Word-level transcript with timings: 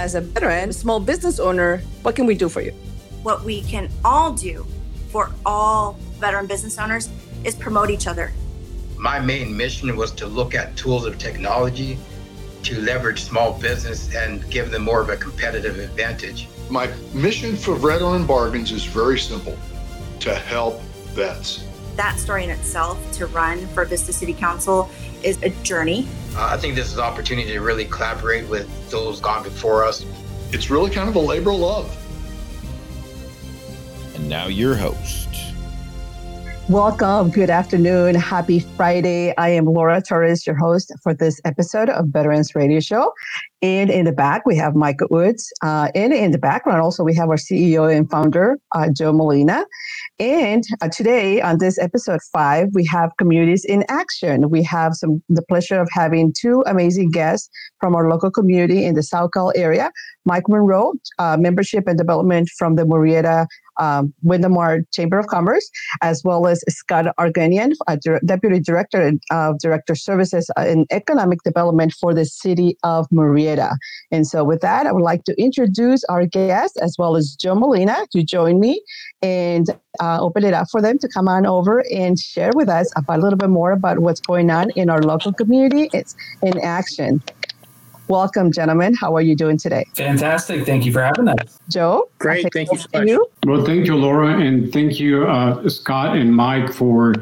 as 0.00 0.14
a 0.14 0.20
veteran, 0.22 0.72
small 0.72 0.98
business 0.98 1.38
owner, 1.38 1.78
what 2.02 2.16
can 2.16 2.24
we 2.24 2.34
do 2.34 2.48
for 2.48 2.62
you? 2.62 2.72
What 3.22 3.44
we 3.44 3.60
can 3.60 3.90
all 4.02 4.32
do 4.32 4.66
for 5.10 5.30
all 5.44 5.98
veteran 6.18 6.46
business 6.46 6.78
owners 6.78 7.10
is 7.44 7.54
promote 7.54 7.90
each 7.90 8.06
other. 8.06 8.32
My 8.96 9.20
main 9.20 9.54
mission 9.54 9.94
was 9.96 10.10
to 10.12 10.26
look 10.26 10.54
at 10.54 10.74
tools 10.74 11.04
of 11.04 11.18
technology 11.18 11.98
to 12.62 12.80
leverage 12.80 13.22
small 13.22 13.58
business 13.58 14.14
and 14.14 14.48
give 14.50 14.70
them 14.70 14.82
more 14.82 15.02
of 15.02 15.10
a 15.10 15.16
competitive 15.16 15.78
advantage. 15.78 16.48
My 16.70 16.88
mission 17.12 17.54
for 17.54 17.74
Veteran 17.74 18.26
Bargains 18.26 18.72
is 18.72 18.84
very 18.84 19.18
simple 19.18 19.56
to 20.20 20.34
help 20.34 20.80
vets. 21.14 21.64
That 21.96 22.18
story 22.18 22.44
in 22.44 22.50
itself 22.50 22.98
to 23.12 23.26
run 23.26 23.66
for 23.68 23.84
Vista 23.84 24.14
City 24.14 24.32
Council 24.32 24.90
is 25.22 25.42
a 25.42 25.50
journey. 25.62 26.08
Uh, 26.36 26.46
I 26.52 26.56
think 26.56 26.74
this 26.74 26.88
is 26.88 26.94
an 26.94 27.04
opportunity 27.04 27.52
to 27.52 27.60
really 27.60 27.84
collaborate 27.86 28.48
with 28.48 28.90
those 28.90 29.20
gone 29.20 29.42
before 29.42 29.84
us. 29.84 30.04
It's 30.52 30.70
really 30.70 30.90
kind 30.90 31.08
of 31.08 31.16
a 31.16 31.20
labor 31.20 31.50
of 31.50 31.58
love. 31.58 31.96
And 34.14 34.28
now 34.28 34.46
your 34.46 34.74
host. 34.74 35.29
Welcome. 36.70 37.30
Good 37.30 37.50
afternoon. 37.50 38.14
Happy 38.14 38.60
Friday. 38.60 39.36
I 39.36 39.48
am 39.48 39.64
Laura 39.64 40.00
Torres, 40.00 40.46
your 40.46 40.54
host 40.54 40.92
for 41.02 41.12
this 41.12 41.40
episode 41.44 41.88
of 41.88 42.06
Veterans 42.10 42.54
Radio 42.54 42.78
Show. 42.78 43.12
And 43.60 43.90
in 43.90 44.04
the 44.04 44.12
back, 44.12 44.46
we 44.46 44.56
have 44.58 44.76
Mike 44.76 45.00
Woods. 45.10 45.52
Uh, 45.64 45.88
and 45.96 46.12
in 46.12 46.30
the 46.30 46.38
background, 46.38 46.80
also, 46.80 47.02
we 47.02 47.12
have 47.16 47.28
our 47.28 47.34
CEO 47.34 47.92
and 47.92 48.08
founder, 48.08 48.56
uh, 48.72 48.86
Joe 48.96 49.12
Molina. 49.12 49.66
And 50.20 50.62
uh, 50.80 50.88
today, 50.88 51.42
on 51.42 51.58
this 51.58 51.76
episode 51.76 52.20
five, 52.32 52.68
we 52.72 52.86
have 52.86 53.10
Communities 53.18 53.64
in 53.64 53.84
Action. 53.88 54.48
We 54.48 54.62
have 54.62 54.94
some 54.94 55.20
the 55.28 55.42
pleasure 55.42 55.80
of 55.80 55.88
having 55.92 56.32
two 56.40 56.62
amazing 56.68 57.10
guests 57.10 57.50
from 57.80 57.96
our 57.96 58.08
local 58.08 58.30
community 58.30 58.84
in 58.84 58.94
the 58.94 59.02
South 59.02 59.30
Cal 59.34 59.52
area. 59.56 59.90
Myke 60.28 60.48
Munroe, 60.48 60.92
uh, 61.18 61.36
membership 61.36 61.88
and 61.88 61.98
development 61.98 62.48
from 62.56 62.76
the 62.76 62.84
Murrieta 62.84 63.46
um, 63.80 64.14
Wildomar 64.24 64.84
Chamber 64.92 65.18
of 65.18 65.26
Commerce, 65.26 65.68
as 66.02 66.22
well 66.24 66.46
as 66.46 66.62
Scott 66.68 67.06
Agjanian, 67.18 67.72
Deputy 68.24 68.60
Director 68.60 69.12
of 69.30 69.58
Director 69.58 69.94
Services 69.94 70.50
in 70.58 70.86
Economic 70.90 71.42
Development 71.42 71.92
for 71.92 72.14
the 72.14 72.24
City 72.24 72.76
of 72.84 73.08
Murrieta. 73.10 73.76
And 74.12 74.26
so, 74.26 74.44
with 74.44 74.60
that, 74.60 74.86
I 74.86 74.92
would 74.92 75.02
like 75.02 75.24
to 75.24 75.34
introduce 75.40 76.04
our 76.04 76.26
guests 76.26 76.76
as 76.78 76.96
well 76.98 77.16
as 77.16 77.36
Joe 77.40 77.54
Molina 77.54 78.06
to 78.12 78.22
join 78.22 78.60
me 78.60 78.82
and 79.22 79.66
uh, 80.00 80.20
open 80.20 80.44
it 80.44 80.54
up 80.54 80.68
for 80.70 80.80
them 80.80 80.98
to 80.98 81.08
come 81.08 81.28
on 81.28 81.46
over 81.46 81.84
and 81.92 82.18
share 82.18 82.50
with 82.54 82.68
us 82.68 82.92
about 82.96 83.18
a 83.18 83.22
little 83.22 83.38
bit 83.38 83.50
more 83.50 83.72
about 83.72 84.00
what's 84.00 84.20
going 84.20 84.50
on 84.50 84.70
in 84.76 84.88
our 84.90 85.02
local 85.02 85.32
community. 85.32 85.88
It's 85.92 86.14
in 86.42 86.58
action. 86.60 87.22
Welcome, 88.10 88.50
gentlemen. 88.50 88.94
How 88.94 89.14
are 89.14 89.20
you 89.20 89.36
doing 89.36 89.56
today? 89.56 89.86
Fantastic. 89.94 90.66
Thank 90.66 90.84
you 90.84 90.92
for 90.92 91.00
having 91.00 91.28
us. 91.28 91.60
Joe? 91.68 92.10
Great. 92.18 92.52
Thank 92.52 92.72
you 92.72 92.78
so 92.78 92.88
much. 92.92 93.06
You. 93.06 93.24
Well, 93.46 93.64
thank 93.64 93.86
you, 93.86 93.94
Laura. 93.94 94.36
And 94.36 94.72
thank 94.72 94.98
you, 94.98 95.28
uh, 95.28 95.68
Scott 95.68 96.16
and 96.16 96.34
Mike, 96.34 96.72
for 96.72 97.14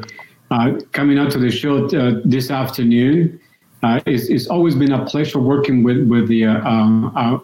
uh, 0.49 0.79
coming 0.91 1.19
out 1.19 1.29
to 1.33 1.37
the 1.37 1.51
show 1.51 1.85
uh, 1.85 2.21
this 2.25 2.49
afternoon. 2.49 3.39
Uh, 3.83 3.99
it's, 4.07 4.29
it's, 4.29 4.47
always 4.47 4.73
been 4.73 4.91
a 4.91 5.05
pleasure 5.05 5.37
working 5.37 5.83
with, 5.83 6.07
with, 6.07 6.27
the, 6.27 6.45
uh, 6.45 6.57
uh, 6.57 7.39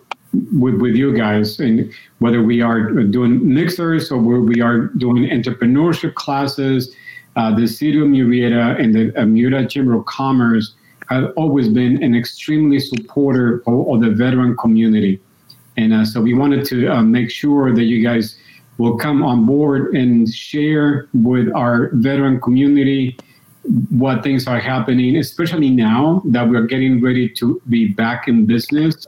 with, 0.52 0.82
with 0.82 0.96
you 0.96 1.16
guys. 1.16 1.60
And 1.60 1.94
whether 2.18 2.42
we 2.42 2.62
are 2.62 2.90
doing 3.04 3.54
mixers 3.54 4.12
or 4.12 4.18
we 4.18 4.60
are 4.60 4.88
doing 4.98 5.30
entrepreneurship 5.30 6.16
classes, 6.16 6.96
the 7.36 7.68
City 7.68 8.00
of 8.00 8.08
Murrieta 8.08 8.82
and 8.82 8.96
the 8.96 9.12
Murrieta 9.12 9.70
Chamber 9.70 9.94
of 9.94 10.06
Commerce 10.06 10.74
have 11.10 11.34
always 11.36 11.70
been 11.70 12.02
an 12.04 12.16
extremely 12.16 12.80
supporter 12.80 13.64
of, 13.68 13.88
of 13.88 14.02
the 14.02 14.10
veteran 14.10 14.56
community. 14.58 15.20
And 15.78 15.94
uh, 15.94 16.06
so 16.06 16.22
we 16.22 16.34
wanted 16.34 16.66
to 16.68 16.88
uh, 16.88 17.02
make 17.02 17.30
sure 17.30 17.74
that 17.74 17.84
you 17.84 18.04
guys 18.04 18.38
will 18.78 18.98
come 18.98 19.24
on 19.24 19.46
board 19.46 19.96
and 19.96 20.28
share 20.28 21.08
with 21.14 21.54
our 21.54 21.90
veteran 21.94 22.42
community 22.42 23.18
what 23.90 24.24
things 24.24 24.48
are 24.48 24.60
happening, 24.60 25.18
especially 25.18 25.70
now 25.70 26.22
that 26.26 26.48
we're 26.48 26.66
getting 26.68 27.02
ready 27.02 27.28
to 27.30 27.62
be 27.70 27.88
back 27.88 28.28
in 28.28 28.46
business 28.46 29.08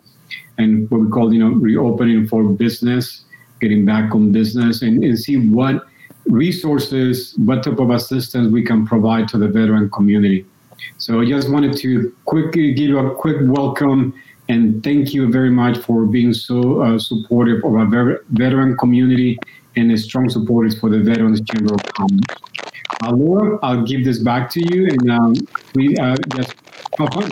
and 0.57 0.89
what 0.89 1.01
we 1.01 1.09
call, 1.09 1.33
you 1.33 1.39
know, 1.39 1.51
reopening 1.51 2.27
for 2.27 2.43
business, 2.43 3.25
getting 3.61 3.85
back 3.85 4.13
on 4.15 4.31
business 4.31 4.81
and, 4.81 5.03
and 5.03 5.19
see 5.19 5.37
what 5.37 5.85
resources, 6.25 7.35
what 7.37 7.63
type 7.63 7.79
of 7.79 7.89
assistance 7.89 8.51
we 8.51 8.63
can 8.63 8.85
provide 8.85 9.27
to 9.29 9.37
the 9.37 9.47
veteran 9.47 9.89
community. 9.91 10.45
So 10.97 11.21
I 11.21 11.25
just 11.25 11.49
wanted 11.49 11.77
to 11.77 12.15
quickly 12.25 12.73
give 12.73 12.89
you 12.89 12.99
a 12.99 13.15
quick 13.15 13.37
welcome 13.41 14.13
and 14.49 14.83
thank 14.83 15.13
you 15.13 15.29
very 15.31 15.49
much 15.49 15.77
for 15.77 16.05
being 16.05 16.33
so 16.33 16.81
uh, 16.81 16.97
supportive 16.97 17.63
of 17.65 17.75
our 17.75 18.21
veteran 18.29 18.77
community 18.77 19.37
and 19.75 19.99
strong 19.99 20.29
supporters 20.29 20.79
for 20.79 20.89
the 20.89 20.99
Veterans 20.99 21.41
Chamber 21.41 21.73
of 21.73 21.83
Commerce. 21.93 22.23
Uh, 23.03 23.11
Laura, 23.11 23.59
I'll 23.61 23.83
give 23.83 24.05
this 24.05 24.19
back 24.19 24.49
to 24.51 24.61
you 24.61 24.87
and 24.87 25.11
um, 25.11 25.35
we 25.75 25.95
uh, 25.97 26.15
just 26.35 26.55
have 26.97 27.09
fun. 27.13 27.31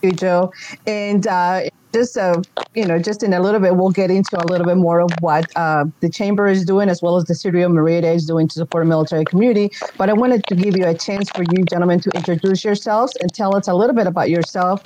Thank 0.00 0.02
you, 0.02 0.12
Joe. 0.12 0.52
And 0.86 1.26
uh, 1.26 1.62
just 1.92 2.16
uh, 2.16 2.40
you 2.74 2.86
know, 2.86 2.98
just 2.98 3.22
in 3.22 3.32
a 3.32 3.40
little 3.40 3.60
bit, 3.60 3.76
we'll 3.76 3.90
get 3.90 4.10
into 4.10 4.40
a 4.40 4.46
little 4.46 4.66
bit 4.66 4.76
more 4.76 5.00
of 5.00 5.12
what 5.20 5.50
uh, 5.56 5.84
the 6.00 6.10
chamber 6.10 6.46
is 6.46 6.64
doing, 6.64 6.88
as 6.88 7.02
well 7.02 7.16
as 7.16 7.24
the 7.24 7.34
city 7.34 7.62
of 7.62 7.72
Murrieta 7.72 8.14
is 8.14 8.26
doing 8.26 8.46
to 8.48 8.54
support 8.54 8.84
the 8.84 8.88
military 8.88 9.26
community. 9.26 9.70
But 9.96 10.10
I 10.10 10.12
wanted 10.12 10.46
to 10.48 10.54
give 10.54 10.76
you 10.76 10.86
a 10.86 10.96
chance 10.96 11.30
for 11.30 11.42
you, 11.42 11.66
gentlemen, 11.66 12.00
to 12.00 12.10
introduce 12.14 12.64
yourselves 12.64 13.16
and 13.20 13.32
tell 13.32 13.54
us 13.54 13.66
a 13.66 13.74
little 13.74 13.96
bit 13.96 14.06
about 14.06 14.30
yourself, 14.30 14.82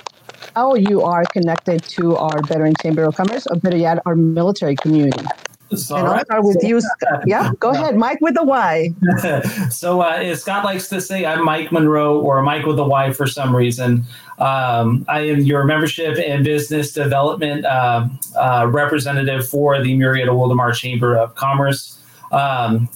how 0.55 0.75
you 0.75 1.03
are 1.03 1.27
connected 1.27 1.85
to 1.95 2.15
our 2.17 2.43
Veteran 2.43 2.75
Chamber 2.75 3.05
of 3.05 3.15
Commerce, 3.15 3.45
or 3.47 3.57
better 3.57 3.77
yet, 3.77 3.99
our 4.05 4.15
military 4.15 4.77
community. 4.77 5.31
So, 5.77 5.95
and 5.95 6.07
I'll 6.07 6.13
right. 6.13 6.25
start 6.25 6.43
with 6.43 6.63
you. 6.63 6.79
Yeah, 7.25 7.51
go 7.59 7.69
ahead, 7.69 7.95
Mike 7.95 8.19
with 8.21 8.33
the 8.33 8.43
Y. 8.43 8.93
so, 9.69 10.01
uh, 10.01 10.35
Scott 10.35 10.65
likes 10.65 10.89
to 10.89 10.99
say 10.99 11.25
I'm 11.25 11.39
Myke 11.39 11.71
Munroe 11.71 12.19
or 12.19 12.41
Mike 12.41 12.65
with 12.65 12.77
the 12.77 12.83
Y 12.83 13.13
for 13.13 13.27
some 13.27 13.55
reason. 13.55 14.03
Um, 14.39 15.05
I 15.07 15.21
am 15.21 15.41
your 15.41 15.63
membership 15.63 16.17
and 16.17 16.43
business 16.43 16.91
development 16.91 17.65
uh, 17.65 18.07
uh, 18.35 18.67
representative 18.69 19.47
for 19.47 19.81
the 19.81 19.95
Murrieta 19.95 20.29
Wildomar 20.29 20.73
Chamber 20.73 21.15
of 21.15 21.35
Commerce. 21.35 21.99
Um, 22.31 22.89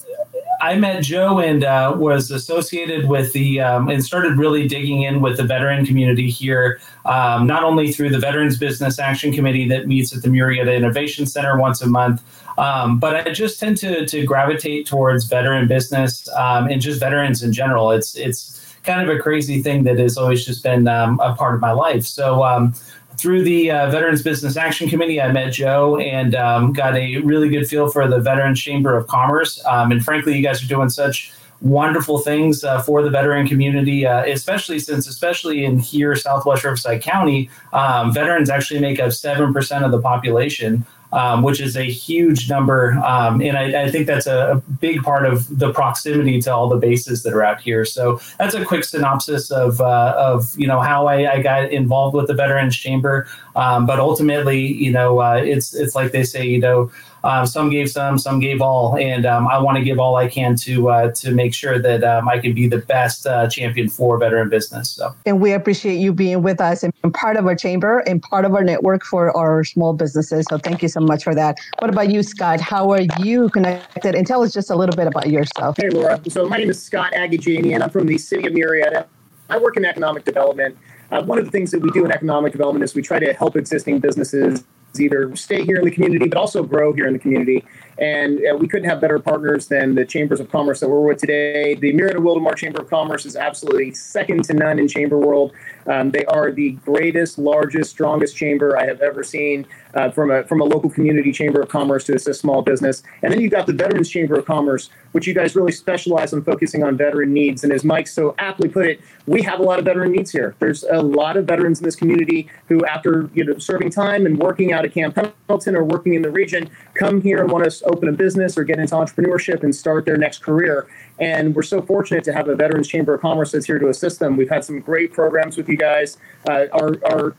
I 0.60 0.76
met 0.76 1.02
Joe 1.02 1.38
and 1.38 1.64
uh, 1.64 1.94
was 1.96 2.30
associated 2.30 3.08
with 3.08 3.32
the 3.32 3.60
um, 3.60 3.88
and 3.88 4.04
started 4.04 4.36
really 4.38 4.66
digging 4.68 5.02
in 5.02 5.20
with 5.20 5.36
the 5.36 5.44
veteran 5.44 5.84
community 5.86 6.30
here, 6.30 6.80
um, 7.04 7.46
not 7.46 7.64
only 7.64 7.92
through 7.92 8.10
the 8.10 8.18
Veterans 8.18 8.58
Business 8.58 8.98
Action 8.98 9.32
Committee 9.32 9.68
that 9.68 9.86
meets 9.86 10.14
at 10.16 10.22
the 10.22 10.28
Murrieta 10.28 10.74
Innovation 10.76 11.26
Center 11.26 11.58
once 11.58 11.82
a 11.82 11.86
month, 11.86 12.22
um, 12.58 12.98
but 12.98 13.26
I 13.26 13.32
just 13.32 13.60
tend 13.60 13.76
to 13.78 14.06
to 14.06 14.24
gravitate 14.24 14.86
towards 14.86 15.24
veteran 15.24 15.68
business 15.68 16.28
um, 16.30 16.68
and 16.68 16.80
just 16.80 17.00
veterans 17.00 17.42
in 17.42 17.52
general. 17.52 17.90
It's 17.90 18.16
it's 18.16 18.58
kind 18.84 19.08
of 19.08 19.14
a 19.14 19.20
crazy 19.20 19.62
thing 19.62 19.84
that 19.84 19.98
has 19.98 20.16
always 20.16 20.44
just 20.44 20.62
been 20.62 20.88
um, 20.88 21.20
a 21.20 21.34
part 21.34 21.54
of 21.54 21.60
my 21.60 21.72
life. 21.72 22.04
So 22.04 22.42
um, 22.42 22.74
through 23.18 23.42
the 23.42 23.70
uh, 23.70 23.90
Veterans 23.90 24.22
Business 24.22 24.56
Action 24.56 24.88
Committee, 24.88 25.20
I 25.20 25.32
met 25.32 25.52
Joe 25.52 25.98
and 25.98 26.34
um, 26.34 26.72
got 26.72 26.96
a 26.96 27.18
really 27.18 27.48
good 27.48 27.66
feel 27.68 27.90
for 27.90 28.06
the 28.06 28.20
Veterans 28.20 28.60
Chamber 28.60 28.96
of 28.96 29.06
Commerce. 29.08 29.62
Um, 29.66 29.90
and 29.90 30.04
frankly, 30.04 30.36
you 30.36 30.42
guys 30.42 30.62
are 30.62 30.68
doing 30.68 30.88
such 30.88 31.32
wonderful 31.60 32.20
things 32.20 32.62
uh, 32.62 32.80
for 32.82 33.02
the 33.02 33.10
veteran 33.10 33.46
community, 33.46 34.06
uh, 34.06 34.24
especially 34.24 34.78
since, 34.78 35.08
especially 35.08 35.64
in 35.64 35.78
here, 35.78 36.14
Southwest 36.14 36.62
Riverside 36.62 37.02
County, 37.02 37.50
um, 37.72 38.12
veterans 38.12 38.48
actually 38.48 38.78
make 38.80 39.00
up 39.00 39.08
7% 39.08 39.84
of 39.84 39.90
the 39.90 40.00
population 40.00 40.86
um, 41.12 41.42
which 41.42 41.60
is 41.60 41.76
a 41.76 41.84
huge 41.84 42.50
number. 42.50 42.92
Um, 43.04 43.40
and 43.40 43.56
I, 43.56 43.84
I, 43.84 43.90
think 43.90 44.06
that's 44.06 44.26
a, 44.26 44.52
a, 44.52 44.56
big 44.78 45.02
part 45.02 45.24
of 45.24 45.58
the 45.58 45.72
proximity 45.72 46.40
to 46.42 46.54
all 46.54 46.68
the 46.68 46.76
bases 46.76 47.22
that 47.22 47.32
are 47.32 47.42
out 47.42 47.60
here. 47.60 47.84
So 47.84 48.20
that's 48.38 48.54
a 48.54 48.64
quick 48.64 48.84
synopsis 48.84 49.50
of, 49.50 49.80
uh, 49.80 50.14
of 50.16 50.56
you 50.58 50.66
know, 50.66 50.80
how 50.80 51.06
I, 51.06 51.34
I, 51.34 51.42
got 51.42 51.70
involved 51.70 52.14
with 52.14 52.26
the 52.26 52.34
Veterans 52.34 52.76
Chamber. 52.76 53.26
Um, 53.56 53.86
but 53.86 53.98
ultimately, 53.98 54.60
you 54.60 54.92
know, 54.92 55.20
uh, 55.20 55.40
it's, 55.42 55.74
it's 55.74 55.94
like 55.94 56.12
they 56.12 56.24
say, 56.24 56.46
you 56.46 56.60
know, 56.60 56.90
um, 57.24 57.46
some 57.46 57.70
gave 57.70 57.90
some, 57.90 58.18
some 58.18 58.40
gave 58.40 58.60
all, 58.60 58.96
and 58.96 59.26
um, 59.26 59.48
I 59.48 59.58
want 59.58 59.78
to 59.78 59.84
give 59.84 59.98
all 59.98 60.16
I 60.16 60.28
can 60.28 60.56
to 60.56 60.90
uh, 60.90 61.12
to 61.12 61.32
make 61.32 61.54
sure 61.54 61.78
that 61.78 62.04
um, 62.04 62.28
I 62.28 62.38
can 62.38 62.54
be 62.54 62.68
the 62.68 62.78
best 62.78 63.26
uh, 63.26 63.48
champion 63.48 63.88
for 63.88 64.18
veteran 64.18 64.48
business. 64.48 64.90
So, 64.90 65.14
and 65.26 65.40
we 65.40 65.52
appreciate 65.52 65.96
you 65.96 66.12
being 66.12 66.42
with 66.42 66.60
us 66.60 66.82
and 66.82 66.92
part 67.14 67.36
of 67.36 67.46
our 67.46 67.56
chamber 67.56 68.00
and 68.00 68.22
part 68.22 68.44
of 68.44 68.54
our 68.54 68.62
network 68.62 69.04
for 69.04 69.36
our 69.36 69.64
small 69.64 69.92
businesses. 69.92 70.46
So, 70.48 70.58
thank 70.58 70.82
you 70.82 70.88
so 70.88 71.00
much 71.00 71.24
for 71.24 71.34
that. 71.34 71.58
What 71.78 71.90
about 71.90 72.10
you, 72.10 72.22
Scott? 72.22 72.60
How 72.60 72.90
are 72.92 73.02
you 73.20 73.48
connected? 73.50 74.14
And 74.14 74.26
tell 74.26 74.42
us 74.42 74.52
just 74.52 74.70
a 74.70 74.76
little 74.76 74.96
bit 74.96 75.06
about 75.06 75.28
yourself. 75.28 75.76
Hey, 75.76 75.90
Laura. 75.90 76.20
So, 76.28 76.48
my 76.48 76.58
name 76.58 76.70
is 76.70 76.82
Scott 76.82 77.12
Agjanian, 77.12 77.74
and 77.74 77.82
I'm 77.82 77.90
from 77.90 78.06
the 78.06 78.18
city 78.18 78.46
of 78.46 78.52
Murrieta. 78.52 79.06
I 79.50 79.58
work 79.58 79.76
in 79.76 79.84
economic 79.84 80.24
development. 80.24 80.76
Uh, 81.10 81.22
one 81.22 81.38
of 81.38 81.44
the 81.44 81.50
things 81.50 81.70
that 81.70 81.80
we 81.80 81.90
do 81.90 82.04
in 82.04 82.12
economic 82.12 82.52
development 82.52 82.84
is 82.84 82.94
we 82.94 83.02
try 83.02 83.18
to 83.18 83.32
help 83.32 83.56
existing 83.56 83.98
businesses 83.98 84.62
either 84.98 85.34
stay 85.36 85.64
here 85.64 85.76
in 85.76 85.84
the 85.84 85.90
community, 85.90 86.28
but 86.28 86.38
also 86.38 86.62
grow 86.62 86.92
here 86.92 87.06
in 87.06 87.12
the 87.12 87.18
community. 87.18 87.64
And 87.98 88.40
uh, 88.40 88.56
we 88.56 88.68
couldn't 88.68 88.88
have 88.88 89.00
better 89.00 89.18
partners 89.18 89.66
than 89.66 89.94
the 89.94 90.04
chambers 90.04 90.38
of 90.40 90.50
commerce 90.50 90.80
that 90.80 90.88
we're 90.88 91.00
with 91.00 91.18
today. 91.18 91.74
The 91.74 91.92
Murrieta 91.92 92.16
Wildomar 92.16 92.54
Chamber 92.56 92.82
of 92.82 92.88
Commerce 92.88 93.26
is 93.26 93.34
absolutely 93.34 93.92
second 93.92 94.44
to 94.44 94.54
none 94.54 94.78
in 94.78 94.86
chamber 94.86 95.18
world. 95.18 95.52
Um, 95.86 96.10
they 96.10 96.24
are 96.26 96.52
the 96.52 96.72
greatest, 96.72 97.38
largest, 97.38 97.90
strongest 97.90 98.36
chamber 98.36 98.78
I 98.78 98.84
have 98.86 99.00
ever 99.00 99.24
seen 99.24 99.66
uh, 99.94 100.10
from 100.10 100.30
a 100.30 100.44
from 100.44 100.60
a 100.60 100.64
local 100.64 100.90
community 100.90 101.32
chamber 101.32 101.60
of 101.60 101.68
commerce 101.68 102.04
to 102.04 102.14
assist 102.14 102.40
small 102.40 102.62
business. 102.62 103.02
And 103.22 103.32
then 103.32 103.40
you've 103.40 103.52
got 103.52 103.66
the 103.66 103.72
Veterans 103.72 104.10
Chamber 104.10 104.38
of 104.38 104.44
Commerce, 104.44 104.90
which 105.12 105.26
you 105.26 105.34
guys 105.34 105.56
really 105.56 105.72
specialize 105.72 106.32
in 106.32 106.44
focusing 106.44 106.84
on 106.84 106.96
veteran 106.96 107.32
needs. 107.32 107.64
And 107.64 107.72
as 107.72 107.84
Mike 107.84 108.06
so 108.06 108.34
aptly 108.38 108.68
put 108.68 108.86
it, 108.86 109.00
we 109.26 109.42
have 109.42 109.60
a 109.60 109.62
lot 109.62 109.78
of 109.78 109.84
veteran 109.84 110.12
needs 110.12 110.30
here. 110.30 110.54
There's 110.58 110.84
a 110.84 111.00
lot 111.00 111.36
of 111.36 111.46
veterans 111.46 111.80
in 111.80 111.84
this 111.84 111.96
community 111.96 112.48
who, 112.68 112.84
after 112.84 113.30
you 113.34 113.44
know 113.44 113.58
serving 113.58 113.90
time 113.90 114.26
and 114.26 114.38
working 114.38 114.72
out 114.72 114.84
at 114.84 114.92
Camp 114.92 115.14
Pendleton 115.14 115.74
or 115.74 115.84
working 115.84 116.14
in 116.14 116.22
the 116.22 116.30
region, 116.30 116.70
come 116.94 117.20
here 117.22 117.42
and 117.42 117.50
want 117.50 117.70
to 117.70 117.87
open 117.88 118.08
a 118.08 118.12
business 118.12 118.56
or 118.56 118.64
get 118.64 118.78
into 118.78 118.94
entrepreneurship 118.94 119.62
and 119.62 119.74
start 119.74 120.04
their 120.04 120.16
next 120.16 120.38
career. 120.38 120.86
And 121.18 121.54
we're 121.54 121.62
so 121.62 121.82
fortunate 121.82 122.24
to 122.24 122.32
have 122.32 122.48
a 122.48 122.54
Veterans 122.54 122.88
Chamber 122.88 123.14
of 123.14 123.20
Commerce 123.20 123.52
that's 123.52 123.66
here 123.66 123.78
to 123.78 123.88
assist 123.88 124.20
them. 124.20 124.36
We've 124.36 124.48
had 124.48 124.64
some 124.64 124.80
great 124.80 125.12
programs 125.12 125.56
with 125.56 125.68
you 125.68 125.76
guys. 125.76 126.16
Uh, 126.48 126.66
our, 126.72 126.96
our 127.10 127.34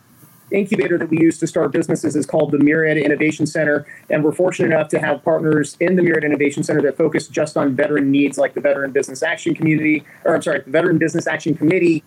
incubator 0.51 0.97
that 0.97 1.09
we 1.09 1.19
use 1.19 1.37
to 1.39 1.47
start 1.47 1.71
businesses 1.71 2.15
is 2.15 2.25
called 2.25 2.51
the 2.51 2.57
Murrieta 2.57 3.03
Innovation 3.03 3.45
Center. 3.45 3.85
And 4.09 4.23
we're 4.23 4.31
fortunate 4.31 4.73
enough 4.73 4.89
to 4.89 4.99
have 4.99 5.23
partners 5.23 5.77
in 5.79 5.95
the 5.95 6.01
Murrieta 6.01 6.25
Innovation 6.25 6.63
Center 6.63 6.81
that 6.81 6.97
focus 6.97 7.27
just 7.27 7.57
on 7.57 7.75
veteran 7.75 8.11
needs, 8.11 8.37
like 8.37 8.53
the 8.53 8.61
Veteran 8.61 8.91
Business 8.91 9.23
Action 9.23 9.53
Community, 9.53 10.03
or 10.25 10.35
I'm 10.35 10.41
sorry, 10.41 10.61
the 10.61 10.71
Veteran 10.71 10.97
Business 10.97 11.27
Action 11.27 11.55
Committee 11.55 12.03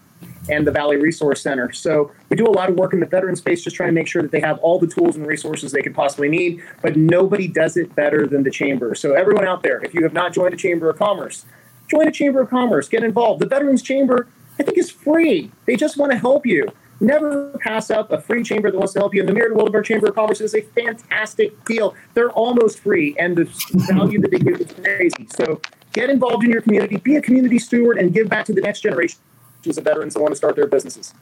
and 0.48 0.66
the 0.66 0.70
Valley 0.70 0.96
Resource 0.96 1.42
Center. 1.42 1.72
So 1.72 2.12
we 2.28 2.36
do 2.36 2.46
a 2.46 2.50
lot 2.50 2.68
of 2.68 2.76
work 2.76 2.92
in 2.92 3.00
the 3.00 3.06
veteran 3.06 3.36
space, 3.36 3.62
just 3.62 3.76
trying 3.76 3.88
to 3.88 3.94
make 3.94 4.06
sure 4.08 4.22
that 4.22 4.30
they 4.30 4.40
have 4.40 4.58
all 4.58 4.78
the 4.78 4.86
tools 4.86 5.16
and 5.16 5.26
resources 5.26 5.72
they 5.72 5.82
could 5.82 5.94
possibly 5.94 6.28
need. 6.28 6.62
But 6.82 6.96
nobody 6.96 7.48
does 7.48 7.76
it 7.76 7.94
better 7.94 8.26
than 8.26 8.42
the 8.42 8.50
chamber. 8.50 8.94
So 8.94 9.14
everyone 9.14 9.46
out 9.46 9.62
there, 9.62 9.80
if 9.84 9.94
you 9.94 10.02
have 10.02 10.12
not 10.12 10.32
joined 10.32 10.54
a 10.54 10.56
chamber 10.56 10.90
of 10.90 10.98
commerce, 10.98 11.44
join 11.88 12.08
a 12.08 12.12
chamber 12.12 12.40
of 12.40 12.50
commerce, 12.50 12.88
get 12.88 13.04
involved. 13.04 13.40
The 13.40 13.46
Veterans 13.46 13.82
Chamber, 13.82 14.28
I 14.58 14.62
think, 14.62 14.78
is 14.78 14.90
free. 14.90 15.50
They 15.66 15.76
just 15.76 15.96
want 15.96 16.12
to 16.12 16.18
help 16.18 16.46
you. 16.46 16.68
Never 17.00 17.58
pass 17.58 17.90
up 17.90 18.12
a 18.12 18.20
free 18.20 18.44
chamber 18.44 18.70
that 18.70 18.78
wants 18.78 18.92
to 18.92 19.00
help 19.00 19.12
you. 19.12 19.20
And 19.20 19.28
the 19.28 19.32
Murrieta 19.32 19.56
Wildomar 19.56 19.84
Chamber 19.84 20.06
of 20.08 20.14
Commerce 20.14 20.40
is 20.40 20.54
a 20.54 20.60
fantastic 20.60 21.64
deal. 21.64 21.94
They're 22.14 22.30
almost 22.30 22.78
free, 22.78 23.16
and 23.18 23.36
the 23.36 23.44
value 23.92 24.20
that 24.20 24.30
they 24.30 24.38
give 24.38 24.60
is 24.60 24.72
crazy. 24.72 25.26
So 25.34 25.60
get 25.92 26.10
involved 26.10 26.44
in 26.44 26.50
your 26.50 26.62
community, 26.62 26.96
be 26.98 27.16
a 27.16 27.22
community 27.22 27.58
steward, 27.58 27.98
and 27.98 28.14
give 28.14 28.28
back 28.28 28.46
to 28.46 28.52
the 28.52 28.60
next 28.60 28.82
generation 28.82 29.18
of 29.66 29.84
veterans 29.84 30.14
that 30.14 30.20
want 30.20 30.32
to 30.32 30.36
start 30.36 30.56
their 30.56 30.66
businesses. 30.66 31.14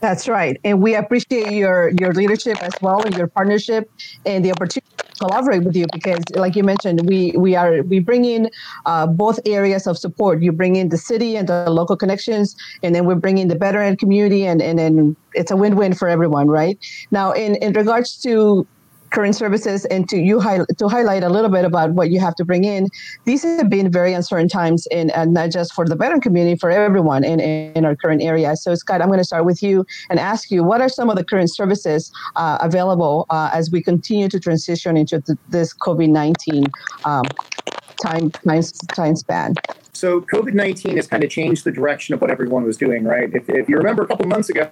That's 0.00 0.28
right, 0.28 0.60
and 0.64 0.80
we 0.80 0.94
appreciate 0.94 1.56
your 1.56 1.90
your 1.90 2.12
leadership 2.14 2.58
as 2.62 2.78
well, 2.80 3.04
and 3.04 3.16
your 3.16 3.26
partnership, 3.26 3.90
and 4.24 4.44
the 4.44 4.52
opportunity 4.52 4.86
to 5.08 5.18
collaborate 5.18 5.64
with 5.64 5.74
you 5.74 5.88
because, 5.92 6.24
like 6.36 6.54
you 6.54 6.62
mentioned, 6.62 7.00
we 7.08 7.32
we 7.36 7.56
are 7.56 7.82
we 7.82 7.98
bring 7.98 8.24
in 8.24 8.48
uh, 8.86 9.08
both 9.08 9.40
areas 9.44 9.88
of 9.88 9.98
support. 9.98 10.40
You 10.40 10.52
bring 10.52 10.76
in 10.76 10.90
the 10.90 10.98
city 10.98 11.36
and 11.36 11.48
the 11.48 11.68
local 11.68 11.96
connections, 11.96 12.54
and 12.82 12.94
then 12.94 13.06
we 13.06 13.14
bring 13.16 13.38
in 13.38 13.48
the 13.48 13.58
veteran 13.58 13.96
community, 13.96 14.46
and 14.46 14.62
and 14.62 14.78
then 14.78 15.16
it's 15.34 15.50
a 15.50 15.56
win 15.56 15.74
win 15.74 15.94
for 15.94 16.08
everyone, 16.08 16.46
right? 16.46 16.78
Now, 17.10 17.32
in 17.32 17.56
in 17.56 17.72
regards 17.72 18.20
to 18.20 18.68
current 19.10 19.34
services 19.34 19.84
and 19.86 20.08
to 20.08 20.18
you 20.18 20.40
hi- 20.40 20.64
to 20.76 20.88
highlight 20.88 21.22
a 21.22 21.28
little 21.28 21.50
bit 21.50 21.64
about 21.64 21.92
what 21.92 22.10
you 22.10 22.20
have 22.20 22.34
to 22.36 22.44
bring 22.44 22.64
in. 22.64 22.88
These 23.24 23.42
have 23.42 23.70
been 23.70 23.90
very 23.90 24.12
uncertain 24.12 24.48
times 24.48 24.86
in 24.90 25.10
and 25.10 25.32
not 25.32 25.50
just 25.50 25.72
for 25.72 25.86
the 25.86 25.96
veteran 25.96 26.20
community 26.20 26.56
for 26.58 26.70
everyone 26.70 27.24
in, 27.24 27.40
in 27.40 27.84
our 27.84 27.96
current 27.96 28.22
area. 28.22 28.56
So 28.56 28.74
scott 28.74 29.02
i'm 29.02 29.08
going 29.08 29.18
to 29.18 29.24
start 29.24 29.44
with 29.44 29.62
you 29.62 29.84
and 30.10 30.18
ask 30.18 30.50
you 30.50 30.64
what 30.64 30.80
are 30.80 30.88
some 30.88 31.10
of 31.10 31.16
the 31.16 31.24
current 31.24 31.54
services 31.54 32.10
uh, 32.36 32.58
available 32.60 33.26
uh, 33.30 33.50
as 33.52 33.70
we 33.70 33.82
continue 33.82 34.28
to 34.28 34.40
transition 34.40 34.96
into 34.96 35.20
th- 35.20 35.38
this 35.48 35.74
covid-19 35.74 36.66
um, 37.04 37.24
time, 38.02 38.30
time 38.30 38.62
time 38.94 39.16
span? 39.16 39.54
So 39.92 40.20
covid-19 40.22 40.96
has 40.96 41.06
kind 41.06 41.24
of 41.24 41.30
changed 41.30 41.64
the 41.64 41.72
direction 41.72 42.14
of 42.14 42.20
what 42.20 42.30
everyone 42.30 42.64
was 42.64 42.76
doing 42.76 43.04
right? 43.04 43.32
If, 43.32 43.48
if 43.48 43.68
you 43.68 43.76
remember 43.76 44.02
a 44.02 44.06
couple 44.06 44.26
months 44.26 44.48
ago 44.48 44.70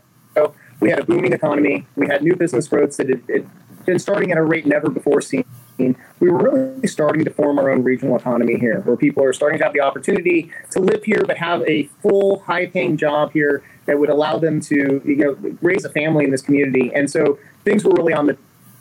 we 0.80 0.90
had 0.90 0.98
a 0.98 1.04
booming 1.04 1.32
economy 1.32 1.86
we 1.96 2.06
had 2.06 2.22
new 2.22 2.36
business 2.36 2.68
growth 2.68 2.96
that 2.98 3.10
it, 3.10 3.20
it 3.28 3.46
been 3.86 3.98
starting 3.98 4.32
at 4.32 4.38
a 4.38 4.42
rate 4.42 4.66
never 4.66 4.90
before 4.90 5.20
seen. 5.20 5.44
We 5.78 6.30
were 6.30 6.50
really 6.50 6.88
starting 6.88 7.24
to 7.24 7.30
form 7.30 7.58
our 7.58 7.70
own 7.70 7.82
regional 7.82 8.16
economy 8.16 8.58
here, 8.58 8.80
where 8.80 8.96
people 8.96 9.22
are 9.24 9.32
starting 9.32 9.58
to 9.58 9.64
have 9.64 9.74
the 9.74 9.80
opportunity 9.80 10.50
to 10.70 10.80
live 10.80 11.04
here, 11.04 11.22
but 11.26 11.36
have 11.36 11.62
a 11.62 11.84
full, 12.02 12.40
high-paying 12.40 12.96
job 12.96 13.32
here 13.32 13.62
that 13.84 13.98
would 13.98 14.08
allow 14.08 14.38
them 14.38 14.60
to, 14.60 15.02
you 15.04 15.16
know, 15.16 15.36
raise 15.60 15.84
a 15.84 15.90
family 15.90 16.24
in 16.24 16.30
this 16.30 16.42
community. 16.42 16.90
And 16.94 17.10
so 17.10 17.38
things 17.64 17.84
were 17.84 17.92
really 17.92 18.14
on 18.14 18.26
the 18.26 18.36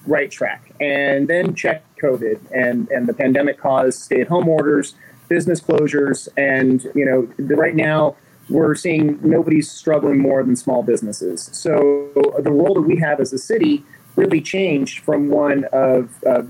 right 0.08 0.32
track. 0.32 0.72
And 0.80 1.28
then 1.28 1.54
check 1.56 1.84
COVID, 2.02 2.40
and 2.52 2.90
and 2.90 3.08
the 3.08 3.14
pandemic 3.14 3.60
caused 3.60 4.00
stay-at-home 4.02 4.48
orders, 4.48 4.96
business 5.28 5.60
closures, 5.60 6.28
and 6.38 6.84
you 6.96 7.06
know, 7.06 7.28
right 7.56 7.76
now 7.76 8.16
we're 8.48 8.76
seeing 8.76 9.20
nobody's 9.24 9.72
struggling 9.72 10.20
more 10.20 10.44
than 10.44 10.56
small 10.56 10.84
businesses. 10.84 11.50
So 11.52 12.12
the 12.40 12.52
role 12.52 12.76
that 12.76 12.82
we 12.82 12.98
have 12.98 13.20
as 13.20 13.34
a 13.34 13.40
city 13.40 13.84
really 14.16 14.42
changed 14.42 15.00
from 15.00 15.30
one 15.30 15.66
of 15.74 16.10
uh, 16.26 16.42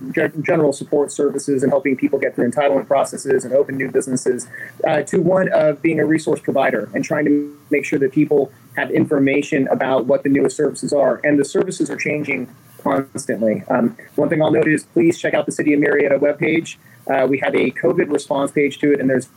general 0.42 0.72
support 0.72 1.12
services 1.12 1.64
and 1.64 1.72
helping 1.72 1.96
people 1.96 2.20
get 2.20 2.36
through 2.36 2.50
entitlement 2.50 2.88
processes 2.88 3.44
and 3.44 3.54
open 3.54 3.76
new 3.76 3.90
businesses 3.90 4.48
uh, 4.88 5.02
to 5.02 5.20
one 5.22 5.52
of 5.52 5.82
being 5.82 6.00
a 6.00 6.06
resource 6.06 6.40
provider 6.40 6.90
and 6.94 7.04
trying 7.04 7.26
to 7.26 7.58
make 7.72 7.86
sure 7.86 8.00
that 8.00 8.12
people 8.12 8.52
have 8.76 8.92
information 8.92 9.68
about 9.70 10.06
what 10.06 10.24
the 10.24 10.30
newest 10.30 10.56
services 10.56 10.94
are. 10.94 11.20
And 11.24 11.40
the 11.40 11.46
services 11.46 11.90
are 11.90 11.98
changing 11.98 12.54
constantly. 12.84 13.64
Um, 13.70 13.98
one 14.16 14.30
thing 14.30 14.42
I'll 14.42 14.52
note 14.52 14.68
is 14.68 14.84
please 14.84 15.18
check 15.18 15.34
out 15.34 15.46
the 15.46 15.52
City 15.52 15.74
of 15.74 15.80
Murrieta 15.80 16.20
webpage. 16.20 16.78
Uh, 17.08 17.26
we 17.28 17.40
have 17.40 17.56
a 17.56 17.72
COVID 17.72 18.12
response 18.12 18.52
page 18.52 18.80
to 18.80 18.94
it, 18.94 19.00
and 19.00 19.10
there's 19.10 19.30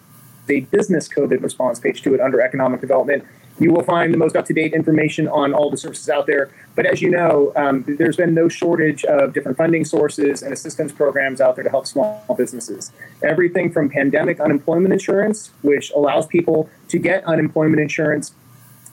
a 0.50 0.60
business 0.60 1.08
COVID 1.08 1.42
response 1.42 1.78
page 1.78 2.02
to 2.02 2.14
it 2.14 2.20
under 2.20 2.40
economic 2.40 2.80
development. 2.80 3.24
You 3.60 3.72
will 3.72 3.82
find 3.82 4.14
the 4.14 4.18
most 4.18 4.36
up 4.36 4.46
to 4.46 4.54
date 4.54 4.72
information 4.72 5.26
on 5.26 5.52
all 5.52 5.68
the 5.70 5.76
services 5.76 6.08
out 6.08 6.26
there. 6.26 6.50
But 6.76 6.86
as 6.86 7.02
you 7.02 7.10
know, 7.10 7.52
um, 7.56 7.84
there's 7.98 8.16
been 8.16 8.32
no 8.32 8.48
shortage 8.48 9.04
of 9.04 9.32
different 9.32 9.58
funding 9.58 9.84
sources 9.84 10.42
and 10.42 10.52
assistance 10.52 10.92
programs 10.92 11.40
out 11.40 11.56
there 11.56 11.64
to 11.64 11.70
help 11.70 11.86
small 11.86 12.22
businesses. 12.36 12.92
Everything 13.22 13.72
from 13.72 13.90
pandemic 13.90 14.38
unemployment 14.38 14.92
insurance, 14.92 15.50
which 15.62 15.90
allows 15.90 16.26
people 16.26 16.70
to 16.88 16.98
get 16.98 17.24
unemployment 17.24 17.80
insurance 17.80 18.32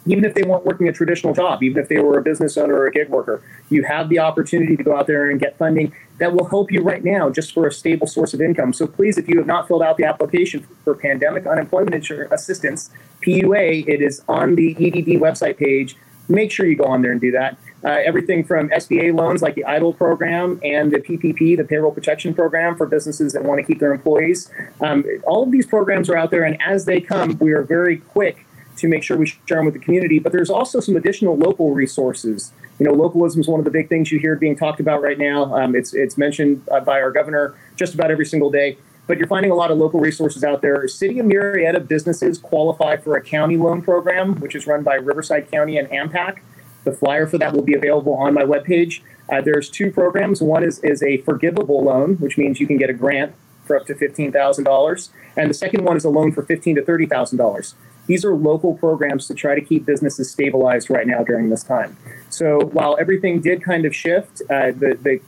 even 0.06 0.24
if 0.24 0.34
they 0.34 0.44
weren't 0.44 0.66
working 0.66 0.88
a 0.88 0.94
traditional 0.94 1.34
job, 1.34 1.64
even 1.64 1.82
if 1.82 1.90
they 1.90 2.00
were 2.00 2.18
a 2.18 2.22
business 2.22 2.58
owner 2.58 2.76
or 2.76 2.88
a 2.88 2.92
gig 2.92 3.10
worker, 3.10 3.42
you 3.70 3.84
have 3.84 4.10
the 4.10 4.20
opportunity 4.20 4.78
to 4.78 4.84
go 4.84 4.96
out 4.96 5.08
there 5.08 5.30
and 5.30 5.40
get 5.40 5.58
funding 5.58 5.94
that 6.20 6.34
will 6.34 6.46
help 6.46 6.72
you 6.72 6.82
right 6.82 7.04
now 7.04 7.30
just 7.30 7.54
for 7.54 7.68
a 7.68 7.72
stable 7.72 8.08
source 8.08 8.34
of 8.34 8.42
income. 8.42 8.72
So 8.72 8.88
please, 8.88 9.18
if 9.18 9.28
you 9.28 9.38
have 9.38 9.48
not 9.48 9.68
filled 9.68 9.82
out 9.82 9.98
the 9.98 10.06
application 10.06 10.66
for 10.84 10.96
pandemic 10.96 11.46
unemployment 11.46 11.96
assistance, 12.32 12.90
PUA, 13.22 13.88
it 13.88 14.02
is 14.02 14.22
on 14.28 14.56
the 14.56 14.72
EDD 14.72 15.22
website 15.22 15.58
page. 15.58 15.96
Make 16.28 16.52
sure 16.52 16.66
you 16.66 16.76
go 16.76 16.86
on 16.86 17.02
there 17.02 17.12
and 17.12 17.22
do 17.22 17.32
that. 17.32 17.58
Uh, 17.84 18.02
everything 18.04 18.44
from 18.44 18.70
SBA 18.70 19.16
loans 19.16 19.44
like 19.44 19.54
the 19.54 19.64
EIDL 19.68 19.96
program 19.96 20.60
and 20.64 20.92
the 20.92 20.98
PPP, 20.98 21.56
the 21.56 21.64
payroll 21.64 21.92
protection 21.92 22.34
program 22.34 22.76
for 22.76 22.88
businesses 22.88 23.34
that 23.34 23.44
want 23.44 23.60
to 23.60 23.64
keep 23.64 23.80
their 23.80 23.94
employees. 23.94 24.50
Um, 24.82 25.06
all 25.28 25.44
of 25.44 25.52
these 25.52 25.68
programs 25.68 26.10
are 26.10 26.18
out 26.18 26.32
there, 26.32 26.44
and 26.44 26.60
as 26.64 26.86
they 26.86 27.00
come, 27.00 27.38
we 27.38 27.52
are 27.52 27.62
very 27.62 27.98
quick 27.98 28.45
to 28.78 28.88
make 28.88 29.04
sure 29.04 29.18
we 29.18 29.26
share 29.26 29.58
them 29.58 29.66
with 29.66 29.74
the 29.74 29.80
community. 29.80 30.20
But 30.20 30.32
there's 30.32 30.50
also 30.50 30.80
some 30.80 30.96
additional 30.96 31.38
local 31.38 31.74
resources. 31.74 32.52
You 32.80 32.86
know, 32.86 32.94
localism 32.94 33.42
is 33.42 33.48
one 33.48 33.60
of 33.60 33.66
the 33.66 33.72
big 33.72 33.90
things 33.90 34.12
you 34.12 34.20
hear 34.20 34.36
being 34.36 34.56
talked 34.56 34.80
about 34.80 35.02
right 35.02 35.18
now. 35.18 35.56
Um, 35.56 35.76
it's 35.76 35.94
it's 35.94 36.18
mentioned 36.18 36.62
uh, 36.72 36.80
by 36.80 37.02
our 37.02 37.12
governor 37.12 37.56
just 37.76 37.94
about 37.94 38.12
every 38.12 38.26
single 38.26 38.50
day. 38.50 38.78
But 39.08 39.20
you're 39.20 39.28
finding 39.28 39.52
a 39.52 39.56
lot 39.56 39.70
of 39.70 39.78
local 39.78 40.00
resources 40.00 40.44
out 40.44 40.62
there. 40.62 40.88
City 40.88 41.20
of 41.20 41.28
Murrieta 41.28 41.88
businesses 41.88 42.40
qualify 42.40 42.98
for 42.98 43.16
a 43.16 43.22
county 43.22 43.56
loan 43.56 43.82
program, 43.82 44.40
which 44.40 44.56
is 44.56 44.66
run 44.66 44.84
by 44.84 44.96
Riverside 44.96 45.52
County 45.52 45.78
and 45.78 45.88
AMPAC. 45.90 46.40
The 46.86 46.92
flyer 46.92 47.28
for 47.28 47.38
that 47.38 47.54
will 47.54 47.64
be 47.64 47.76
available 47.76 48.14
on 48.14 48.34
my 48.34 48.44
webpage. 48.44 49.02
Uh, 49.32 49.42
there's 49.42 49.70
two 49.70 49.92
programs. 49.92 50.42
One 50.42 50.64
is, 50.64 50.80
is 50.80 51.04
a 51.04 51.18
forgivable 51.18 51.84
loan, 51.84 52.16
which 52.16 52.38
means 52.38 52.60
you 52.60 52.68
can 52.68 52.78
get 52.78 52.90
a 52.90 52.94
grant 52.94 53.34
for 53.66 53.76
up 53.76 53.86
to 53.88 53.96
$15,000. 53.96 55.10
And 55.36 55.50
the 55.50 55.54
second 55.54 55.84
one 55.84 55.98
is 55.98 56.06
a 56.06 56.10
loan 56.10 56.32
for 56.32 56.44
$15,000 56.44 56.76
to 56.76 56.82
$30,000. 56.82 57.74
These 58.08 58.24
are 58.26 58.36
local 58.36 58.76
programs 58.76 59.28
to 59.28 59.34
try 59.34 59.56
to 59.56 59.62
keep 59.62 59.86
businesses 59.86 60.30
stabilized 60.32 60.90
right 60.90 61.08
now 61.08 61.24
during 61.24 61.50
this 61.50 61.64
time. 61.64 61.98
So 62.30 62.60
while 62.60 62.98
everything 63.00 63.42
did 63.42 63.64
kind 63.64 63.86
of 63.86 63.96
shift, 63.96 64.42
uh, 64.50 64.72
the, 64.72 64.98
the 65.02 65.22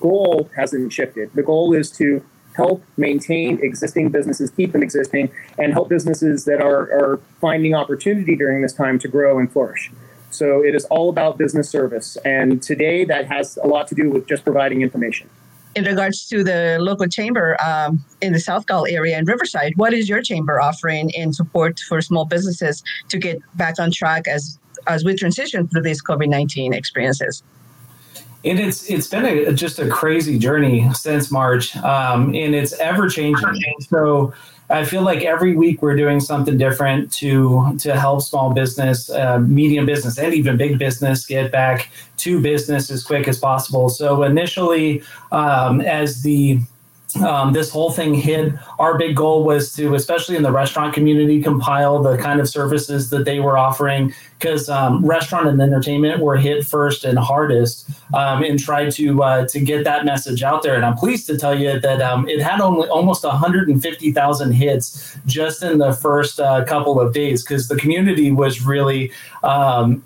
goal 0.00 0.50
hasn't 0.56 0.92
shifted. 0.92 1.32
The 1.34 1.42
goal 1.42 1.72
is 1.74 1.90
to 1.92 2.24
help 2.56 2.82
maintain 2.96 3.58
existing 3.62 4.10
businesses, 4.10 4.50
keep 4.50 4.72
them 4.72 4.82
existing, 4.82 5.30
and 5.58 5.72
help 5.72 5.88
businesses 5.88 6.44
that 6.44 6.60
are, 6.60 6.82
are 6.92 7.20
finding 7.40 7.74
opportunity 7.74 8.36
during 8.36 8.62
this 8.62 8.74
time 8.74 8.98
to 8.98 9.08
grow 9.08 9.38
and 9.38 9.50
flourish. 9.50 9.90
So 10.30 10.64
it 10.64 10.74
is 10.74 10.84
all 10.86 11.08
about 11.08 11.38
business 11.38 11.68
service. 11.68 12.16
And 12.24 12.62
today 12.62 13.04
that 13.04 13.26
has 13.26 13.58
a 13.62 13.66
lot 13.66 13.86
to 13.88 13.94
do 13.94 14.10
with 14.10 14.26
just 14.26 14.44
providing 14.44 14.82
information 14.82 15.28
in 15.74 15.84
regards 15.84 16.26
to 16.28 16.44
the 16.44 16.78
local 16.80 17.06
chamber 17.06 17.56
um, 17.62 18.04
in 18.20 18.32
the 18.32 18.40
South 18.40 18.66
Cal 18.66 18.86
area 18.86 19.16
and 19.16 19.26
Riverside, 19.26 19.72
what 19.76 19.94
is 19.94 20.08
your 20.08 20.22
chamber 20.22 20.60
offering 20.60 21.10
in 21.10 21.32
support 21.32 21.80
for 21.88 22.00
small 22.00 22.24
businesses 22.24 22.82
to 23.08 23.18
get 23.18 23.40
back 23.56 23.78
on 23.78 23.90
track 23.90 24.28
as 24.28 24.58
as 24.86 25.04
we 25.04 25.14
transition 25.14 25.68
through 25.68 25.82
these 25.82 26.02
COVID 26.02 26.28
nineteen 26.28 26.72
experiences? 26.72 27.42
and 28.44 28.58
it's 28.58 28.88
it's 28.90 29.06
been 29.06 29.24
a, 29.24 29.52
just 29.52 29.78
a 29.78 29.88
crazy 29.88 30.38
journey 30.38 30.92
since 30.94 31.30
March, 31.30 31.76
um, 31.76 32.34
and 32.34 32.54
it's 32.54 32.72
ever 32.74 33.08
changing. 33.08 33.46
So 33.80 34.32
I 34.72 34.84
feel 34.84 35.02
like 35.02 35.22
every 35.22 35.54
week 35.54 35.82
we're 35.82 35.96
doing 35.96 36.18
something 36.18 36.56
different 36.56 37.12
to 37.14 37.76
to 37.80 37.94
help 37.94 38.22
small 38.22 38.52
business, 38.54 39.10
uh, 39.10 39.38
medium 39.38 39.84
business, 39.84 40.18
and 40.18 40.32
even 40.32 40.56
big 40.56 40.78
business 40.78 41.26
get 41.26 41.52
back 41.52 41.90
to 42.18 42.40
business 42.40 42.90
as 42.90 43.04
quick 43.04 43.28
as 43.28 43.38
possible. 43.38 43.88
So 43.90 44.22
initially, 44.22 45.02
um, 45.30 45.80
as 45.82 46.22
the 46.22 46.60
um, 47.16 47.52
this 47.52 47.70
whole 47.70 47.90
thing 47.90 48.14
hit, 48.14 48.52
our 48.78 48.96
big 48.96 49.16
goal 49.16 49.44
was 49.44 49.74
to, 49.74 49.94
especially 49.94 50.36
in 50.36 50.42
the 50.42 50.52
restaurant 50.52 50.94
community, 50.94 51.42
compile 51.42 52.02
the 52.02 52.16
kind 52.16 52.40
of 52.40 52.48
services 52.48 53.10
that 53.10 53.24
they 53.24 53.40
were 53.40 53.58
offering 53.58 54.14
because 54.38 54.68
um, 54.68 55.04
restaurant 55.04 55.46
and 55.46 55.60
entertainment 55.62 56.20
were 56.20 56.36
hit 56.36 56.66
first 56.66 57.04
and 57.04 57.18
hardest, 57.18 57.88
um, 58.12 58.42
and 58.42 58.58
try 58.58 58.90
to 58.90 59.22
uh, 59.22 59.46
to 59.46 59.60
get 59.60 59.84
that 59.84 60.04
message 60.04 60.42
out 60.42 60.62
there. 60.62 60.74
And 60.74 60.84
I'm 60.84 60.96
pleased 60.96 61.26
to 61.28 61.38
tell 61.38 61.58
you 61.58 61.78
that 61.78 62.00
um, 62.02 62.28
it 62.28 62.40
had 62.40 62.60
only 62.60 62.88
almost 62.88 63.24
150,000 63.24 64.52
hits 64.52 65.16
just 65.26 65.62
in 65.62 65.78
the 65.78 65.92
first 65.92 66.40
uh, 66.40 66.64
couple 66.64 67.00
of 67.00 67.14
days 67.14 67.44
because 67.44 67.68
the 67.68 67.76
community 67.76 68.32
was 68.32 68.64
really 68.64 69.12
um, 69.44 70.02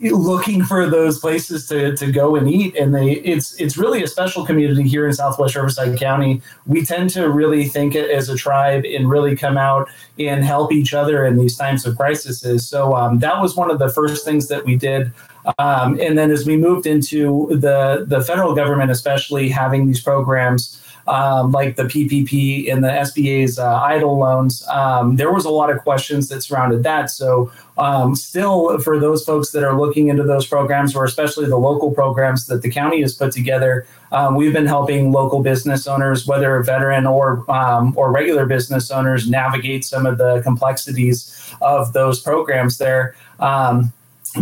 looking 0.00 0.64
for 0.64 0.88
those 0.88 1.18
places 1.18 1.66
to, 1.68 1.94
to 1.96 2.10
go 2.10 2.34
and 2.36 2.48
eat. 2.48 2.74
And 2.76 2.94
they 2.94 3.12
it's 3.12 3.54
it's 3.60 3.76
really 3.76 4.02
a 4.02 4.06
special 4.06 4.44
community 4.46 4.88
here 4.88 5.06
in 5.06 5.12
southwest 5.12 5.54
riverside 5.54 5.98
county. 5.98 6.40
We 6.66 6.84
tend 6.84 7.10
to 7.10 7.28
really 7.28 7.68
think 7.68 7.94
it 7.94 8.10
as 8.10 8.28
a 8.28 8.36
tribe 8.36 8.84
and 8.84 9.10
really 9.10 9.36
come 9.36 9.58
out 9.58 9.88
and 10.18 10.44
help 10.44 10.72
each 10.72 10.94
other 10.94 11.26
in 11.26 11.36
these 11.36 11.56
times 11.56 11.84
of 11.84 11.96
crises. 11.96 12.68
So 12.68 12.94
um, 12.94 13.18
that 13.18 13.40
was 13.40 13.56
one 13.56 13.70
of 13.70 13.78
the 13.78 13.90
first 13.90 14.24
things 14.24 14.48
that 14.48 14.64
we 14.64 14.76
did. 14.76 15.12
Um, 15.58 15.98
and 16.00 16.18
then 16.18 16.30
as 16.30 16.46
we 16.46 16.56
moved 16.56 16.86
into 16.86 17.48
the 17.50 18.04
the 18.06 18.22
federal 18.22 18.54
government 18.54 18.90
especially 18.90 19.48
having 19.48 19.86
these 19.86 20.00
programs 20.00 20.80
um, 21.10 21.50
like 21.50 21.74
the 21.74 21.82
PPP 21.82 22.72
and 22.72 22.84
the 22.84 22.88
SBA's 22.88 23.58
uh, 23.58 23.80
EIDL 23.80 24.16
loans, 24.16 24.66
um, 24.68 25.16
there 25.16 25.32
was 25.32 25.44
a 25.44 25.50
lot 25.50 25.68
of 25.68 25.82
questions 25.82 26.28
that 26.28 26.42
surrounded 26.42 26.84
that. 26.84 27.10
So, 27.10 27.50
um, 27.76 28.14
still, 28.14 28.78
for 28.78 29.00
those 29.00 29.24
folks 29.24 29.50
that 29.50 29.64
are 29.64 29.76
looking 29.76 30.08
into 30.08 30.22
those 30.22 30.46
programs, 30.46 30.94
or 30.94 31.04
especially 31.04 31.46
the 31.46 31.56
local 31.56 31.90
programs 31.90 32.46
that 32.46 32.62
the 32.62 32.70
county 32.70 33.00
has 33.00 33.12
put 33.14 33.32
together, 33.32 33.86
um, 34.12 34.36
we've 34.36 34.52
been 34.52 34.66
helping 34.66 35.10
local 35.10 35.42
business 35.42 35.88
owners, 35.88 36.26
whether 36.26 36.62
veteran 36.62 37.06
or 37.06 37.44
um, 37.50 37.92
or 37.96 38.12
regular 38.12 38.46
business 38.46 38.90
owners, 38.90 39.28
navigate 39.28 39.84
some 39.84 40.06
of 40.06 40.18
the 40.18 40.42
complexities 40.42 41.52
of 41.60 41.92
those 41.92 42.20
programs 42.20 42.78
there. 42.78 43.16
Um, 43.40 43.92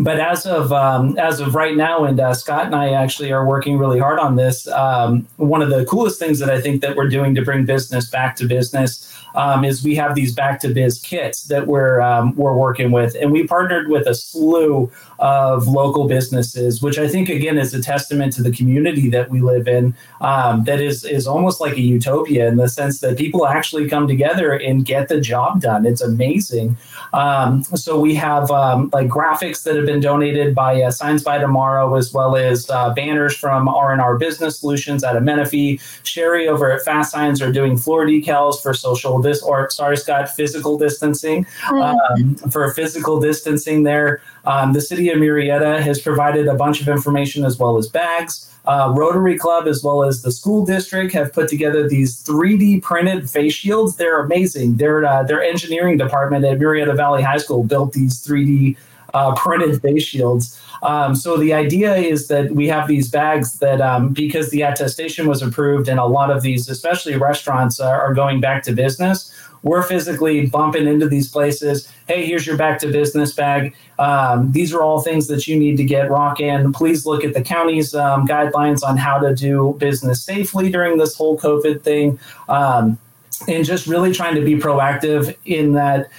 but 0.00 0.20
as 0.20 0.44
of 0.44 0.70
um, 0.72 1.18
as 1.18 1.40
of 1.40 1.54
right 1.54 1.74
now, 1.74 2.04
and 2.04 2.20
uh, 2.20 2.34
Scott 2.34 2.66
and 2.66 2.74
I 2.74 2.90
actually 2.90 3.32
are 3.32 3.46
working 3.46 3.78
really 3.78 3.98
hard 3.98 4.18
on 4.18 4.36
this. 4.36 4.68
Um, 4.68 5.26
one 5.36 5.62
of 5.62 5.70
the 5.70 5.86
coolest 5.86 6.18
things 6.18 6.38
that 6.40 6.50
I 6.50 6.60
think 6.60 6.82
that 6.82 6.94
we're 6.94 7.08
doing 7.08 7.34
to 7.36 7.42
bring 7.42 7.64
business 7.64 8.10
back 8.10 8.36
to 8.36 8.46
business 8.46 9.10
um, 9.34 9.64
is 9.64 9.82
we 9.82 9.94
have 9.94 10.14
these 10.14 10.34
back 10.34 10.60
to 10.60 10.68
biz 10.68 10.98
kits 10.98 11.44
that 11.44 11.66
we're 11.66 12.00
um, 12.02 12.36
we're 12.36 12.54
working 12.54 12.90
with, 12.90 13.14
and 13.14 13.32
we 13.32 13.46
partnered 13.46 13.88
with 13.88 14.06
a 14.06 14.14
slew 14.14 14.90
of 15.20 15.66
local 15.66 16.06
businesses, 16.06 16.82
which 16.82 16.98
I 16.98 17.08
think 17.08 17.30
again 17.30 17.56
is 17.56 17.72
a 17.72 17.82
testament 17.82 18.34
to 18.34 18.42
the 18.42 18.52
community 18.52 19.08
that 19.08 19.30
we 19.30 19.40
live 19.40 19.66
in. 19.66 19.94
Um, 20.20 20.64
that 20.64 20.82
is 20.82 21.04
is 21.04 21.26
almost 21.26 21.62
like 21.62 21.74
a 21.74 21.80
utopia 21.80 22.46
in 22.48 22.56
the 22.56 22.68
sense 22.68 23.00
that 23.00 23.16
people 23.16 23.46
actually 23.46 23.88
come 23.88 24.06
together 24.06 24.52
and 24.52 24.84
get 24.84 25.08
the 25.08 25.20
job 25.20 25.62
done. 25.62 25.86
It's 25.86 26.02
amazing. 26.02 26.76
Um, 27.14 27.64
so 27.64 27.98
we 27.98 28.14
have 28.16 28.50
like 28.50 29.08
graphics 29.08 29.62
that 29.62 29.77
have 29.78 29.86
been 29.86 30.00
donated 30.00 30.54
by 30.54 30.82
uh, 30.82 30.90
Signs 30.90 31.22
by 31.22 31.38
Tomorrow, 31.38 31.94
as 31.94 32.12
well 32.12 32.36
as 32.36 32.68
uh, 32.70 32.92
banners 32.92 33.36
from 33.36 33.68
R&R 33.68 34.18
Business 34.18 34.58
Solutions 34.60 35.02
out 35.02 35.16
of 35.16 35.22
Menifee. 35.22 35.80
Sherry 36.02 36.46
over 36.48 36.70
at 36.70 36.82
Fast 36.82 37.12
Signs 37.12 37.40
are 37.40 37.50
doing 37.50 37.76
floor 37.76 38.04
decals 38.06 38.62
for 38.62 38.74
social 38.74 39.20
dis 39.20 39.42
or 39.42 39.70
sorry, 39.70 39.96
Scott, 39.96 40.28
physical 40.28 40.78
distancing 40.78 41.46
um, 41.70 42.34
for 42.50 42.70
physical 42.72 43.20
distancing 43.20 43.84
there. 43.84 44.20
Um, 44.44 44.72
the 44.72 44.80
city 44.80 45.10
of 45.10 45.18
Murrieta 45.18 45.80
has 45.80 46.00
provided 46.00 46.46
a 46.46 46.54
bunch 46.54 46.80
of 46.80 46.88
information 46.88 47.44
as 47.44 47.58
well 47.58 47.76
as 47.76 47.88
bags. 47.88 48.44
Uh, 48.68 48.92
Rotary 48.94 49.38
Club 49.38 49.66
as 49.66 49.82
well 49.82 50.02
as 50.02 50.20
the 50.20 50.30
school 50.30 50.64
district 50.66 51.14
have 51.14 51.32
put 51.32 51.48
together 51.48 51.88
these 51.88 52.22
3D 52.22 52.82
printed 52.82 53.30
face 53.30 53.54
shields. 53.54 53.96
They're 53.96 54.20
amazing. 54.20 54.76
Their 54.76 55.06
uh, 55.06 55.22
their 55.22 55.42
engineering 55.42 55.96
department 55.96 56.44
at 56.44 56.58
Murrieta 56.58 56.94
Valley 56.94 57.22
High 57.22 57.38
School 57.38 57.64
built 57.64 57.92
these 57.94 58.22
3D 58.22 58.76
uh, 59.14 59.34
printed 59.36 59.80
face 59.80 60.02
shields. 60.02 60.60
Um, 60.82 61.14
so 61.14 61.36
the 61.36 61.52
idea 61.52 61.96
is 61.96 62.28
that 62.28 62.52
we 62.52 62.68
have 62.68 62.86
these 62.86 63.10
bags 63.10 63.58
that, 63.58 63.80
um, 63.80 64.10
because 64.10 64.50
the 64.50 64.62
attestation 64.62 65.26
was 65.26 65.42
approved, 65.42 65.88
and 65.88 65.98
a 65.98 66.04
lot 66.04 66.30
of 66.30 66.42
these, 66.42 66.68
especially 66.68 67.16
restaurants, 67.16 67.80
are, 67.80 68.14
going 68.14 68.40
back 68.40 68.62
to 68.64 68.72
business. 68.72 69.32
We're 69.62 69.82
physically 69.82 70.46
bumping 70.46 70.86
into 70.86 71.08
these 71.08 71.28
places. 71.28 71.92
Hey, 72.06 72.24
here's 72.24 72.46
your 72.46 72.56
back 72.56 72.78
to 72.80 72.90
business 72.90 73.32
bag. 73.32 73.74
Um, 73.98 74.52
these 74.52 74.72
are 74.72 74.82
all 74.82 75.00
things 75.00 75.26
that 75.28 75.46
you 75.46 75.58
need 75.58 75.76
to 75.76 75.84
get 75.84 76.10
rock 76.10 76.38
rocking. 76.40 76.72
Please 76.72 77.06
look 77.06 77.24
at 77.24 77.34
the 77.34 77.42
county's 77.42 77.94
um, 77.94 78.26
guidelines 78.26 78.82
on 78.82 78.96
how 78.96 79.18
to 79.18 79.34
do 79.34 79.76
business 79.78 80.22
safely 80.22 80.70
during 80.70 80.96
this 80.98 81.16
whole 81.16 81.38
COVID 81.38 81.82
thing. 81.82 82.18
Um, 82.48 82.98
and 83.46 83.64
just 83.64 83.86
really 83.86 84.12
trying 84.12 84.34
to 84.34 84.40
be 84.40 84.56
proactive 84.56 85.36
in 85.44 85.72
that 85.74 86.10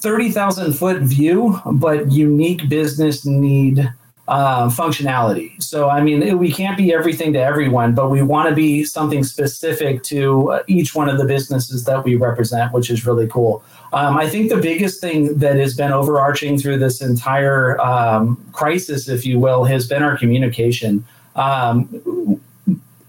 30,000 0.00 0.72
foot 0.72 1.02
view, 1.02 1.60
but 1.72 2.10
unique 2.12 2.68
business 2.68 3.24
need 3.24 3.92
uh, 4.28 4.68
functionality. 4.68 5.60
So, 5.62 5.88
I 5.88 6.02
mean, 6.02 6.38
we 6.38 6.52
can't 6.52 6.76
be 6.76 6.92
everything 6.92 7.32
to 7.34 7.38
everyone, 7.38 7.94
but 7.94 8.10
we 8.10 8.22
want 8.22 8.48
to 8.48 8.54
be 8.54 8.84
something 8.84 9.22
specific 9.22 10.02
to 10.04 10.52
uh, 10.52 10.62
each 10.66 10.94
one 10.94 11.08
of 11.08 11.18
the 11.18 11.24
businesses 11.24 11.84
that 11.84 12.04
we 12.04 12.16
represent, 12.16 12.72
which 12.72 12.90
is 12.90 13.06
really 13.06 13.28
cool. 13.28 13.64
Um, 13.92 14.16
I 14.16 14.28
think 14.28 14.50
the 14.50 14.56
biggest 14.56 15.00
thing 15.00 15.38
that 15.38 15.56
has 15.56 15.74
been 15.74 15.92
overarching 15.92 16.58
through 16.58 16.78
this 16.78 17.00
entire 17.00 17.80
um, 17.80 18.44
crisis, 18.52 19.08
if 19.08 19.24
you 19.24 19.38
will, 19.38 19.64
has 19.64 19.86
been 19.86 20.02
our 20.02 20.18
communication. 20.18 21.04
Um, 21.36 22.40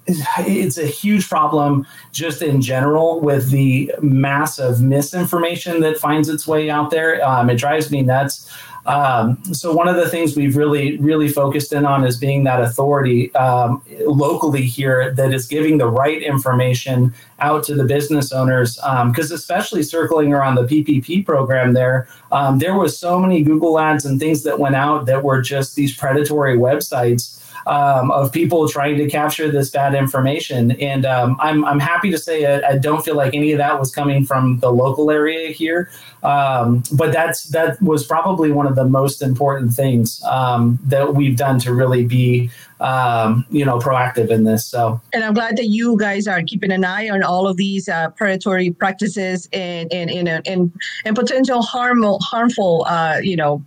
it's 0.08 0.78
a 0.78 0.86
huge 0.86 1.28
problem 1.28 1.86
just 2.12 2.42
in 2.42 2.62
general 2.62 3.20
with 3.20 3.52
the 3.52 3.94
massive 4.02 4.82
misinformation 4.82 5.82
that 5.82 5.98
finds 5.98 6.30
its 6.30 6.48
way 6.48 6.70
out 6.70 6.92
there. 6.92 7.26
Um, 7.26 7.50
it 7.50 7.58
drives 7.58 7.92
me 7.92 8.02
nuts. 8.02 8.50
Um, 8.88 9.44
so 9.54 9.74
one 9.74 9.90
of 9.90 9.98
the 9.98 10.08
things 10.10 10.38
we've 10.38 10.56
really, 10.56 10.98
really 10.98 11.28
focused 11.28 11.74
in 11.74 11.86
on 11.86 12.06
is 12.06 12.16
being 12.16 12.46
that 12.46 12.62
authority 12.62 13.36
um, 13.36 13.84
locally 14.06 14.64
here 14.64 15.14
that 15.14 15.34
is 15.34 15.46
giving 15.46 15.78
the 15.78 15.88
right 15.88 16.24
information 16.24 17.14
out 17.40 17.66
to 17.66 17.76
the 17.76 17.84
business 17.84 18.32
owners. 18.32 18.76
Because 18.78 19.32
um, 19.32 19.36
especially 19.36 19.84
circling 19.84 20.34
around 20.34 20.56
the 20.56 20.64
PPP 20.64 21.26
program, 21.26 21.74
there 21.74 22.08
um, 22.32 22.60
there 22.60 22.76
was 22.76 22.98
so 22.98 23.20
many 23.20 23.44
Google 23.44 23.78
ads 23.78 24.06
and 24.06 24.22
things 24.22 24.44
that 24.44 24.58
went 24.58 24.76
out 24.76 25.06
that 25.06 25.22
were 25.22 25.42
just 25.42 25.76
these 25.76 25.96
predatory 25.96 26.58
websites 26.58 27.37
um, 27.68 28.12
of 28.12 28.32
people 28.32 28.68
trying 28.70 28.98
to 28.98 29.10
capture 29.10 29.52
this 29.52 29.70
bad 29.70 29.94
information. 29.94 30.72
And 30.72 31.06
um, 31.06 31.36
I'm, 31.40 31.66
I'm 31.66 31.80
happy 31.80 32.10
to 32.12 32.18
say 32.18 32.46
I, 32.46 32.70
I, 32.70 32.78
don't 32.78 33.04
feel 33.04 33.16
like 33.16 33.34
any 33.34 33.52
of 33.52 33.58
that 33.58 33.78
was 33.78 33.94
coming 33.94 34.26
from 34.26 34.60
the 34.60 34.72
local 34.72 35.12
area 35.12 35.50
here. 35.52 35.90
Um, 36.24 36.84
but 36.94 37.12
that's 37.12 37.44
that 37.50 37.82
was 37.82 38.06
probably 38.08 38.52
one 38.52 38.68
of 38.68 38.76
the 38.76 38.86
most 38.86 39.22
important 39.22 39.74
things 39.74 40.24
um, 40.24 40.80
that 40.86 41.14
we've 41.14 41.36
done 41.36 41.60
to 41.60 41.74
really 41.74 42.06
be 42.06 42.50
um, 42.80 43.46
you 43.50 43.66
know 43.66 43.80
proactive 43.80 44.30
in 44.30 44.44
this 44.44 44.66
so 44.66 45.02
and 45.14 45.24
i'm 45.24 45.34
glad 45.34 45.58
that 45.58 45.66
you 45.66 45.98
guys 45.98 46.28
are 46.28 46.44
keeping 46.44 46.72
an 46.72 46.86
eye 46.86 47.10
on 47.10 47.24
all 47.24 47.48
of 47.48 47.58
these 47.58 47.90
uh, 47.90 48.10
predatory 48.12 48.70
practices 48.70 49.50
and 49.52 49.92
and 49.92 50.12
and, 50.12 50.48
and, 50.48 50.72
and 51.04 51.16
potential 51.16 51.64
harmful 51.64 52.20
harmful 52.20 52.86
uh, 52.88 53.18
you 53.22 53.36
know 53.36 53.64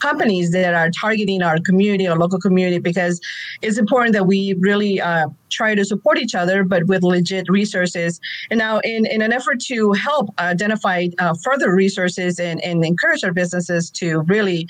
companies 0.00 0.50
that 0.52 0.74
are 0.74 0.90
targeting 0.90 1.42
our 1.42 1.58
community 1.60 2.06
or 2.08 2.16
local 2.16 2.38
community 2.38 2.78
because 2.78 3.20
it's 3.62 3.78
important 3.78 4.12
that 4.12 4.26
we 4.26 4.54
really 4.60 5.00
uh, 5.00 5.28
try 5.50 5.74
to 5.74 5.84
support 5.84 6.18
each 6.18 6.34
other 6.34 6.64
but 6.64 6.84
with 6.86 7.02
legit 7.02 7.48
resources 7.48 8.20
and 8.50 8.58
now 8.58 8.78
in, 8.80 9.06
in 9.06 9.22
an 9.22 9.32
effort 9.32 9.60
to 9.60 9.92
help 9.92 10.28
identify 10.38 11.06
uh, 11.18 11.34
further 11.42 11.74
resources 11.74 12.38
and, 12.38 12.62
and 12.64 12.84
encourage 12.84 13.24
our 13.24 13.32
businesses 13.32 13.90
to 13.90 14.20
really 14.22 14.66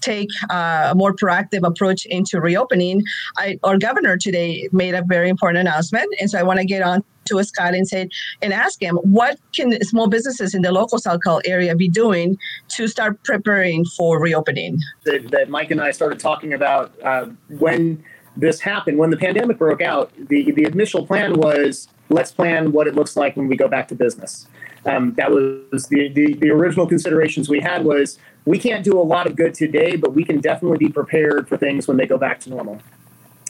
take 0.00 0.28
uh, 0.50 0.88
a 0.90 0.94
more 0.94 1.14
proactive 1.14 1.66
approach 1.66 2.04
into 2.06 2.40
reopening, 2.40 3.02
I, 3.38 3.58
our 3.62 3.78
governor 3.78 4.16
today 4.16 4.68
made 4.72 4.94
a 4.94 5.02
very 5.06 5.28
important 5.28 5.60
announcement. 5.60 6.12
And 6.20 6.28
so 6.28 6.38
I 6.38 6.42
want 6.42 6.58
to 6.58 6.66
get 6.66 6.82
on 6.82 7.04
to 7.26 7.38
a 7.38 7.44
Scott 7.44 7.74
and 7.74 7.86
say 7.86 8.08
and 8.40 8.52
ask 8.52 8.82
him 8.82 8.96
what 8.96 9.38
can 9.54 9.82
small 9.84 10.08
businesses 10.08 10.54
in 10.54 10.62
the 10.62 10.72
local 10.72 10.98
Southcal 10.98 11.40
area 11.44 11.74
be 11.74 11.88
doing 11.88 12.36
to 12.68 12.88
start 12.88 13.22
preparing 13.24 13.84
for 13.84 14.20
reopening. 14.20 14.78
That, 15.04 15.30
that 15.30 15.48
Mike 15.48 15.70
and 15.70 15.80
I 15.80 15.90
started 15.90 16.18
talking 16.18 16.52
about 16.52 16.92
uh, 17.02 17.26
when 17.48 18.02
this 18.36 18.60
happened, 18.60 18.98
when 18.98 19.10
the 19.10 19.16
pandemic 19.16 19.58
broke 19.58 19.82
out. 19.82 20.12
The 20.16 20.50
the 20.52 20.64
initial 20.64 21.06
plan 21.06 21.34
was 21.34 21.88
let's 22.08 22.32
plan 22.32 22.72
what 22.72 22.86
it 22.86 22.94
looks 22.94 23.16
like 23.16 23.36
when 23.36 23.48
we 23.48 23.56
go 23.56 23.68
back 23.68 23.88
to 23.88 23.94
business. 23.94 24.46
Um, 24.84 25.14
that 25.14 25.30
was 25.30 25.86
the, 25.88 26.08
the, 26.08 26.34
the 26.34 26.50
original 26.50 26.86
considerations 26.86 27.48
we 27.48 27.60
had 27.60 27.84
was 27.84 28.18
we 28.44 28.58
can't 28.58 28.84
do 28.84 28.98
a 28.98 29.02
lot 29.02 29.26
of 29.26 29.36
good 29.36 29.54
today, 29.54 29.96
but 29.96 30.12
we 30.12 30.24
can 30.24 30.40
definitely 30.40 30.78
be 30.78 30.88
prepared 30.88 31.48
for 31.48 31.56
things 31.56 31.86
when 31.86 31.96
they 31.96 32.06
go 32.06 32.18
back 32.18 32.40
to 32.40 32.50
normal. 32.50 32.80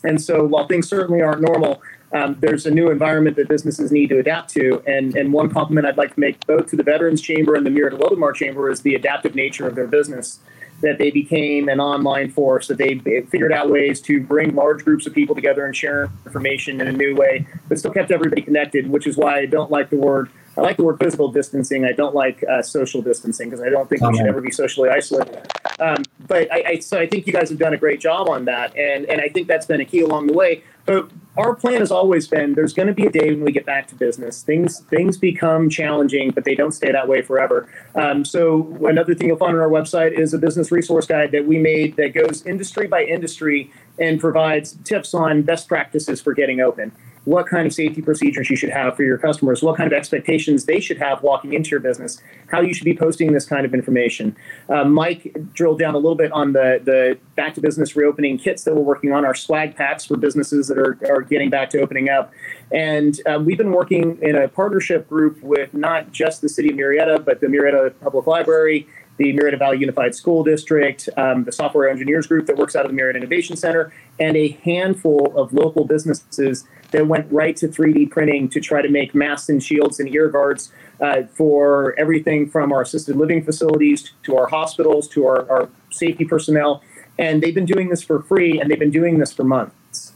And 0.05 0.21
so 0.21 0.45
while 0.45 0.67
things 0.67 0.89
certainly 0.89 1.23
aren't 1.23 1.41
normal, 1.41 1.81
um, 2.13 2.37
there's 2.41 2.67
a 2.67 2.71
new 2.71 2.91
environment 2.91 3.37
that 3.37 3.49
businesses 3.49 3.91
need 3.91 4.09
to 4.09 4.19
adapt 4.19 4.51
to. 4.51 4.83
And, 4.87 5.17
and 5.17 5.33
one 5.33 5.51
compliment 5.51 5.87
I'd 5.87 5.97
like 5.97 6.15
to 6.15 6.21
make 6.21 6.47
both 6.47 6.67
to 6.69 6.77
the 6.77 6.83
Veterans 6.83 7.21
Chamber 7.21 7.55
and 7.55 7.65
the 7.65 7.71
Murrieta 7.71 7.99
Wildomar 7.99 8.35
Chamber 8.35 8.71
is 8.71 8.83
the 8.83 8.95
adaptive 8.95 9.35
nature 9.35 9.67
of 9.67 9.75
their 9.75 9.87
business. 9.87 10.41
That 10.83 10.99
they 10.99 11.13
became 11.13 11.69
an 11.69 11.79
online 11.79 12.33
force, 12.33 12.67
that 12.67 12.79
they 12.79 12.99
figured 13.31 13.53
out 13.53 13.71
ways 13.71 14.01
to 14.01 14.21
bring 14.21 14.57
large 14.57 14.85
groups 14.85 15.07
of 15.07 15.15
people 15.15 15.33
together 15.33 15.65
and 15.65 15.77
share 15.77 16.11
information 16.27 16.81
in 16.81 16.89
a 16.89 16.93
new 16.93 17.15
way, 17.15 17.47
but 17.69 17.79
still 17.79 17.93
kept 17.93 18.11
everybody 18.11 18.43
connected, 18.43 18.91
which 18.91 19.07
is 19.07 19.17
why 19.17 19.39
I 19.39 19.47
don't 19.47 19.71
like 19.71 19.91
the 19.91 19.97
word 19.97 20.29
I 20.57 20.61
like 20.61 20.77
the 20.77 20.83
word 20.83 20.99
physical 20.99 21.31
distancing. 21.31 21.85
I 21.85 21.93
don't 21.93 22.15
like 22.15 22.45
uh, 22.51 22.63
social 22.63 23.01
distancing 23.01 23.49
because 23.49 23.65
I 23.65 23.71
don't 23.71 23.89
think 23.89 24.03
we 24.03 24.17
should 24.17 24.27
ever 24.27 24.41
be 24.41 24.51
socially 24.51 24.91
isolated. 24.91 25.51
Um, 25.81 26.03
but 26.27 26.53
I, 26.53 26.65
I, 26.67 26.79
so 26.81 26.99
I 26.99 27.07
think 27.07 27.27
you 27.27 27.33
guys 27.33 27.49
have 27.49 27.59
done 27.59 27.73
a 27.73 27.79
great 27.79 28.01
job 28.01 28.29
on 28.29 28.45
that, 28.45 28.77
and 28.77 29.07
and 29.07 29.21
I 29.21 29.29
think 29.29 29.49
that's 29.49 29.67
been 29.67 29.81
a 29.81 29.85
key 29.85 30.01
along 30.01 30.27
the 30.27 30.35
way. 30.35 30.63
But 30.85 31.11
our 31.37 31.55
plan 31.55 31.81
has 31.81 31.91
always 31.91 32.29
been 32.29 32.55
there's 32.55 32.75
going 32.75 32.89
to 32.89 32.95
be 32.95 33.07
a 33.07 33.11
day 33.11 33.31
when 33.31 33.43
we 33.43 33.53
get 33.53 33.65
back 33.65 33.89
to 33.89 33.95
business. 33.95 34.43
Things 34.43 34.81
things 34.81 35.17
become 35.17 35.71
challenging, 35.71 36.31
but 36.31 36.45
they 36.45 36.55
don't 36.55 36.73
stay 36.73 36.93
that 36.93 37.09
way 37.09 37.23
forever. 37.23 37.69
Um, 37.95 38.25
so 38.25 38.77
another 38.87 39.15
thing 39.15 39.29
you'll 39.29 39.39
find 39.39 39.57
on 39.57 39.63
our 39.63 39.69
website 39.69 40.13
is 40.19 40.35
a 40.35 40.39
business 40.39 40.71
resource 40.71 41.07
guide 41.07 41.33
that 41.33 41.47
we 41.47 41.59
made 41.59 41.97
that 41.97 42.13
goes 42.15 42.45
industry 42.45 42.87
by 42.87 43.05
industry 43.05 43.71
and 43.99 44.21
provides 44.21 44.77
tips 44.85 45.15
on 45.15 45.43
best 45.43 45.69
practices 45.69 46.21
for 46.21 46.35
getting 46.35 46.61
open 46.61 46.93
what 47.25 47.47
kind 47.47 47.67
of 47.67 47.73
safety 47.73 48.03
procedures 48.03 48.51
you 48.51 48.57
should 48.57 48.71
have 48.71 48.97
for 48.97 49.05
your 49.05 49.19
customers, 49.19 49.63
what 49.63 49.77
kind 49.77 49.91
of 49.91 49.97
expectations 49.97 50.65
they 50.65 50.81
should 50.81 50.99
have 50.99 51.23
walking 51.23 51.53
into 51.53 51.71
your 51.71 51.81
business, 51.81 52.21
how 52.49 52.61
you 52.61 52.75
should 52.75 52.85
be 52.85 52.97
posting 52.97 53.33
this 53.33 53.47
kind 53.47 53.65
of 53.65 53.75
information. 53.75 54.37
Uh, 54.69 54.85
Mike 54.85 55.33
drilled 55.53 55.79
down 55.79 55.95
a 55.95 55.99
little 55.99 56.17
bit 56.17 56.33
on 56.33 56.53
the, 56.53 56.81
the 56.83 57.17
back 57.37 57.55
to 57.55 57.61
business 57.61 57.95
reopening 57.95 58.39
kits 58.39 58.65
that 58.65 58.75
we're 58.75 58.83
working 58.83 59.13
on, 59.13 59.25
our 59.25 59.35
swag 59.35 59.77
packs 59.77 60.05
for 60.05 60.17
businesses 60.17 60.67
that 60.67 60.79
are, 60.79 60.99
are 61.09 61.21
getting 61.21 61.49
back 61.49 61.71
to 61.71 61.81
opening 61.81 62.09
up. 62.09 62.33
And 62.73 63.21
uh, 63.27 63.39
we've 63.39 63.59
been 63.59 63.73
working 63.73 64.19
in 64.21 64.35
a 64.35 64.49
partnership 64.49 65.09
group 65.09 65.41
with 65.43 65.73
not 65.75 66.11
just 66.11 66.41
the 66.41 66.49
city 66.49 66.71
of 66.71 66.77
Murrieta, 66.77 67.25
but 67.25 67.41
the 67.41 67.47
Murrieta 67.47 67.93
Public 68.01 68.27
Library 68.27 68.89
the 69.19 69.33
Murrieta 69.35 69.59
Valley 69.59 69.79
Unified 69.79 70.15
School 70.15 70.43
District, 70.43 71.09
um, 71.17 71.45
the 71.45 71.53
Software 71.53 71.89
Engineers 71.89 72.27
Group 72.27 72.47
that 72.47 72.57
works 72.57 72.75
out 72.75 72.85
of 72.85 72.91
the 72.91 72.97
Murrieta 72.97 73.17
Innovation 73.17 73.57
Center, 73.57 73.93
and 74.19 74.37
a 74.37 74.49
handful 74.65 75.33
of 75.37 75.53
local 75.53 75.85
businesses 75.85 76.65
that 76.93 77.07
went 77.07 77.31
right 77.33 77.57
to 77.57 77.69
3D 77.69 78.11
printing 78.11 78.49
to 78.51 78.61
try 78.61 78.83
to 78.83 78.89
make 78.89 79.15
masks 79.15 79.49
and 79.49 79.63
shields 79.63 79.99
and 79.99 80.09
ear 80.15 80.29
guards 80.29 80.73
uh, 81.01 81.23
for 81.35 81.95
everything 81.99 82.49
from 82.49 82.73
our 82.73 82.83
assisted 82.83 83.17
living 83.17 83.43
facilities 83.45 84.13
to 84.23 84.37
our 84.37 84.47
hospitals 84.47 85.09
to 85.09 85.27
our, 85.27 85.51
our 85.51 85.69
safety 85.91 86.25
personnel. 86.25 86.83
And 87.19 87.43
they've 87.43 87.55
been 87.55 87.67
doing 87.67 87.89
this 87.89 88.03
for 88.03 88.23
free, 88.23 88.61
and 88.61 88.71
they've 88.71 88.79
been 88.79 88.91
doing 88.91 89.19
this 89.19 89.33
for 89.33 89.45
months. 89.45 90.13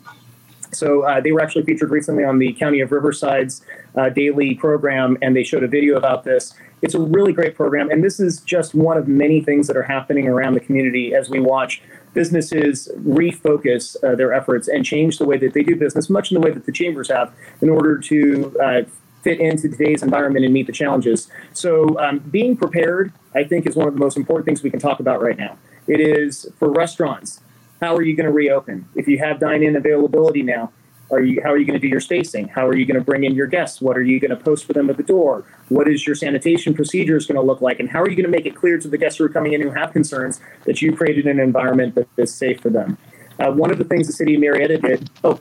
So 0.72 1.02
uh, 1.02 1.20
they 1.20 1.32
were 1.32 1.40
actually 1.40 1.64
featured 1.64 1.90
recently 1.90 2.24
on 2.24 2.38
the 2.38 2.52
County 2.52 2.80
of 2.80 2.92
Riverside's 2.92 3.64
uh, 3.94 4.10
daily 4.10 4.54
program, 4.54 5.16
and 5.22 5.34
they 5.34 5.42
showed 5.42 5.62
a 5.62 5.68
video 5.68 5.96
about 5.96 6.24
this. 6.24 6.54
It's 6.82 6.94
a 6.94 7.00
really 7.00 7.32
great 7.32 7.54
program, 7.54 7.90
and 7.90 8.04
this 8.04 8.20
is 8.20 8.40
just 8.40 8.74
one 8.74 8.98
of 8.98 9.08
many 9.08 9.40
things 9.40 9.66
that 9.66 9.76
are 9.76 9.82
happening 9.82 10.28
around 10.28 10.54
the 10.54 10.60
community 10.60 11.14
as 11.14 11.30
we 11.30 11.40
watch 11.40 11.82
businesses 12.16 12.88
refocus 12.96 13.94
uh, 14.02 14.16
their 14.16 14.32
efforts 14.32 14.66
and 14.66 14.84
change 14.84 15.18
the 15.18 15.24
way 15.24 15.36
that 15.36 15.52
they 15.52 15.62
do 15.62 15.76
business, 15.76 16.10
much 16.10 16.32
in 16.32 16.40
the 16.40 16.40
way 16.40 16.50
that 16.50 16.64
the 16.64 16.72
chambers 16.72 17.08
have, 17.08 17.32
in 17.60 17.68
order 17.68 17.98
to 17.98 18.58
uh, 18.58 18.82
fit 19.22 19.38
into 19.38 19.68
today's 19.68 20.02
environment 20.02 20.44
and 20.44 20.54
meet 20.54 20.66
the 20.66 20.72
challenges. 20.72 21.28
So, 21.52 22.00
um, 22.00 22.18
being 22.18 22.56
prepared, 22.56 23.12
I 23.34 23.44
think, 23.44 23.66
is 23.66 23.76
one 23.76 23.86
of 23.86 23.94
the 23.94 24.00
most 24.00 24.16
important 24.16 24.46
things 24.46 24.62
we 24.62 24.70
can 24.70 24.80
talk 24.80 24.98
about 24.98 25.20
right 25.20 25.36
now. 25.36 25.58
It 25.86 26.00
is 26.00 26.50
for 26.58 26.72
restaurants. 26.72 27.40
How 27.82 27.94
are 27.94 28.02
you 28.02 28.16
going 28.16 28.26
to 28.26 28.32
reopen? 28.32 28.88
If 28.94 29.06
you 29.06 29.18
have 29.18 29.38
dine 29.38 29.62
in 29.62 29.76
availability 29.76 30.42
now, 30.42 30.72
are 31.10 31.20
you, 31.20 31.40
how 31.42 31.50
are 31.52 31.56
you 31.56 31.64
going 31.64 31.78
to 31.78 31.80
do 31.80 31.88
your 31.88 32.00
spacing? 32.00 32.48
How 32.48 32.66
are 32.66 32.76
you 32.76 32.84
going 32.84 32.98
to 32.98 33.04
bring 33.04 33.24
in 33.24 33.34
your 33.34 33.46
guests? 33.46 33.80
What 33.80 33.96
are 33.96 34.02
you 34.02 34.18
going 34.18 34.30
to 34.30 34.36
post 34.36 34.64
for 34.64 34.72
them 34.72 34.90
at 34.90 34.96
the 34.96 35.02
door? 35.02 35.44
What 35.68 35.88
is 35.88 36.06
your 36.06 36.16
sanitation 36.16 36.74
procedures 36.74 37.26
going 37.26 37.36
to 37.36 37.42
look 37.42 37.60
like? 37.60 37.78
And 37.78 37.88
how 37.88 38.02
are 38.02 38.08
you 38.08 38.16
going 38.16 38.24
to 38.24 38.30
make 38.30 38.46
it 38.46 38.56
clear 38.56 38.78
to 38.78 38.88
the 38.88 38.98
guests 38.98 39.18
who 39.18 39.24
are 39.24 39.28
coming 39.28 39.52
in 39.52 39.60
who 39.60 39.70
have 39.70 39.92
concerns 39.92 40.40
that 40.64 40.82
you 40.82 40.96
created 40.96 41.26
an 41.26 41.38
environment 41.38 41.94
that 41.94 42.08
is 42.16 42.34
safe 42.34 42.60
for 42.60 42.70
them? 42.70 42.98
Uh, 43.38 43.52
one 43.52 43.70
of 43.70 43.78
the 43.78 43.84
things 43.84 44.06
the 44.06 44.12
city 44.12 44.34
of 44.34 44.40
Murrieta 44.40 44.80
did. 44.80 45.10
Oh, 45.22 45.38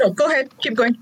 no, 0.00 0.10
go 0.10 0.26
ahead. 0.26 0.50
Keep 0.58 0.74
going. 0.74 0.96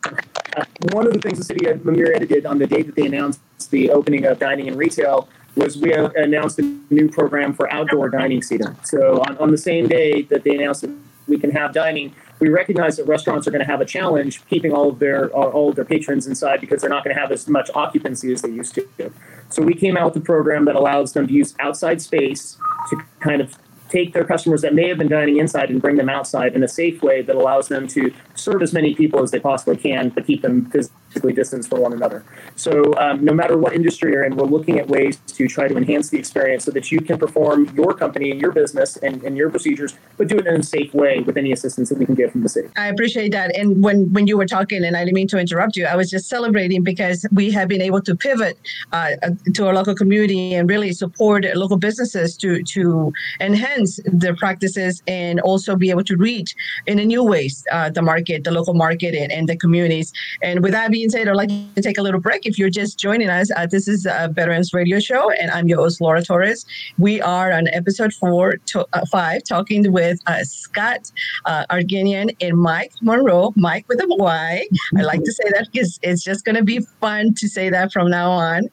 Uh, 0.57 0.65
one 0.93 1.07
of 1.07 1.13
the 1.13 1.21
things 1.21 1.39
the 1.39 1.45
city 1.45 1.67
of 1.67 1.79
Murrieta 1.79 2.29
did 2.29 2.45
on 2.45 2.59
the 2.59 2.67
day 2.67 2.83
that 2.83 2.95
they 2.95 3.07
announced 3.07 3.41
the 3.71 3.91
opening 3.91 4.25
of 4.27 4.39
dining 4.39 4.69
and 4.69 4.77
retail 4.77 5.29
was 5.55 5.77
we 5.77 5.93
announced 5.93 6.59
a 6.59 6.79
new 6.91 7.09
program 7.09 7.53
for 7.53 7.71
outdoor 7.73 8.09
dining 8.09 8.43
seating. 8.43 8.77
So 8.85 9.21
on, 9.23 9.37
on 9.39 9.51
the 9.51 9.59
same 9.59 9.89
day 9.89 10.23
that 10.23 10.45
they 10.45 10.55
announced 10.55 10.83
that 10.83 10.91
we 11.27 11.39
can 11.39 11.51
have 11.51 11.73
dining, 11.73 12.15
we 12.41 12.49
recognize 12.49 12.97
that 12.97 13.07
restaurants 13.07 13.47
are 13.47 13.51
going 13.51 13.65
to 13.65 13.71
have 13.71 13.81
a 13.81 13.85
challenge 13.85 14.45
keeping 14.47 14.73
all 14.73 14.91
of 14.91 14.99
their 14.99 15.35
uh, 15.37 15.51
all 15.51 15.71
of 15.71 15.77
their 15.77 15.85
patrons 15.85 16.27
inside 16.27 16.61
because 16.61 16.81
they're 16.81 16.91
not 16.91 17.05
going 17.05 17.15
to 17.15 17.21
have 17.21 17.33
as 17.33 17.49
much 17.49 17.71
occupancy 17.75 18.33
as 18.33 18.43
they 18.43 18.51
used 18.51 18.75
to. 18.75 19.13
So 19.51 19.63
we 19.63 19.75
came 19.75 19.97
out 19.97 20.15
with 20.15 20.23
a 20.23 20.25
program 20.27 20.65
that 20.67 20.77
allows 20.77 21.13
them 21.13 21.27
to 21.27 21.33
use 21.33 21.55
outside 21.59 22.03
space 22.03 22.59
to 22.91 23.03
kind 23.21 23.41
of 23.41 23.57
take 23.89 24.13
their 24.13 24.25
customers 24.25 24.63
that 24.63 24.75
may 24.75 24.89
have 24.89 24.99
been 24.99 25.09
dining 25.09 25.39
inside 25.39 25.71
and 25.71 25.81
bring 25.81 25.97
them 25.97 26.09
outside 26.09 26.55
in 26.55 26.63
a 26.63 26.69
safe 26.69 27.03
way 27.03 27.23
that 27.23 27.37
allows 27.37 27.69
them 27.69 27.87
to 27.89 28.13
serve 28.35 28.63
as 28.63 28.73
many 28.73 28.95
people 28.95 29.23
as 29.23 29.31
they 29.31 29.41
possibly 29.41 29.77
can, 29.77 30.11
but 30.11 30.27
keep 30.27 30.43
them 30.43 30.67
physically 30.71 31.33
distanced 31.33 31.71
from 31.71 31.81
one 31.81 31.93
another. 31.93 32.25
So, 32.57 32.95
um, 32.97 33.25
no 33.25 33.33
matter 33.33 33.57
what 33.57 33.73
industry 33.75 34.13
you're 34.13 34.25
in, 34.25 34.37
we're 34.37 34.47
looking 34.47 34.79
at 34.79 34.89
ways 34.89 35.19
to 35.29 35.49
try 35.49 35.69
to 35.69 35.77
enhance 35.77 36.11
the 36.11 36.19
experience 36.19 36.65
so 36.65 36.71
that 36.73 36.93
you 36.93 37.01
can 37.01 37.19
perform 37.19 37.65
your 37.75 37.95
company 37.95 38.31
and 38.31 38.41
your 38.41 38.53
business 38.53 38.97
and, 38.99 39.23
and 39.23 39.37
your 39.37 39.51
procedures, 39.51 39.95
but 40.17 40.29
do 40.29 40.39
it 40.39 40.47
in 40.47 40.57
a 40.57 40.63
safe 40.63 40.93
way 40.93 41.21
with 41.21 41.37
any 41.37 41.53
assistance 41.53 41.89
that 41.89 41.99
we 41.99 42.07
can 42.07 42.15
get 42.15 42.33
from 42.33 42.43
the 42.43 42.49
city. 42.49 42.69
I 42.77 42.89
appreciate 42.89 43.33
that. 43.33 43.57
And 43.57 43.83
when, 43.83 44.13
when 44.13 44.27
you 44.27 44.37
were 44.37 44.47
talking, 44.47 44.85
and 44.85 44.97
I 44.97 45.05
didn't 45.05 45.15
mean 45.15 45.29
to 45.29 45.39
interrupt 45.39 45.77
you, 45.77 45.87
I 45.87 45.97
was 45.97 46.11
just 46.11 46.29
celebrating 46.29 46.83
because 46.83 47.27
we 47.33 47.51
have 47.53 47.69
been 47.69 47.83
able 47.83 48.03
to 48.03 48.15
pivot 48.15 48.59
uh, 48.93 49.13
to 49.55 49.67
our 49.67 49.75
local 49.75 49.95
community 49.95 50.55
and 50.55 50.69
really 50.69 50.93
support 50.93 51.45
local 51.55 51.77
businesses 51.77 52.37
to, 52.39 52.63
to 52.65 53.13
enhance 53.41 53.78
their 54.05 54.35
practices 54.35 55.03
and 55.07 55.41
also 55.41 55.77
be 55.77 55.91
able 55.91 56.05
to 56.05 56.17
reach 56.17 56.55
in 56.87 56.99
a 56.99 57.05
new 57.05 57.23
ways 57.23 57.65
uh, 57.73 57.91
the 57.91 58.03
market, 58.03 58.45
the 58.45 58.51
local 58.51 58.75
market, 58.75 59.15
and, 59.15 59.33
and 59.33 59.49
the 59.49 59.57
communities. 59.57 60.13
And 60.43 60.63
with 60.63 60.73
that 60.73 60.91
being 60.91 61.11
said, 61.11 61.29
I'd 61.29 61.37
like 61.37 61.51
to 61.75 61.83
take 61.83 61.99
a 61.99 62.03
little 62.03 62.21
break. 62.21 62.47
If 62.47 62.59
you're 62.59 62.71
just 62.71 62.99
joining 62.99 63.29
us, 63.29 63.51
uh, 63.57 63.67
this 63.67 63.89
is 63.89 64.07
a 64.07 64.31
Veterans 64.33 64.73
Radio 64.73 65.01
Show, 65.01 65.31
and 65.31 65.51
I'm 65.51 65.69
your 65.69 65.79
host, 65.79 66.01
Laura 66.01 66.23
Torres. 66.23 66.67
We 66.99 67.21
are 67.21 67.53
on 67.53 67.69
episode 67.69 68.13
four, 68.13 68.57
to, 68.67 68.87
uh, 68.93 69.05
five, 69.11 69.45
talking 69.45 69.93
with 69.93 70.19
uh, 70.27 70.45
Scott 70.45 71.11
uh, 71.45 71.65
and 71.71 72.55
Myke 72.55 72.93
Munroe, 73.03 73.53
Mike 73.57 73.89
with 73.89 74.01
a 74.01 74.07
Y. 74.09 74.67
I 74.97 75.03
like 75.03 75.23
to 75.23 75.33
say 75.33 75.51
that 75.51 75.69
because 75.73 75.99
it's 76.03 76.23
just 76.23 76.45
going 76.45 76.57
to 76.57 76.65
be 76.65 76.81
fun 77.01 77.35
to 77.35 77.49
say 77.49 77.71
that 77.71 77.93
from 77.93 78.11
now 78.11 78.31
on 78.31 78.69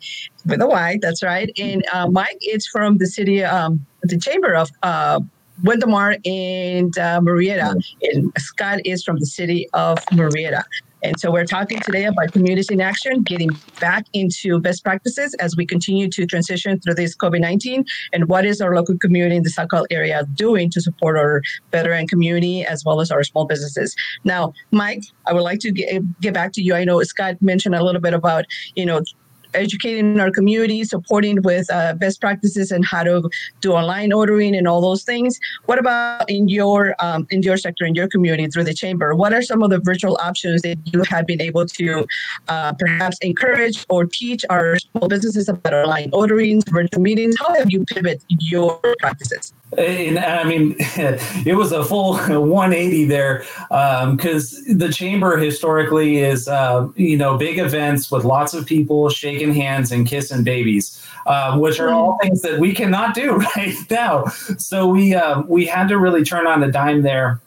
with 0.45 0.61
a 0.61 0.67
Y. 0.67 0.99
That's 1.01 1.23
right. 1.23 1.51
And 1.57 1.85
uh, 1.91 2.07
Mike 2.07 2.37
is 2.41 2.67
from 2.67 2.97
the 2.97 3.07
city, 3.07 3.43
um, 3.43 3.85
the 4.09 4.17
Chamber 4.17 4.53
of 4.53 4.69
uh, 4.83 5.19
Wildomar 5.63 6.15
and 6.25 6.97
uh, 6.97 7.19
Murrieta. 7.21 7.75
And 8.01 8.31
Scott 8.37 8.79
is 8.85 9.03
from 9.03 9.19
the 9.19 9.25
city 9.25 9.69
of 9.73 10.03
Murrieta. 10.07 10.63
And 11.05 11.19
so 11.19 11.29
we're 11.29 11.45
talking 11.45 11.79
today 11.81 12.05
about 12.05 12.31
communities 12.31 12.71
in 12.71 12.81
action, 12.81 13.21
getting 13.21 13.51
back 13.79 14.05
into 14.13 14.59
best 14.59 14.83
practices 14.83 15.35
as 15.35 15.55
we 15.55 15.63
continue 15.63 16.09
to 16.09 16.25
transition 16.25 16.79
through 16.79 16.95
this 16.95 17.15
COVID 17.15 17.41
19. 17.41 17.85
And 18.11 18.27
what 18.27 18.43
is 18.43 18.59
our 18.59 18.75
local 18.75 18.97
community 18.97 19.35
in 19.35 19.43
the 19.43 19.51
SoCal 19.51 19.85
area 19.91 20.25
doing 20.33 20.71
to 20.71 20.81
support 20.81 21.15
our 21.15 21.43
veteran 21.71 22.07
community 22.07 22.65
as 22.65 22.83
well 22.83 23.01
as 23.01 23.11
our 23.11 23.23
small 23.23 23.45
businesses? 23.45 23.95
Now, 24.23 24.53
Mike, 24.71 25.03
I 25.27 25.33
would 25.33 25.43
like 25.43 25.59
to 25.59 25.71
get, 25.71 26.01
get 26.21 26.33
back 26.33 26.53
to 26.53 26.63
you. 26.63 26.73
I 26.73 26.83
know 26.83 27.01
Scott 27.03 27.39
mentioned 27.39 27.75
a 27.75 27.83
little 27.83 28.01
bit 28.01 28.15
about, 28.15 28.45
you 28.75 28.85
know, 28.85 29.01
educating 29.55 30.19
our 30.19 30.31
community, 30.31 30.83
supporting 30.83 31.41
with 31.41 31.71
uh, 31.71 31.93
best 31.93 32.21
practices 32.21 32.71
and 32.71 32.85
how 32.85 33.03
to 33.03 33.29
do 33.61 33.73
online 33.73 34.11
ordering 34.13 34.55
and 34.55 34.67
all 34.67 34.81
those 34.81 35.03
things. 35.03 35.39
What 35.65 35.79
about 35.79 36.29
in 36.29 36.47
your 36.47 36.95
um, 36.99 37.27
in 37.29 37.41
your 37.41 37.57
sector, 37.57 37.85
in 37.85 37.95
your 37.95 38.07
community, 38.07 38.47
through 38.47 38.65
the 38.65 38.73
chamber? 38.73 39.15
What 39.15 39.33
are 39.33 39.41
some 39.41 39.63
of 39.63 39.69
the 39.69 39.79
virtual 39.79 40.17
options 40.21 40.61
that 40.61 40.77
you 40.85 41.03
have 41.03 41.25
been 41.25 41.41
able 41.41 41.65
to 41.65 42.05
uh, 42.47 42.73
perhaps 42.73 43.17
encourage 43.21 43.85
or 43.89 44.05
teach 44.05 44.45
our 44.49 44.77
small 44.79 45.07
businesses 45.07 45.49
about 45.49 45.73
online 45.73 46.09
ordering, 46.13 46.61
virtual 46.69 47.01
meetings? 47.01 47.35
How 47.39 47.53
have 47.55 47.71
you 47.71 47.85
pivoted 47.85 48.23
your 48.29 48.79
practices? 48.99 49.53
And 49.77 50.19
I 50.19 50.43
mean, 50.43 50.75
it 50.79 51.57
was 51.57 51.71
a 51.71 51.83
full 51.83 52.13
180 52.17 53.05
there 53.05 53.45
because 54.09 54.57
um, 54.69 54.77
the 54.77 54.89
chamber 54.91 55.37
historically 55.37 56.17
is, 56.17 56.47
uh, 56.47 56.87
you 56.95 57.17
know, 57.17 57.37
big 57.37 57.57
events 57.57 58.11
with 58.11 58.23
lots 58.23 58.53
of 58.53 58.65
people 58.65 59.09
shaking 59.09 59.53
hands 59.53 59.91
and 59.91 60.07
kissing 60.07 60.43
babies, 60.43 61.03
uh, 61.25 61.57
which 61.57 61.79
are 61.79 61.89
all 61.89 62.17
things 62.21 62.41
that 62.41 62.59
we 62.59 62.73
cannot 62.73 63.15
do 63.15 63.35
right 63.55 63.75
now. 63.89 64.25
So 64.57 64.87
we 64.87 65.15
um, 65.15 65.47
we 65.47 65.65
had 65.65 65.87
to 65.89 65.97
really 65.97 66.23
turn 66.23 66.47
on 66.47 66.63
a 66.63 66.71
dime 66.71 67.01
there, 67.01 67.41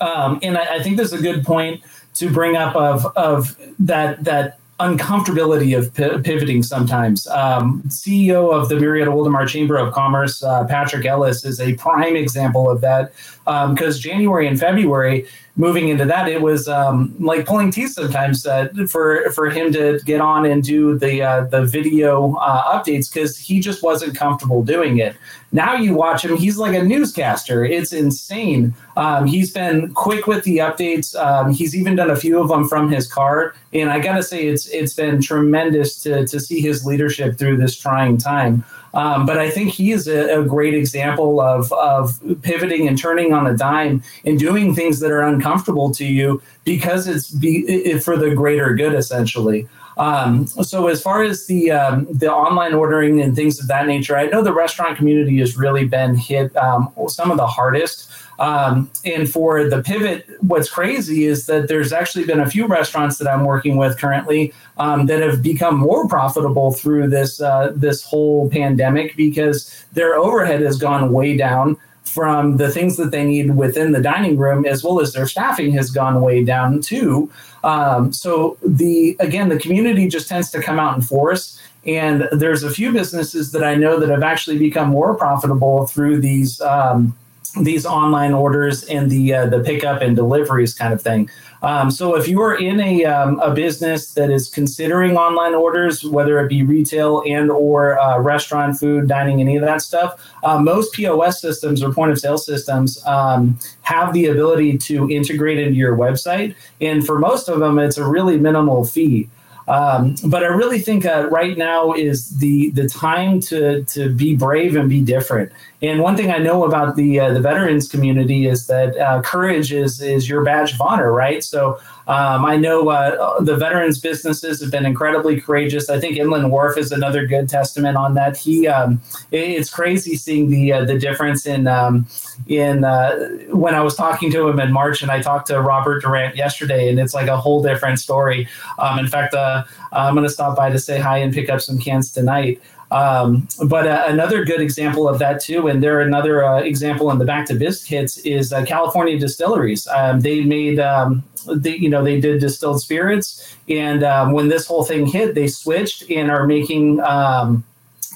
um, 0.00 0.38
and 0.42 0.58
I, 0.58 0.76
I 0.76 0.82
think 0.82 0.96
there's 0.98 1.12
a 1.12 1.22
good 1.22 1.44
point 1.44 1.82
to 2.14 2.30
bring 2.30 2.56
up 2.56 2.76
of 2.76 3.06
of 3.16 3.56
that 3.78 4.22
that 4.24 4.58
uncomfortability 4.80 5.76
of 5.76 5.94
pivoting 6.24 6.62
sometimes. 6.62 7.26
Um, 7.28 7.82
CEO 7.88 8.52
of 8.52 8.68
the 8.68 8.74
Murrieta 8.76 9.08
Wildomar 9.08 9.46
Chamber 9.46 9.76
of 9.76 9.92
Commerce, 9.92 10.42
uh, 10.42 10.64
Patrick 10.64 11.04
Ellis, 11.04 11.44
is 11.44 11.60
a 11.60 11.74
prime 11.74 12.16
example 12.16 12.68
of 12.68 12.80
that 12.80 13.12
because 13.44 13.96
um, 13.96 14.00
January 14.00 14.46
and 14.46 14.58
February, 14.58 15.26
moving 15.56 15.88
into 15.88 16.04
that, 16.06 16.28
it 16.28 16.40
was 16.40 16.68
um, 16.68 17.14
like 17.18 17.46
pulling 17.46 17.70
teeth 17.70 17.92
sometimes 17.92 18.46
uh, 18.46 18.68
for 18.88 19.30
for 19.32 19.50
him 19.50 19.72
to 19.72 20.00
get 20.04 20.20
on 20.20 20.46
and 20.46 20.62
do 20.62 20.98
the 20.98 21.22
uh, 21.22 21.44
the 21.44 21.64
video 21.64 22.34
uh, 22.36 22.78
updates 22.78 23.12
because 23.12 23.38
he 23.38 23.60
just 23.60 23.82
wasn't 23.82 24.16
comfortable 24.16 24.62
doing 24.62 24.98
it. 24.98 25.16
Now 25.52 25.74
you 25.74 25.94
watch 25.94 26.24
him; 26.24 26.36
he's 26.36 26.56
like 26.56 26.74
a 26.74 26.82
newscaster. 26.82 27.64
It's 27.64 27.92
insane. 27.92 28.74
Um, 28.96 29.26
he's 29.26 29.52
been 29.52 29.92
quick 29.92 30.26
with 30.26 30.44
the 30.44 30.58
updates. 30.58 31.14
Um, 31.14 31.52
he's 31.52 31.76
even 31.76 31.96
done 31.96 32.10
a 32.10 32.16
few 32.16 32.40
of 32.40 32.48
them 32.48 32.66
from 32.66 32.90
his 32.90 33.10
car, 33.10 33.54
and 33.72 33.90
I 33.90 34.00
gotta 34.00 34.22
say, 34.22 34.46
it's 34.46 34.66
it's 34.68 34.94
been 34.94 35.20
tremendous 35.20 36.02
to 36.02 36.26
to 36.26 36.40
see 36.40 36.60
his 36.60 36.86
leadership 36.86 37.38
through 37.38 37.58
this 37.58 37.76
trying 37.76 38.16
time. 38.16 38.64
Um, 38.94 39.24
but 39.24 39.38
I 39.38 39.50
think 39.50 39.72
he 39.72 39.92
is 39.92 40.06
a, 40.06 40.40
a, 40.40 40.44
great 40.44 40.74
example 40.74 41.40
of, 41.40 41.72
of 41.72 42.20
pivoting 42.42 42.86
and 42.86 42.98
turning 42.98 43.32
on 43.32 43.46
a 43.46 43.56
dime 43.56 44.02
and 44.26 44.38
doing 44.38 44.74
things 44.74 45.00
that 45.00 45.10
are 45.10 45.22
uncomfortable 45.22 45.90
to 45.92 46.04
you 46.04 46.42
because 46.64 47.08
it's 47.08 47.30
be, 47.30 47.60
it, 47.60 48.04
for 48.04 48.18
the 48.18 48.34
greater 48.34 48.74
good, 48.74 48.94
essentially. 48.94 49.66
Um, 49.98 50.46
so 50.46 50.88
as 50.88 51.02
far 51.02 51.22
as 51.22 51.46
the 51.46 51.70
um, 51.70 52.06
the 52.10 52.32
online 52.32 52.74
ordering 52.74 53.20
and 53.20 53.36
things 53.36 53.60
of 53.60 53.68
that 53.68 53.86
nature, 53.86 54.16
I 54.16 54.26
know 54.26 54.42
the 54.42 54.52
restaurant 54.52 54.96
community 54.96 55.38
has 55.38 55.56
really 55.56 55.86
been 55.86 56.14
hit 56.14 56.56
um, 56.56 56.92
some 57.08 57.30
of 57.30 57.36
the 57.36 57.46
hardest. 57.46 58.10
Um, 58.38 58.90
and 59.04 59.30
for 59.30 59.68
the 59.68 59.82
pivot, 59.82 60.26
what's 60.40 60.68
crazy 60.68 61.26
is 61.26 61.46
that 61.46 61.68
there's 61.68 61.92
actually 61.92 62.24
been 62.24 62.40
a 62.40 62.50
few 62.50 62.66
restaurants 62.66 63.18
that 63.18 63.28
I'm 63.28 63.44
working 63.44 63.76
with 63.76 63.98
currently 63.98 64.52
um, 64.78 65.06
that 65.06 65.20
have 65.20 65.42
become 65.42 65.76
more 65.76 66.08
profitable 66.08 66.72
through 66.72 67.08
this 67.08 67.40
uh, 67.40 67.72
this 67.76 68.02
whole 68.02 68.50
pandemic 68.50 69.16
because 69.16 69.84
their 69.92 70.14
overhead 70.14 70.60
has 70.60 70.78
gone 70.78 71.12
way 71.12 71.36
down 71.36 71.76
from 72.04 72.56
the 72.56 72.70
things 72.70 72.96
that 72.96 73.10
they 73.10 73.24
need 73.24 73.56
within 73.56 73.92
the 73.92 74.00
dining 74.00 74.36
room, 74.36 74.66
as 74.66 74.84
well 74.84 75.00
as 75.00 75.12
their 75.12 75.26
staffing 75.26 75.72
has 75.72 75.90
gone 75.90 76.20
way 76.20 76.44
down 76.44 76.80
too. 76.80 77.30
Um, 77.64 78.12
so 78.12 78.58
the 78.66 79.16
again, 79.20 79.48
the 79.48 79.58
community 79.58 80.08
just 80.08 80.28
tends 80.28 80.50
to 80.50 80.62
come 80.62 80.78
out 80.78 80.96
in 80.96 81.02
force. 81.02 81.58
And 81.84 82.28
there's 82.30 82.62
a 82.62 82.70
few 82.70 82.92
businesses 82.92 83.50
that 83.52 83.64
I 83.64 83.74
know 83.74 83.98
that 83.98 84.08
have 84.08 84.22
actually 84.22 84.58
become 84.58 84.88
more 84.88 85.16
profitable 85.16 85.86
through 85.86 86.20
these 86.20 86.60
um, 86.60 87.16
these 87.60 87.84
online 87.84 88.32
orders 88.32 88.84
and 88.84 89.10
the 89.10 89.34
uh, 89.34 89.46
the 89.46 89.60
pickup 89.60 90.00
and 90.00 90.16
deliveries 90.16 90.74
kind 90.74 90.92
of 90.92 91.02
thing. 91.02 91.28
Um, 91.62 91.92
so 91.92 92.16
if 92.16 92.26
you 92.26 92.42
are 92.42 92.54
in 92.54 92.80
a, 92.80 93.04
um, 93.04 93.38
a 93.38 93.54
business 93.54 94.14
that 94.14 94.30
is 94.30 94.48
considering 94.48 95.16
online 95.16 95.54
orders, 95.54 96.04
whether 96.04 96.40
it 96.40 96.48
be 96.48 96.62
retail 96.62 97.22
and 97.26 97.50
or 97.50 97.98
uh, 97.98 98.18
restaurant, 98.18 98.78
food, 98.78 99.06
dining, 99.06 99.40
any 99.40 99.56
of 99.56 99.62
that 99.62 99.80
stuff, 99.80 100.20
uh, 100.42 100.58
most 100.58 100.92
POS 100.92 101.40
systems 101.40 101.82
or 101.82 101.92
point 101.92 102.10
of 102.10 102.18
sale 102.18 102.38
systems 102.38 103.04
um, 103.06 103.58
have 103.82 104.12
the 104.12 104.26
ability 104.26 104.76
to 104.78 105.08
integrate 105.08 105.58
into 105.58 105.74
your 105.74 105.96
website, 105.96 106.54
and 106.80 107.06
for 107.06 107.18
most 107.18 107.48
of 107.48 107.60
them, 107.60 107.78
it's 107.78 107.96
a 107.96 108.06
really 108.06 108.36
minimal 108.36 108.84
fee. 108.84 109.28
Um, 109.68 110.16
but 110.24 110.42
I 110.42 110.48
really 110.48 110.80
think 110.80 111.06
uh, 111.06 111.28
right 111.30 111.56
now 111.56 111.92
is 111.92 112.38
the 112.38 112.70
the 112.70 112.88
time 112.88 113.38
to 113.42 113.84
to 113.84 114.10
be 114.10 114.34
brave 114.34 114.74
and 114.74 114.88
be 114.88 115.00
different. 115.00 115.52
And 115.82 116.00
one 116.00 116.16
thing 116.16 116.30
I 116.30 116.38
know 116.38 116.62
about 116.62 116.94
the 116.94 117.18
uh, 117.18 117.32
the 117.32 117.40
veterans 117.40 117.88
community 117.88 118.46
is 118.46 118.68
that 118.68 118.96
uh, 118.96 119.20
courage 119.22 119.72
is 119.72 120.00
is 120.00 120.28
your 120.28 120.44
badge 120.44 120.74
of 120.74 120.80
honor, 120.80 121.12
right? 121.12 121.42
So 121.42 121.80
um, 122.06 122.44
I 122.44 122.56
know 122.56 122.88
uh, 122.88 123.40
the 123.40 123.56
veterans 123.56 123.98
businesses 123.98 124.60
have 124.60 124.70
been 124.70 124.86
incredibly 124.86 125.40
courageous. 125.40 125.90
I 125.90 125.98
think 125.98 126.16
Inland 126.16 126.52
Wharf 126.52 126.78
is 126.78 126.92
another 126.92 127.26
good 127.26 127.48
testament 127.48 127.96
on 127.96 128.14
that. 128.14 128.36
He, 128.36 128.68
um, 128.68 129.00
it's 129.32 129.70
crazy 129.70 130.14
seeing 130.16 130.50
the 130.50 130.72
uh, 130.72 130.84
the 130.84 130.98
difference 130.98 131.46
in 131.46 131.66
um, 131.66 132.06
in 132.46 132.84
uh, 132.84 133.28
when 133.50 133.74
I 133.74 133.82
was 133.82 133.96
talking 133.96 134.30
to 134.32 134.48
him 134.48 134.60
in 134.60 134.72
March, 134.72 135.02
and 135.02 135.10
I 135.10 135.20
talked 135.20 135.48
to 135.48 135.60
Robert 135.60 136.02
Durant 136.02 136.36
yesterday, 136.36 136.90
and 136.90 137.00
it's 137.00 137.14
like 137.14 137.26
a 137.26 137.36
whole 137.36 137.60
different 137.60 137.98
story. 137.98 138.48
Um, 138.78 139.00
in 139.00 139.08
fact, 139.08 139.34
uh, 139.34 139.64
I'm 139.90 140.14
going 140.14 140.26
to 140.26 140.32
stop 140.32 140.56
by 140.56 140.70
to 140.70 140.78
say 140.78 141.00
hi 141.00 141.18
and 141.18 141.34
pick 141.34 141.50
up 141.50 141.60
some 141.60 141.78
cans 141.78 142.12
tonight. 142.12 142.60
Um, 142.92 143.48
but 143.66 143.86
uh, 143.86 144.04
another 144.08 144.44
good 144.44 144.60
example 144.60 145.08
of 145.08 145.18
that 145.18 145.40
too, 145.40 145.68
and 145.68 145.82
there 145.82 146.00
another 146.00 146.44
uh, 146.44 146.60
example 146.60 147.10
in 147.10 147.18
the 147.18 147.24
Back 147.24 147.46
to 147.46 147.54
Biz 147.54 147.84
kits 147.84 148.18
is 148.18 148.52
uh, 148.52 148.64
California 148.64 149.18
distilleries. 149.18 149.86
Um, 149.88 150.20
they 150.20 150.42
made, 150.42 150.78
um, 150.78 151.24
they, 151.56 151.76
you 151.76 151.88
know, 151.88 152.04
they 152.04 152.20
did 152.20 152.40
distilled 152.40 152.80
spirits, 152.82 153.56
and 153.68 154.04
um, 154.04 154.32
when 154.32 154.48
this 154.48 154.66
whole 154.66 154.84
thing 154.84 155.06
hit, 155.06 155.34
they 155.34 155.48
switched 155.48 156.10
and 156.10 156.30
are 156.30 156.46
making 156.46 157.00
um, 157.00 157.64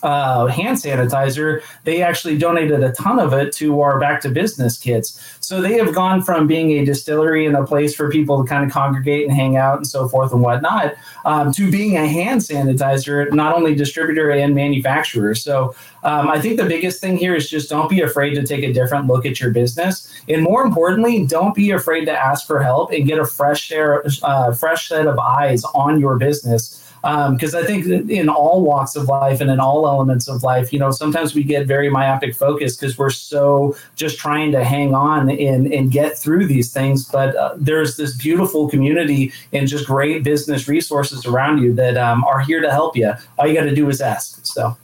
uh, 0.07 0.47
hand 0.47 0.77
sanitizer, 0.77 1.63
they 1.83 2.01
actually 2.01 2.39
donated 2.39 2.83
a 2.85 2.93
ton 2.93 3.19
of 3.19 3.33
it 3.33 3.53
to 3.53 3.81
our 3.81 3.99
back 3.99 4.21
to 4.21 4.29
business 4.29 4.79
kits. 4.79 5.21
So 5.41 5.61
they 5.61 5.73
have 5.79 5.93
gone 5.93 6.23
from 6.23 6.47
being 6.47 6.71
a 6.79 6.85
distillery 6.85 7.45
and 7.45 7.57
a 7.57 7.65
place 7.65 7.93
for 7.93 8.09
people 8.09 8.41
to 8.41 8.49
kind 8.49 8.65
of 8.65 8.71
congregate 8.71 9.27
and 9.27 9.37
hang 9.37 9.57
out 9.57 9.79
and 9.79 9.87
so 9.87 10.09
forth 10.09 10.33
and 10.33 10.43
whatnot 10.43 10.95
um, 11.25 11.51
to 11.55 11.71
being 11.73 11.97
a 11.97 12.07
hand 12.07 12.41
sanitizer, 12.41 13.33
not 13.33 13.53
only 13.57 13.75
distributor 13.75 14.31
and 14.31 14.55
manufacturer. 14.55 15.35
So 15.35 15.75
um, 16.05 16.29
I 16.29 16.41
think 16.41 16.57
the 16.57 16.67
biggest 16.67 17.01
thing 17.01 17.17
here 17.17 17.35
is 17.35 17.51
just 17.51 17.69
don't 17.69 17.91
be 17.91 18.01
afraid 18.01 18.35
to 18.35 18.47
take 18.47 18.63
a 18.63 18.73
different 18.73 19.09
look 19.09 19.27
at 19.27 19.41
your 19.41 19.51
business. 19.51 20.13
And 20.29 20.41
more 20.43 20.63
importantly, 20.63 21.27
don't 21.27 21.55
be 21.55 21.73
afraid 21.73 22.05
to 22.05 22.13
ask 22.13 22.47
for 22.47 22.63
help 22.63 22.93
and 22.93 23.09
get 23.09 23.19
a 23.19 23.27
fresh, 23.27 23.61
share, 23.61 24.05
uh, 24.23 24.55
fresh 24.55 24.89
set 24.89 25.09
of 25.09 25.19
eyes 25.19 25.65
on 25.75 25.99
your 25.99 26.17
business 26.17 26.86
because 27.07 27.55
um, 27.55 27.63
I 27.63 27.65
think 27.65 27.87
in 28.11 28.29
all 28.29 28.63
walks 28.63 28.97
of 28.97 29.07
life 29.07 29.41
and 29.41 29.49
in 29.49 29.61
all 29.61 29.87
elements 29.87 30.27
of 30.27 30.43
life, 30.43 30.73
you 30.73 30.79
know, 30.81 30.91
sometimes 30.91 31.37
we 31.37 31.45
get 31.45 31.65
very 31.65 31.89
myopic 31.89 32.35
focus 32.35 32.77
because 32.77 32.99
we're 32.99 33.11
so 33.11 33.77
just 33.95 34.19
trying 34.19 34.51
to 34.51 34.65
hang 34.65 34.93
on 34.93 35.31
and, 35.31 35.73
and 35.73 35.93
get 35.93 36.19
through 36.19 36.47
these 36.47 36.73
things. 36.73 37.05
But 37.09 37.37
uh, 37.37 37.55
there's 37.59 37.97
this 37.97 38.17
beautiful 38.17 38.69
community 38.69 39.33
and 39.53 39.69
just 39.69 39.87
great 39.87 40.25
business 40.25 40.67
resources 40.67 41.25
around 41.27 41.63
you 41.63 41.73
that 41.75 41.97
um, 41.97 42.25
are 42.25 42.41
here 42.41 42.61
to 42.61 42.73
help 42.73 42.97
you. 42.97 43.13
All 43.39 43.47
you 43.47 43.55
got 43.55 43.67
to 43.67 43.75
do 43.75 43.89
is 43.89 44.01
ask. 44.01 44.45
So. 44.45 44.77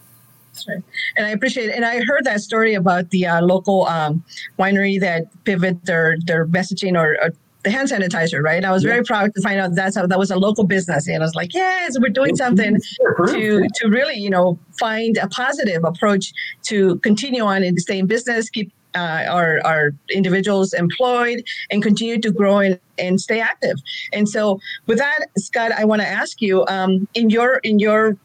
Right. 0.69 0.83
And 1.17 1.27
I 1.27 1.31
appreciate 1.31 1.71
it. 1.71 1.75
And 1.75 1.85
I 1.85 2.05
heard 2.05 2.25
that 2.25 2.41
story 2.41 2.75
about 2.75 3.11
the 3.11 3.27
uh, 3.27 3.41
local 3.41 3.87
um, 3.87 4.23
winery 4.59 5.01
that 5.01 5.25
pivot 5.45 5.85
their 5.87 6.19
their 6.25 6.47
messaging 6.47 6.95
or, 6.95 7.17
or 7.23 7.33
the 7.65 7.71
hand 7.71 7.89
sanitizer, 7.89 8.43
right? 8.43 8.65
I 8.65 8.71
was 8.71 8.83
yeah. 8.83 8.91
very 8.91 9.05
proud 9.05 9.35
to 9.35 9.41
find 9.41 9.61
out 9.61 9.75
that's 9.75 9.97
how 9.97 10.07
that 10.07 10.19
was 10.19 10.31
a 10.31 10.37
local 10.37 10.65
business, 10.65 11.07
and 11.07 11.17
I 11.17 11.21
was 11.21 11.35
like, 11.35 11.55
yes, 11.55 11.97
we're 11.99 12.09
doing 12.09 12.37
something 12.37 12.79
to 13.27 13.69
to 13.75 13.89
really, 13.89 14.17
you 14.17 14.31
know, 14.31 14.59
find 14.79 15.17
a 15.17 15.29
positive 15.29 15.85
approach 15.85 16.33
to 16.65 16.97
continue 17.01 17.43
on 17.43 17.63
and 17.63 17.81
stay 17.81 17.99
in 17.99 18.07
business, 18.07 18.51
keep 18.51 18.73
uh, 18.95 19.25
our 19.29 19.61
our 19.65 19.93
individuals 20.11 20.73
employed, 20.73 21.45
and 21.71 21.83
continue 21.83 22.21
to 22.21 22.31
grow 22.33 22.59
and, 22.59 22.81
and 22.99 23.21
stay 23.21 23.41
active. 23.41 23.77
And 24.13 24.29
so, 24.29 24.61
with 24.87 24.99
that, 24.99 25.27
Scott, 25.39 25.73
I 25.73 25.85
want 25.85 26.03
to 26.03 26.09
ask 26.09 26.41
you, 26.41 26.67
um, 26.67 27.09
in 27.15 27.31
your 27.31 27.57
in 27.59 27.79
your 27.79 28.17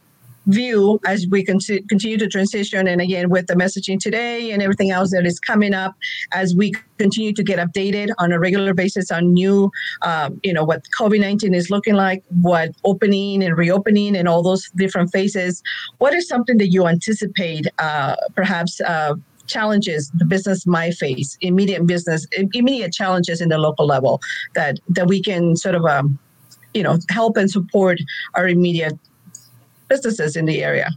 view 0.47 0.99
as 1.05 1.27
we 1.29 1.43
con- 1.43 1.59
continue 1.89 2.17
to 2.17 2.27
transition 2.27 2.87
and 2.87 3.01
again 3.01 3.29
with 3.29 3.47
the 3.47 3.53
messaging 3.53 3.99
today 3.99 4.51
and 4.51 4.61
everything 4.61 4.91
else 4.91 5.11
that 5.11 5.25
is 5.25 5.39
coming 5.39 5.73
up 5.73 5.95
as 6.31 6.55
we 6.55 6.73
continue 6.97 7.31
to 7.33 7.43
get 7.43 7.59
updated 7.59 8.09
on 8.17 8.31
a 8.31 8.39
regular 8.39 8.73
basis 8.73 9.11
on 9.11 9.33
new 9.33 9.69
um, 10.01 10.39
you 10.43 10.51
know 10.53 10.63
what 10.63 10.83
covid-19 10.99 11.55
is 11.55 11.69
looking 11.69 11.93
like 11.93 12.23
what 12.41 12.71
opening 12.83 13.43
and 13.43 13.57
reopening 13.57 14.15
and 14.15 14.27
all 14.27 14.41
those 14.41 14.69
different 14.75 15.11
phases. 15.11 15.61
What 15.97 16.13
is 16.13 16.27
something 16.27 16.57
that 16.57 16.69
you 16.69 16.87
anticipate 16.87 17.67
uh, 17.79 18.15
perhaps 18.35 18.79
uh, 18.81 19.15
challenges 19.47 20.11
the 20.15 20.25
business 20.25 20.67
might 20.67 20.93
face 20.93 21.37
immediate 21.39 21.87
business 21.87 22.27
immediate 22.53 22.91
challenges 22.91 23.39
in 23.39 23.47
the 23.47 23.57
local 23.57 23.85
level 23.85 24.19
that 24.55 24.77
that 24.89 25.07
we 25.07 25.21
can 25.21 25.55
sort 25.55 25.73
of 25.73 25.85
um, 25.85 26.19
you 26.73 26.83
know 26.83 26.99
help 27.09 27.37
and 27.37 27.49
support 27.49 27.97
our 28.35 28.45
immediate 28.49 28.97
businesses 29.87 30.35
in 30.35 30.45
the 30.45 30.63
area. 30.63 30.89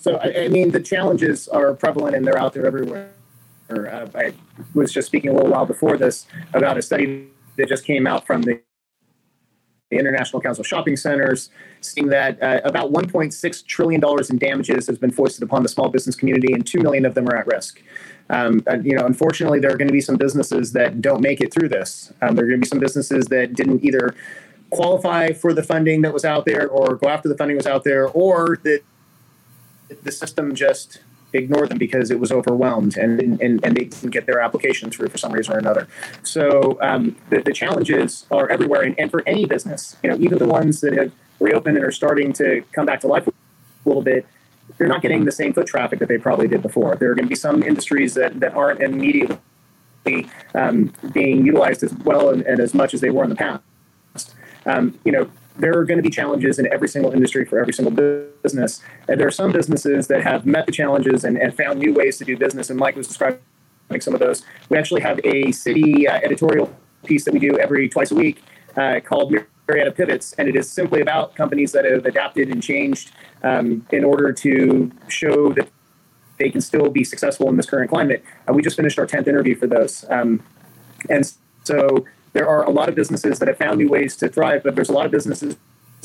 So, 0.00 0.18
I, 0.18 0.48
mean, 0.48 0.72
the 0.72 0.80
challenges 0.80 1.48
are 1.48 1.74
prevalent 1.74 2.16
and 2.16 2.26
they're 2.26 2.38
out 2.38 2.54
there 2.54 2.66
everywhere. 2.66 3.12
Uh, 3.70 4.06
I 4.14 4.34
was 4.74 4.92
just 4.92 5.06
speaking 5.06 5.30
a 5.30 5.34
little 5.34 5.50
while 5.50 5.64
before 5.64 5.96
this 5.96 6.26
about 6.54 6.76
a 6.76 6.82
study 6.82 7.28
that 7.56 7.68
just 7.68 7.84
came 7.84 8.06
out 8.06 8.26
from 8.26 8.42
the 8.42 8.60
the 9.92 9.98
International 9.98 10.40
Council 10.40 10.62
of 10.62 10.66
Shopping 10.66 10.96
Centers, 10.96 11.50
seeing 11.82 12.08
that 12.08 12.42
uh, 12.42 12.62
about 12.64 12.90
$1.6 12.92 13.66
trillion 13.66 14.02
in 14.30 14.38
damages 14.38 14.86
has 14.86 14.96
been 14.96 15.10
foisted 15.10 15.42
upon 15.42 15.62
the 15.62 15.68
small 15.68 15.90
business 15.90 16.16
community, 16.16 16.54
and 16.54 16.66
2 16.66 16.80
million 16.80 17.04
of 17.04 17.12
them 17.12 17.28
are 17.28 17.36
at 17.36 17.46
risk. 17.46 17.82
Um, 18.30 18.62
uh, 18.66 18.78
you 18.82 18.96
know, 18.96 19.04
unfortunately, 19.04 19.60
there 19.60 19.70
are 19.70 19.76
going 19.76 19.88
to 19.88 19.92
be 19.92 20.00
some 20.00 20.16
businesses 20.16 20.72
that 20.72 21.02
don't 21.02 21.20
make 21.20 21.42
it 21.42 21.52
through 21.52 21.68
this. 21.68 22.10
Um, 22.22 22.34
there 22.34 22.46
are 22.46 22.48
going 22.48 22.60
to 22.60 22.64
be 22.64 22.68
some 22.68 22.78
businesses 22.78 23.26
that 23.26 23.52
didn't 23.52 23.84
either 23.84 24.14
qualify 24.72 25.32
for 25.32 25.52
the 25.52 25.62
funding 25.62 26.00
that 26.02 26.12
was 26.12 26.24
out 26.24 26.44
there 26.46 26.66
or 26.66 26.96
go 26.96 27.08
after 27.08 27.28
the 27.28 27.36
funding 27.36 27.56
was 27.56 27.66
out 27.66 27.84
there 27.84 28.08
or 28.08 28.58
that 28.62 28.80
the 30.02 30.10
system 30.10 30.54
just 30.54 31.00
ignored 31.34 31.68
them 31.68 31.78
because 31.78 32.10
it 32.10 32.18
was 32.18 32.32
overwhelmed 32.32 32.96
and, 32.96 33.20
and, 33.20 33.64
and 33.64 33.76
they 33.76 33.84
didn't 33.84 34.10
get 34.10 34.26
their 34.26 34.40
application 34.40 34.90
through 34.90 35.08
for 35.08 35.18
some 35.18 35.32
reason 35.32 35.54
or 35.54 35.58
another. 35.58 35.86
So 36.22 36.78
um, 36.80 37.16
the, 37.30 37.40
the 37.40 37.52
challenges 37.52 38.26
are 38.30 38.48
everywhere. 38.50 38.82
And, 38.82 38.98
and 38.98 39.10
for 39.10 39.22
any 39.26 39.44
business, 39.44 39.96
you 40.02 40.10
know, 40.10 40.16
even 40.18 40.38
the 40.38 40.46
ones 40.46 40.80
that 40.80 40.94
have 40.94 41.12
reopened 41.40 41.76
and 41.76 41.86
are 41.86 41.92
starting 41.92 42.32
to 42.34 42.62
come 42.72 42.86
back 42.86 43.00
to 43.00 43.06
life 43.06 43.26
a 43.26 43.32
little 43.84 44.02
bit, 44.02 44.26
they're 44.78 44.88
not 44.88 45.02
getting 45.02 45.24
the 45.24 45.32
same 45.32 45.52
foot 45.52 45.66
traffic 45.66 45.98
that 45.98 46.08
they 46.08 46.18
probably 46.18 46.48
did 46.48 46.62
before. 46.62 46.96
There 46.96 47.10
are 47.10 47.14
going 47.14 47.26
to 47.26 47.30
be 47.30 47.34
some 47.34 47.62
industries 47.62 48.14
that, 48.14 48.40
that 48.40 48.54
aren't 48.54 48.80
immediately 48.80 49.38
um, 50.54 50.92
being 51.12 51.44
utilized 51.44 51.82
as 51.82 51.92
well 51.94 52.30
and, 52.30 52.42
and, 52.42 52.60
as 52.60 52.74
much 52.74 52.94
as 52.94 53.00
they 53.00 53.10
were 53.10 53.24
in 53.24 53.30
the 53.30 53.36
past. 53.36 53.62
Um, 54.66 54.98
you 55.04 55.12
know, 55.12 55.30
there 55.56 55.76
are 55.78 55.84
going 55.84 55.98
to 55.98 56.02
be 56.02 56.10
challenges 56.10 56.58
in 56.58 56.72
every 56.72 56.88
single 56.88 57.12
industry 57.12 57.44
for 57.44 57.58
every 57.58 57.72
single 57.72 57.92
business. 58.42 58.82
And 59.08 59.20
there 59.20 59.26
are 59.26 59.32
some 59.32 59.52
businesses 59.52 60.06
that 60.08 60.22
have 60.22 60.46
met 60.46 60.66
the 60.66 60.72
challenges 60.72 61.24
and, 61.24 61.36
and 61.36 61.54
found 61.54 61.78
new 61.78 61.92
ways 61.92 62.18
to 62.18 62.24
do 62.24 62.36
business. 62.36 62.70
And 62.70 62.78
Mike 62.78 62.96
was 62.96 63.06
describing 63.08 63.40
some 64.00 64.14
of 64.14 64.20
those. 64.20 64.42
We 64.70 64.78
actually 64.78 65.02
have 65.02 65.20
a 65.24 65.52
city 65.52 66.08
uh, 66.08 66.14
editorial 66.14 66.74
piece 67.04 67.24
that 67.24 67.34
we 67.34 67.40
do 67.40 67.58
every 67.58 67.88
twice 67.88 68.10
a 68.10 68.14
week 68.14 68.42
uh, 68.76 69.00
called 69.04 69.34
Murrieta 69.68 69.94
Pivots, 69.94 70.32
and 70.34 70.48
it 70.48 70.56
is 70.56 70.70
simply 70.70 71.00
about 71.00 71.34
companies 71.34 71.72
that 71.72 71.84
have 71.84 72.06
adapted 72.06 72.48
and 72.48 72.62
changed 72.62 73.12
um, 73.42 73.86
in 73.90 74.04
order 74.04 74.32
to 74.32 74.90
show 75.08 75.52
that 75.52 75.68
they 76.38 76.50
can 76.50 76.60
still 76.60 76.88
be 76.88 77.04
successful 77.04 77.48
in 77.48 77.56
this 77.56 77.66
current 77.66 77.90
climate. 77.90 78.24
Uh, 78.48 78.52
we 78.52 78.62
just 78.62 78.76
finished 78.76 78.98
our 78.98 79.06
10th 79.06 79.28
interview 79.28 79.54
for 79.54 79.66
those. 79.66 80.04
Um, 80.08 80.42
and 81.10 81.30
so 81.64 82.06
there 82.32 82.48
are 82.48 82.64
a 82.64 82.70
lot 82.70 82.88
of 82.88 82.94
businesses 82.94 83.38
that 83.38 83.48
have 83.48 83.58
found 83.58 83.78
new 83.78 83.88
ways 83.88 84.16
to 84.16 84.28
thrive, 84.28 84.62
but 84.62 84.74
there's 84.74 84.88
a 84.88 84.92
lot 84.92 85.06
of 85.06 85.12
businesses 85.12 85.56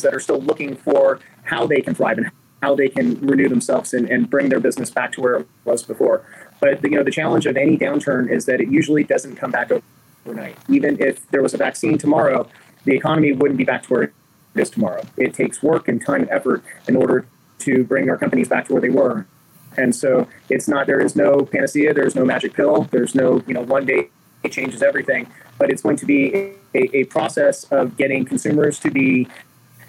that 0.02 0.14
are 0.14 0.20
still 0.20 0.42
looking 0.42 0.76
for 0.76 1.20
how 1.44 1.66
they 1.66 1.82
can 1.82 1.96
thrive 1.96 2.18
and 2.18 2.30
how 2.62 2.76
they 2.76 2.90
can 2.90 3.20
renew 3.20 3.48
themselves 3.48 3.94
and, 3.94 4.10
and 4.10 4.30
bring 4.30 4.50
their 4.50 4.60
business 4.60 4.90
back 4.90 5.12
to 5.14 5.22
where 5.22 5.36
it 5.36 5.48
was 5.66 5.84
before. 5.84 6.24
But 6.60 6.84
you 6.84 6.92
know, 6.92 7.04
the 7.04 7.12
challenge 7.12 7.46
of 7.46 7.56
any 7.56 7.78
downturn 7.78 8.30
is 8.30 8.46
that 8.46 8.60
it 8.60 8.70
usually 8.70 9.04
doesn't 9.04 9.36
come 9.36 9.52
back 9.52 9.72
overnight. 10.26 10.58
Even 10.68 11.00
if 11.00 11.28
there 11.30 11.42
was 11.42 11.54
a 11.54 11.58
vaccine 11.58 11.98
tomorrow, 11.98 12.48
the 12.84 12.96
economy 12.96 13.32
wouldn't 13.32 13.58
be 13.58 13.64
back 13.64 13.84
to 13.84 13.90
where 13.90 14.04
it 14.04 14.14
is 14.56 14.70
tomorrow. 14.70 15.04
It 15.18 15.34
takes 15.34 15.62
work 15.62 15.88
and 15.88 16.04
time 16.04 16.22
and 16.22 16.30
effort 16.30 16.64
in 16.88 16.96
order 16.96 17.28
to 17.60 17.84
bring 17.84 18.10
our 18.10 18.18
companies 18.18 18.48
back 18.48 18.68
to 18.68 18.74
where 18.74 18.82
they 18.82 18.90
were. 18.90 19.26
And 19.78 19.96
so 19.96 20.28
it's 20.50 20.68
not 20.68 20.88
there 20.88 21.00
is 21.00 21.16
no 21.16 21.46
panacea, 21.46 21.94
there's 21.94 22.16
no 22.16 22.26
magic 22.26 22.54
pill, 22.54 22.84
there's 22.92 23.14
no, 23.14 23.44
you 23.48 23.54
know, 23.54 23.62
one 23.62 23.86
day 23.86 24.10
it 24.44 24.52
changes 24.52 24.82
everything, 24.82 25.28
but 25.58 25.70
it's 25.70 25.82
going 25.82 25.98
to 25.98 26.06
be 26.06 26.54
a, 26.74 26.98
a 26.98 27.04
process 27.06 27.66
of 27.66 27.98
getting 27.98 28.26
consumers 28.26 28.80
to 28.80 28.92
be 28.92 29.28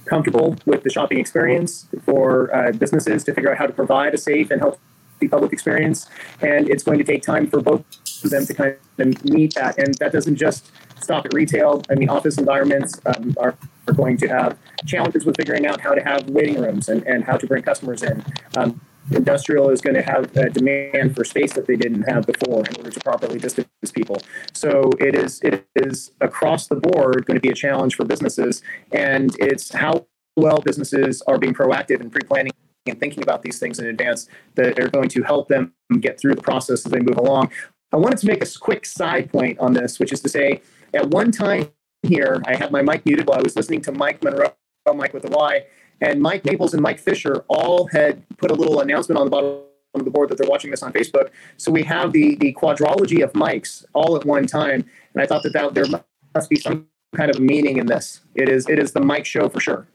comfortable 0.06 0.56
with 0.66 0.82
the 0.82 0.90
shopping 0.90 1.18
experience 1.18 1.86
for 2.04 2.54
uh, 2.54 2.72
businesses 2.72 3.24
to 3.24 3.34
figure 3.34 3.50
out 3.50 3.58
how 3.58 3.66
to 3.66 3.72
provide 3.72 4.14
a 4.14 4.18
safe 4.18 4.50
and 4.50 4.60
healthy 4.60 5.28
public 5.30 5.52
experience. 5.52 6.08
And 6.40 6.68
it's 6.68 6.82
going 6.82 6.98
to 6.98 7.04
take 7.04 7.22
time 7.22 7.46
for 7.46 7.60
both 7.60 7.84
of 8.24 8.30
them 8.30 8.46
to 8.46 8.54
kind 8.54 8.76
of 8.98 9.24
meet 9.24 9.54
that. 9.54 9.78
And 9.78 9.94
that 9.94 10.12
doesn't 10.12 10.36
just 10.36 10.70
stop 11.00 11.26
at 11.26 11.34
retail. 11.34 11.82
I 11.90 11.94
mean, 11.94 12.08
office 12.08 12.38
environments 12.38 13.00
um, 13.06 13.34
are, 13.38 13.56
are 13.86 13.94
going 13.94 14.16
to 14.18 14.28
have 14.28 14.58
challenges 14.86 15.24
with 15.24 15.36
figuring 15.36 15.66
out 15.66 15.80
how 15.80 15.94
to 15.94 16.02
have 16.02 16.28
waiting 16.28 16.60
rooms 16.60 16.88
and, 16.88 17.06
and 17.06 17.24
how 17.24 17.36
to 17.36 17.46
bring 17.46 17.62
customers 17.62 18.02
in. 18.02 18.24
Um, 18.56 18.80
industrial 19.10 19.70
is 19.70 19.80
going 19.80 19.94
to 19.94 20.02
have 20.02 20.36
a 20.36 20.50
demand 20.50 21.14
for 21.14 21.24
space 21.24 21.52
that 21.54 21.66
they 21.66 21.76
didn't 21.76 22.02
have 22.02 22.26
before 22.26 22.64
in 22.66 22.76
order 22.76 22.90
to 22.90 23.00
properly 23.00 23.38
distance 23.38 23.68
people. 23.92 24.20
So 24.52 24.90
it 25.00 25.14
is 25.14 25.40
it 25.42 25.66
is 25.74 26.12
across 26.20 26.66
the 26.66 26.76
board 26.76 27.26
going 27.26 27.36
to 27.36 27.40
be 27.40 27.50
a 27.50 27.54
challenge 27.54 27.94
for 27.94 28.04
businesses, 28.04 28.62
and 28.92 29.34
it's 29.38 29.72
how 29.72 30.06
well 30.36 30.58
businesses 30.58 31.22
are 31.22 31.38
being 31.38 31.54
proactive 31.54 32.00
and 32.00 32.12
pre-planning 32.12 32.52
and 32.86 32.98
thinking 32.98 33.22
about 33.22 33.42
these 33.42 33.58
things 33.58 33.78
in 33.78 33.86
advance 33.86 34.28
that 34.54 34.78
are 34.78 34.88
going 34.88 35.08
to 35.10 35.22
help 35.22 35.48
them 35.48 35.74
get 36.00 36.18
through 36.18 36.34
the 36.34 36.42
process 36.42 36.86
as 36.86 36.92
they 36.92 37.00
move 37.00 37.18
along. 37.18 37.50
I 37.92 37.96
wanted 37.96 38.18
to 38.18 38.26
make 38.26 38.42
a 38.42 38.58
quick 38.58 38.86
side 38.86 39.30
point 39.30 39.58
on 39.58 39.72
this, 39.72 39.98
which 39.98 40.12
is 40.12 40.20
to 40.20 40.28
say, 40.28 40.62
at 40.94 41.08
one 41.08 41.30
time 41.30 41.70
here, 42.02 42.42
I 42.46 42.54
had 42.54 42.70
my 42.70 42.82
mic 42.82 43.04
muted 43.04 43.26
while 43.26 43.38
I 43.38 43.42
was 43.42 43.56
listening 43.56 43.80
to 43.82 43.92
Myke 43.92 44.22
Munroe, 44.22 44.54
Mike 44.94 45.12
with 45.12 45.24
the 45.24 45.30
Y, 45.30 45.64
and 46.00 46.20
Mike 46.20 46.44
Maples 46.44 46.74
and 46.74 46.82
Mike 46.82 46.98
Fisher 46.98 47.44
all 47.48 47.88
had 47.88 48.22
put 48.38 48.50
a 48.50 48.54
little 48.54 48.80
announcement 48.80 49.18
on 49.18 49.26
the 49.26 49.30
bottom 49.30 49.60
of 49.94 50.04
the 50.04 50.10
board 50.10 50.28
that 50.28 50.38
they're 50.38 50.48
watching 50.48 50.70
this 50.70 50.82
on 50.82 50.92
Facebook. 50.92 51.30
So 51.56 51.72
we 51.72 51.82
have 51.84 52.12
the 52.12 52.36
the 52.36 52.52
quadrology 52.54 53.22
of 53.22 53.32
mics 53.32 53.84
all 53.94 54.16
at 54.16 54.24
one 54.24 54.46
time, 54.46 54.84
and 55.14 55.22
I 55.22 55.26
thought 55.26 55.42
that, 55.42 55.52
that 55.54 55.74
there 55.74 55.86
must 56.34 56.50
be 56.50 56.56
some 56.56 56.86
kind 57.16 57.30
of 57.30 57.40
meaning 57.40 57.78
in 57.78 57.86
this. 57.86 58.20
It 58.34 58.48
is 58.48 58.68
it 58.68 58.78
is 58.78 58.92
the 58.92 59.00
Mike 59.00 59.26
show 59.26 59.48
for 59.48 59.60
sure. 59.60 59.86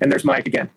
And 0.00 0.12
there's 0.12 0.24
Mike 0.24 0.46
again 0.46 0.70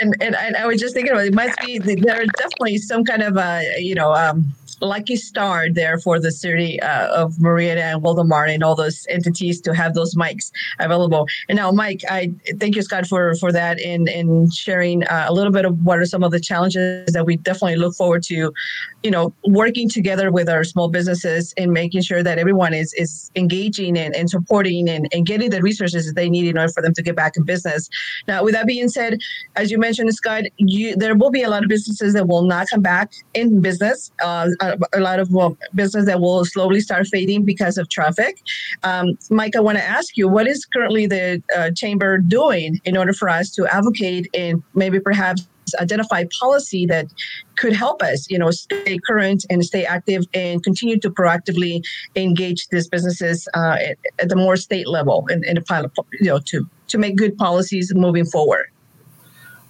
and, 0.00 0.14
and 0.20 0.34
and 0.34 0.56
I 0.56 0.66
was 0.66 0.80
just 0.80 0.94
thinking 0.94 1.12
about 1.12 1.24
it. 1.24 1.28
it 1.28 1.34
must 1.34 1.58
be 1.60 1.78
there 1.78 2.20
are 2.20 2.26
definitely 2.36 2.78
some 2.78 3.04
kind 3.04 3.22
of 3.22 3.36
uh 3.36 3.60
you 3.78 3.94
know 3.94 4.14
um 4.14 4.54
lucky 4.80 5.16
star 5.16 5.70
there 5.70 5.98
for 5.98 6.18
the 6.18 6.32
city 6.32 6.80
uh, 6.80 7.08
of 7.08 7.34
Murrieta 7.34 7.80
and 7.80 8.02
Wildomar 8.02 8.52
and 8.52 8.62
all 8.62 8.74
those 8.74 9.06
entities 9.08 9.60
to 9.62 9.74
have 9.74 9.94
those 9.94 10.14
mics 10.14 10.50
available. 10.78 11.26
And 11.48 11.56
now, 11.56 11.70
Mike, 11.70 12.02
I 12.08 12.32
thank 12.58 12.76
you, 12.76 12.82
Scott, 12.82 13.06
for 13.06 13.34
for 13.36 13.52
that 13.52 13.80
and 13.80 14.08
and 14.08 14.52
sharing 14.52 15.04
uh, 15.04 15.26
a 15.28 15.32
little 15.32 15.52
bit 15.52 15.64
of 15.64 15.84
what 15.84 15.98
are 15.98 16.06
some 16.06 16.22
of 16.22 16.30
the 16.30 16.40
challenges 16.40 17.12
that 17.12 17.26
we 17.26 17.36
definitely 17.36 17.76
look 17.76 17.94
forward 17.94 18.22
to, 18.24 18.52
you 19.02 19.10
know, 19.10 19.32
working 19.44 19.88
together 19.88 20.30
with 20.30 20.48
our 20.48 20.64
small 20.64 20.88
businesses 20.88 21.52
and 21.56 21.72
making 21.72 22.02
sure 22.02 22.22
that 22.22 22.38
everyone 22.38 22.74
is 22.74 22.92
is 22.94 23.30
engaging 23.36 23.98
and, 23.98 24.14
and 24.14 24.30
supporting 24.30 24.88
and, 24.88 25.08
and 25.12 25.26
getting 25.26 25.50
the 25.50 25.62
resources 25.62 26.06
that 26.06 26.14
they 26.14 26.30
need 26.30 26.48
in 26.48 26.58
order 26.58 26.72
for 26.72 26.82
them 26.82 26.94
to 26.94 27.02
get 27.02 27.16
back 27.16 27.36
in 27.36 27.44
business. 27.44 27.88
Now, 28.26 28.44
with 28.44 28.54
that 28.54 28.66
being 28.66 28.88
said, 28.88 29.18
as 29.56 29.70
you 29.70 29.78
mentioned, 29.78 29.89
Scott, 29.92 30.44
you, 30.56 30.96
there 30.96 31.14
will 31.14 31.30
be 31.30 31.42
a 31.42 31.50
lot 31.50 31.62
of 31.62 31.68
businesses 31.68 32.14
that 32.14 32.28
will 32.28 32.42
not 32.42 32.66
come 32.70 32.82
back 32.82 33.12
in 33.34 33.60
business. 33.60 34.10
Uh, 34.22 34.48
a, 34.60 35.00
lot 35.00 35.20
of 35.20 35.30
well, 35.32 35.56
business 35.74 36.06
that 36.06 36.20
will 36.20 36.44
slowly 36.44 36.80
start 36.80 37.06
fading 37.06 37.44
because 37.44 37.78
of 37.78 37.88
traffic. 37.88 38.40
Um, 38.82 39.18
Mike, 39.30 39.56
I 39.56 39.60
want 39.60 39.78
to 39.78 39.84
ask 39.84 40.16
you, 40.16 40.28
what 40.28 40.46
is 40.46 40.64
currently 40.64 41.06
the 41.06 41.42
uh, 41.56 41.70
chamber 41.70 42.18
doing 42.18 42.80
in 42.84 42.96
order 42.96 43.12
for 43.12 43.28
us 43.28 43.50
to 43.52 43.66
advocate 43.66 44.28
and 44.34 44.62
maybe 44.74 45.00
perhaps 45.00 45.46
identify 45.78 46.24
policy 46.38 46.86
that 46.86 47.06
could 47.56 47.72
help 47.72 48.02
us, 48.02 48.28
you 48.30 48.38
know, 48.38 48.50
stay 48.50 48.98
current 49.06 49.44
and 49.50 49.64
stay 49.64 49.84
active 49.84 50.24
and 50.34 50.62
continue 50.64 50.98
to 50.98 51.10
proactively 51.10 51.82
engage 52.16 52.66
these 52.68 52.88
businesses 52.88 53.48
uh, 53.54 53.76
at, 53.78 53.98
at, 54.18 54.28
the 54.28 54.36
more 54.36 54.56
state 54.56 54.88
level 54.88 55.26
and, 55.28 55.44
and 55.44 55.64
pilot, 55.66 55.92
you 56.12 56.26
know, 56.26 56.38
to 56.38 56.66
to 56.88 56.98
make 56.98 57.16
good 57.16 57.36
policies 57.36 57.92
moving 57.94 58.24
forward. 58.24 58.66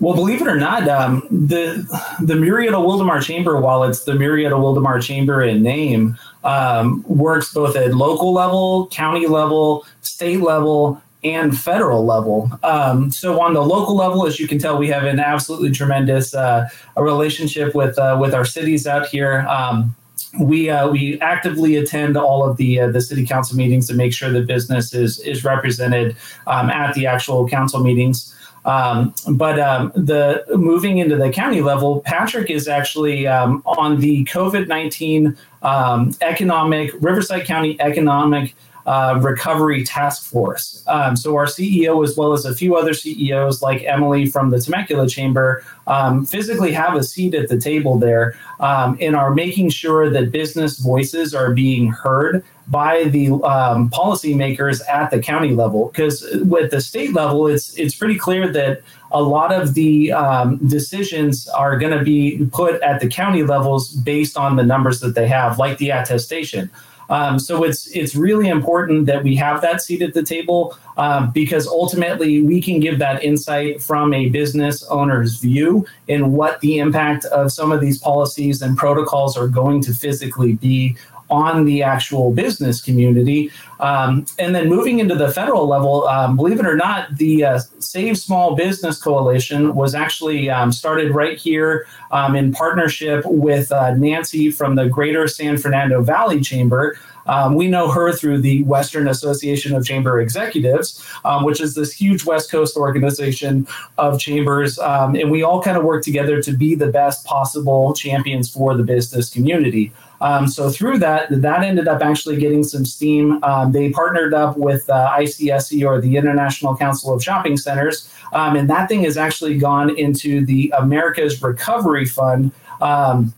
Well, 0.00 0.14
believe 0.14 0.40
it 0.40 0.48
or 0.48 0.56
not, 0.56 0.88
um, 0.88 1.26
the 1.30 1.86
the 2.22 2.34
Murrieta 2.34 2.72
Wildomar 2.72 3.22
Chamber, 3.22 3.60
while 3.60 3.84
it's 3.84 4.04
the 4.04 4.12
Murrieta 4.12 4.52
Wildomar 4.52 5.02
Chamber 5.02 5.42
in 5.42 5.62
name, 5.62 6.16
um, 6.42 7.04
works 7.06 7.52
both 7.52 7.76
at 7.76 7.94
local 7.94 8.32
level, 8.32 8.88
county 8.88 9.26
level, 9.26 9.84
state 10.00 10.40
level, 10.40 11.02
and 11.22 11.58
federal 11.58 12.06
level. 12.06 12.50
Um, 12.62 13.10
so 13.10 13.40
on 13.42 13.52
the 13.52 13.62
local 13.62 13.94
level, 13.94 14.26
as 14.26 14.40
you 14.40 14.48
can 14.48 14.58
tell, 14.58 14.78
we 14.78 14.88
have 14.88 15.04
an 15.04 15.20
absolutely 15.20 15.70
tremendous 15.70 16.34
uh, 16.34 16.68
a 16.96 17.04
relationship 17.04 17.74
with 17.74 17.98
uh, 17.98 18.16
with 18.18 18.32
our 18.32 18.46
cities 18.46 18.86
out 18.86 19.06
here. 19.06 19.40
Um, 19.48 19.94
we 20.40 20.70
uh, 20.70 20.88
we 20.88 21.20
actively 21.20 21.76
attend 21.76 22.16
all 22.16 22.48
of 22.48 22.56
the 22.56 22.80
uh, 22.80 22.90
the 22.90 23.02
city 23.02 23.26
council 23.26 23.56
meetings 23.56 23.86
to 23.88 23.94
make 23.94 24.14
sure 24.14 24.30
that 24.30 24.46
business 24.46 24.94
is 24.94 25.18
is 25.20 25.44
represented 25.44 26.16
um, 26.46 26.70
at 26.70 26.94
the 26.94 27.06
actual 27.06 27.46
council 27.46 27.80
meetings. 27.82 28.34
Um, 28.64 29.14
but 29.32 29.58
um, 29.58 29.92
the 29.94 30.44
moving 30.54 30.98
into 30.98 31.16
the 31.16 31.30
county 31.30 31.62
level, 31.62 32.00
Patrick 32.00 32.50
is 32.50 32.68
actually 32.68 33.26
um, 33.26 33.62
on 33.64 34.00
the 34.00 34.24
COVID 34.26 34.68
nineteen 34.68 35.36
um, 35.62 36.14
economic 36.20 36.92
Riverside 37.00 37.46
County 37.46 37.80
Economic 37.80 38.54
uh, 38.90 39.20
Recovery 39.22 39.84
Task 39.84 40.24
Force. 40.24 40.82
Um, 40.88 41.16
so 41.16 41.36
our 41.36 41.46
CEO, 41.46 42.02
as 42.02 42.16
well 42.16 42.32
as 42.32 42.44
a 42.44 42.52
few 42.52 42.74
other 42.74 42.92
CEOs 42.92 43.62
like 43.62 43.84
Emily 43.84 44.26
from 44.26 44.50
the 44.50 44.60
Temecula 44.60 45.08
Chamber, 45.08 45.62
um, 45.86 46.26
physically 46.26 46.72
have 46.72 46.96
a 46.96 47.04
seat 47.04 47.32
at 47.34 47.48
the 47.48 47.56
table 47.56 48.00
there 48.00 48.36
and 48.58 49.14
are 49.14 49.32
making 49.32 49.70
sure 49.70 50.10
that 50.10 50.32
business 50.32 50.78
voices 50.78 51.36
are 51.36 51.54
being 51.54 51.92
heard 51.92 52.42
by 52.66 53.04
the 53.04 53.30
um, 53.44 53.90
policymakers 53.90 54.80
at 54.88 55.12
the 55.12 55.20
county 55.20 55.54
level. 55.54 55.86
Because 55.86 56.26
with 56.42 56.72
the 56.72 56.80
state 56.80 57.12
level, 57.12 57.46
it's 57.46 57.72
it's 57.78 57.94
pretty 57.94 58.18
clear 58.18 58.52
that 58.52 58.82
a 59.12 59.22
lot 59.22 59.52
of 59.52 59.74
the 59.74 60.10
um, 60.10 60.56
decisions 60.66 61.46
are 61.48 61.78
going 61.78 61.96
to 61.96 62.04
be 62.04 62.44
put 62.52 62.82
at 62.82 63.00
the 63.00 63.08
county 63.08 63.44
levels 63.44 63.90
based 63.90 64.36
on 64.36 64.56
the 64.56 64.64
numbers 64.64 64.98
that 64.98 65.14
they 65.14 65.28
have, 65.28 65.60
like 65.60 65.78
the 65.78 65.90
attestation. 65.90 66.68
Um, 67.10 67.38
so 67.38 67.64
it's 67.64 67.88
it's 67.88 68.14
really 68.14 68.48
important 68.48 69.06
that 69.06 69.22
we 69.22 69.34
have 69.36 69.60
that 69.62 69.82
seat 69.82 70.00
at 70.00 70.14
the 70.14 70.22
table 70.22 70.78
um, 70.96 71.32
because 71.32 71.66
ultimately 71.66 72.40
we 72.40 72.62
can 72.62 72.78
give 72.78 72.98
that 73.00 73.22
insight 73.24 73.82
from 73.82 74.14
a 74.14 74.28
business 74.28 74.84
owner's 74.84 75.36
view 75.36 75.84
in 76.06 76.32
what 76.32 76.60
the 76.60 76.78
impact 76.78 77.24
of 77.26 77.52
some 77.52 77.72
of 77.72 77.80
these 77.80 77.98
policies 77.98 78.62
and 78.62 78.78
protocols 78.78 79.36
are 79.36 79.48
going 79.48 79.82
to 79.82 79.92
physically 79.92 80.54
be 80.54 80.96
on 81.30 81.64
the 81.64 81.82
actual 81.82 82.32
business 82.32 82.80
community. 82.80 83.50
Um, 83.78 84.26
and 84.38 84.54
then 84.54 84.68
moving 84.68 84.98
into 84.98 85.14
the 85.14 85.30
federal 85.32 85.66
level, 85.66 86.06
um, 86.08 86.36
believe 86.36 86.60
it 86.60 86.66
or 86.66 86.76
not, 86.76 87.16
the 87.16 87.44
uh, 87.44 87.58
Save 87.78 88.18
Small 88.18 88.54
Business 88.54 89.00
Coalition 89.00 89.74
was 89.74 89.94
actually 89.94 90.50
um, 90.50 90.70
started 90.72 91.14
right 91.14 91.38
here 91.38 91.86
um, 92.10 92.36
in 92.36 92.52
partnership 92.52 93.24
with 93.24 93.72
uh, 93.72 93.94
Nancy 93.94 94.50
from 94.50 94.74
the 94.74 94.86
Greater 94.86 95.26
San 95.28 95.56
Fernando 95.56 96.02
Valley 96.02 96.40
Chamber. 96.40 96.98
Um, 97.26 97.54
we 97.54 97.68
know 97.68 97.90
her 97.90 98.12
through 98.12 98.40
the 98.40 98.62
Western 98.64 99.06
Association 99.06 99.74
of 99.74 99.84
Chamber 99.84 100.20
Executives, 100.20 101.04
um, 101.24 101.44
which 101.44 101.60
is 101.60 101.74
this 101.74 101.92
huge 101.92 102.24
West 102.24 102.50
Coast 102.50 102.76
organization 102.76 103.66
of 103.98 104.18
chambers. 104.18 104.78
Um, 104.78 105.14
and 105.14 105.30
we 105.30 105.42
all 105.42 105.62
kind 105.62 105.76
of 105.76 105.84
work 105.84 106.02
together 106.02 106.42
to 106.42 106.52
be 106.52 106.74
the 106.74 106.88
best 106.88 107.24
possible 107.24 107.94
champions 107.94 108.50
for 108.50 108.76
the 108.76 108.82
business 108.82 109.30
community. 109.30 109.92
Um, 110.20 110.48
so 110.48 110.70
through 110.70 110.98
that, 110.98 111.28
that 111.30 111.62
ended 111.62 111.88
up 111.88 112.02
actually 112.02 112.36
getting 112.36 112.62
some 112.62 112.84
steam. 112.84 113.42
Um, 113.42 113.72
they 113.72 113.90
partnered 113.90 114.34
up 114.34 114.56
with 114.56 114.88
uh, 114.90 115.14
ICSC 115.18 115.86
or 115.86 116.00
the 116.00 116.16
International 116.16 116.76
Council 116.76 117.14
of 117.14 117.22
Shopping 117.22 117.56
Centers, 117.56 118.12
um, 118.32 118.56
and 118.56 118.68
that 118.68 118.88
thing 118.88 119.04
has 119.04 119.16
actually 119.16 119.58
gone 119.58 119.96
into 119.96 120.44
the 120.44 120.72
America's 120.76 121.42
Recovery 121.42 122.04
Fund. 122.04 122.52
Um, 122.80 123.34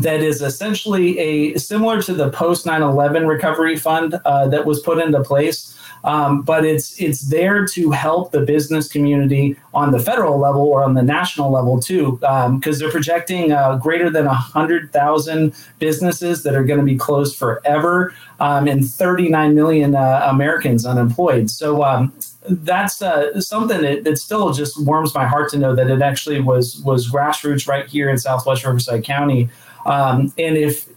that 0.00 0.20
is 0.20 0.42
essentially 0.42 1.18
a 1.18 1.58
similar 1.58 2.00
to 2.02 2.14
the 2.14 2.30
post 2.30 2.66
9-11 2.66 3.26
recovery 3.26 3.76
fund 3.76 4.14
uh, 4.24 4.46
that 4.48 4.64
was 4.64 4.80
put 4.80 4.98
into 4.98 5.20
place 5.24 5.76
um, 6.04 6.42
but 6.42 6.64
it's 6.64 7.00
it's 7.00 7.22
there 7.22 7.66
to 7.66 7.90
help 7.90 8.32
the 8.32 8.40
business 8.40 8.90
community 8.90 9.56
on 9.74 9.92
the 9.92 9.98
federal 9.98 10.38
level 10.38 10.62
or 10.62 10.82
on 10.82 10.94
the 10.94 11.02
national 11.02 11.50
level 11.50 11.80
too, 11.80 12.12
because 12.20 12.46
um, 12.46 12.60
they're 12.60 12.90
projecting 12.90 13.52
uh, 13.52 13.76
greater 13.76 14.10
than 14.10 14.26
hundred 14.26 14.92
thousand 14.92 15.54
businesses 15.78 16.42
that 16.42 16.54
are 16.54 16.64
going 16.64 16.80
to 16.80 16.84
be 16.84 16.96
closed 16.96 17.36
forever, 17.36 18.14
um, 18.40 18.66
and 18.66 18.88
39 18.88 19.54
million 19.54 19.94
uh, 19.94 20.26
Americans 20.28 20.84
unemployed. 20.84 21.50
So 21.50 21.84
um, 21.84 22.12
that's 22.48 23.00
uh, 23.00 23.40
something 23.40 23.80
that, 23.82 24.04
that, 24.04 24.18
still 24.18 24.52
just 24.52 24.84
warms 24.84 25.14
my 25.14 25.26
heart 25.26 25.50
to 25.50 25.58
know 25.58 25.74
that 25.74 25.88
it 25.88 26.02
actually 26.02 26.40
was 26.40 26.80
was 26.80 27.10
grassroots 27.10 27.68
right 27.68 27.86
here 27.86 28.10
in 28.10 28.18
Southwest 28.18 28.64
Riverside 28.64 29.04
County. 29.04 29.48
Um, 29.86 30.32
and 30.38 30.56
if 30.56 30.88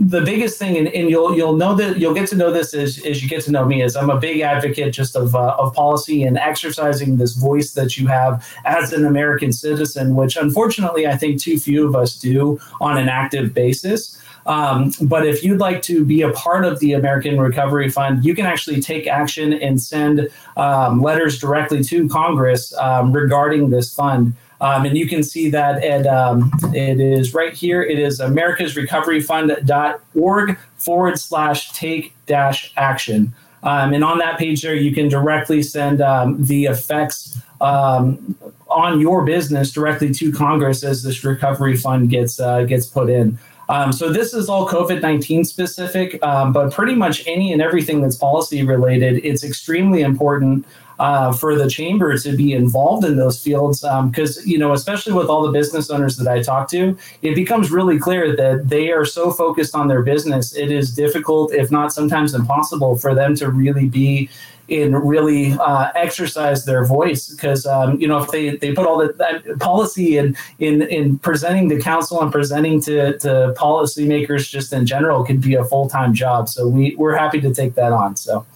the 0.00 0.22
biggest 0.22 0.58
thing, 0.58 0.78
and, 0.78 0.88
and, 0.88 1.10
you'll 1.10 1.36
you'll 1.36 1.56
know 1.56 1.74
that 1.74 1.98
you'll 1.98 2.14
get 2.14 2.26
to 2.30 2.36
know 2.36 2.50
this 2.50 2.72
as, 2.72 3.04
as 3.04 3.22
you 3.22 3.28
get 3.28 3.42
to 3.44 3.52
know 3.52 3.66
me, 3.66 3.82
is 3.82 3.96
I'm 3.96 4.08
a 4.08 4.18
big 4.18 4.40
advocate 4.40 4.94
just 4.94 5.14
of 5.14 5.34
uh, 5.34 5.54
of 5.58 5.74
policy 5.74 6.22
and 6.22 6.38
exercising 6.38 7.18
this 7.18 7.34
voice 7.34 7.72
that 7.72 7.98
you 7.98 8.06
have 8.06 8.46
as 8.64 8.94
an 8.94 9.04
American 9.04 9.52
citizen, 9.52 10.14
which 10.14 10.36
unfortunately 10.36 11.06
I 11.06 11.18
think 11.18 11.38
too 11.38 11.58
few 11.58 11.86
of 11.86 11.94
us 11.94 12.16
do 12.16 12.58
on 12.80 12.96
an 12.96 13.10
active 13.10 13.52
basis. 13.52 14.16
Um, 14.46 14.92
but 15.02 15.26
if 15.26 15.44
you'd 15.44 15.60
like 15.60 15.82
to 15.82 16.02
be 16.02 16.22
a 16.22 16.30
part 16.30 16.64
of 16.64 16.80
the 16.80 16.94
American 16.94 17.38
Recovery 17.38 17.90
Fund, 17.90 18.24
you 18.24 18.34
can 18.34 18.46
actually 18.46 18.80
take 18.80 19.06
action 19.06 19.52
and 19.52 19.80
send 19.80 20.30
um, 20.56 21.02
letters 21.02 21.38
directly 21.38 21.84
to 21.84 22.08
Congress 22.08 22.72
um, 22.78 23.12
regarding 23.12 23.68
this 23.68 23.94
fund. 23.94 24.34
Um, 24.60 24.84
and 24.84 24.96
you 24.96 25.08
can 25.08 25.22
see 25.22 25.48
that 25.50 25.82
at 25.82 26.06
um, 26.06 26.52
it 26.74 27.00
is 27.00 27.32
right 27.32 27.54
here. 27.54 27.82
It 27.82 27.98
is 27.98 28.20
americasrecoveryfund.org 28.20 30.58
forward 30.76 31.18
slash 31.18 31.72
take 31.72 32.14
dash 32.26 32.74
action. 32.76 33.32
Um, 33.62 33.92
and 33.92 34.02
on 34.04 34.18
that 34.18 34.38
page 34.38 34.62
there, 34.62 34.74
you 34.74 34.94
can 34.94 35.08
directly 35.08 35.62
send 35.62 36.00
um, 36.00 36.42
the 36.44 36.64
effects 36.64 37.38
um, 37.60 38.34
on 38.68 39.00
your 39.00 39.24
business 39.24 39.72
directly 39.72 40.12
to 40.14 40.32
Congress 40.32 40.84
as 40.84 41.02
this 41.02 41.24
recovery 41.24 41.76
fund 41.76 42.10
gets 42.10 42.40
uh, 42.40 42.64
gets 42.64 42.86
put 42.86 43.10
in. 43.10 43.38
Um, 43.68 43.92
so 43.92 44.12
this 44.12 44.34
is 44.34 44.48
all 44.48 44.68
COVID 44.68 45.00
nineteen 45.00 45.44
specific, 45.44 46.20
um, 46.24 46.52
but 46.52 46.72
pretty 46.72 46.94
much 46.94 47.24
any 47.26 47.52
and 47.52 47.62
everything 47.62 48.00
that's 48.00 48.16
policy 48.16 48.64
related, 48.64 49.24
it's 49.24 49.44
extremely 49.44 50.00
important 50.00 50.66
uh, 51.00 51.32
for 51.32 51.56
the 51.56 51.68
chamber 51.68 52.16
to 52.18 52.36
be 52.36 52.52
involved 52.52 53.06
in 53.06 53.16
those 53.16 53.42
fields 53.42 53.80
because 53.80 54.36
um, 54.36 54.44
you 54.44 54.58
know 54.58 54.74
especially 54.74 55.14
with 55.14 55.28
all 55.28 55.42
the 55.42 55.50
business 55.50 55.88
owners 55.88 56.18
that 56.18 56.28
i 56.28 56.42
talk 56.42 56.68
to 56.68 56.94
it 57.22 57.34
becomes 57.34 57.70
really 57.70 57.98
clear 57.98 58.36
that 58.36 58.68
they 58.68 58.92
are 58.92 59.06
so 59.06 59.32
focused 59.32 59.74
on 59.74 59.88
their 59.88 60.02
business 60.02 60.54
it 60.54 60.70
is 60.70 60.94
difficult 60.94 61.54
if 61.54 61.70
not 61.70 61.90
sometimes 61.90 62.34
impossible 62.34 62.98
for 62.98 63.14
them 63.14 63.34
to 63.34 63.50
really 63.50 63.86
be 63.86 64.28
and 64.68 65.08
really 65.08 65.52
uh, 65.54 65.90
exercise 65.96 66.64
their 66.64 66.84
voice. 66.84 67.28
Because 67.30 67.66
um, 67.66 68.00
you 68.00 68.06
know 68.06 68.18
if 68.18 68.30
they, 68.30 68.56
they 68.56 68.72
put 68.72 68.86
all 68.86 68.98
the 68.98 69.56
policy 69.58 70.16
in, 70.16 70.36
in 70.60 70.82
in 70.82 71.18
presenting 71.18 71.68
to 71.70 71.80
council 71.80 72.22
and 72.22 72.30
presenting 72.30 72.80
to, 72.82 73.18
to 73.18 73.52
policymakers 73.58 74.48
just 74.48 74.72
in 74.72 74.86
general 74.86 75.24
could 75.24 75.40
be 75.40 75.54
a 75.54 75.64
full-time 75.64 76.14
job. 76.14 76.48
So 76.48 76.68
we, 76.68 76.94
we're 76.94 77.16
happy 77.16 77.40
to 77.40 77.52
take 77.52 77.74
that 77.74 77.92
on 77.92 78.14
so 78.14 78.46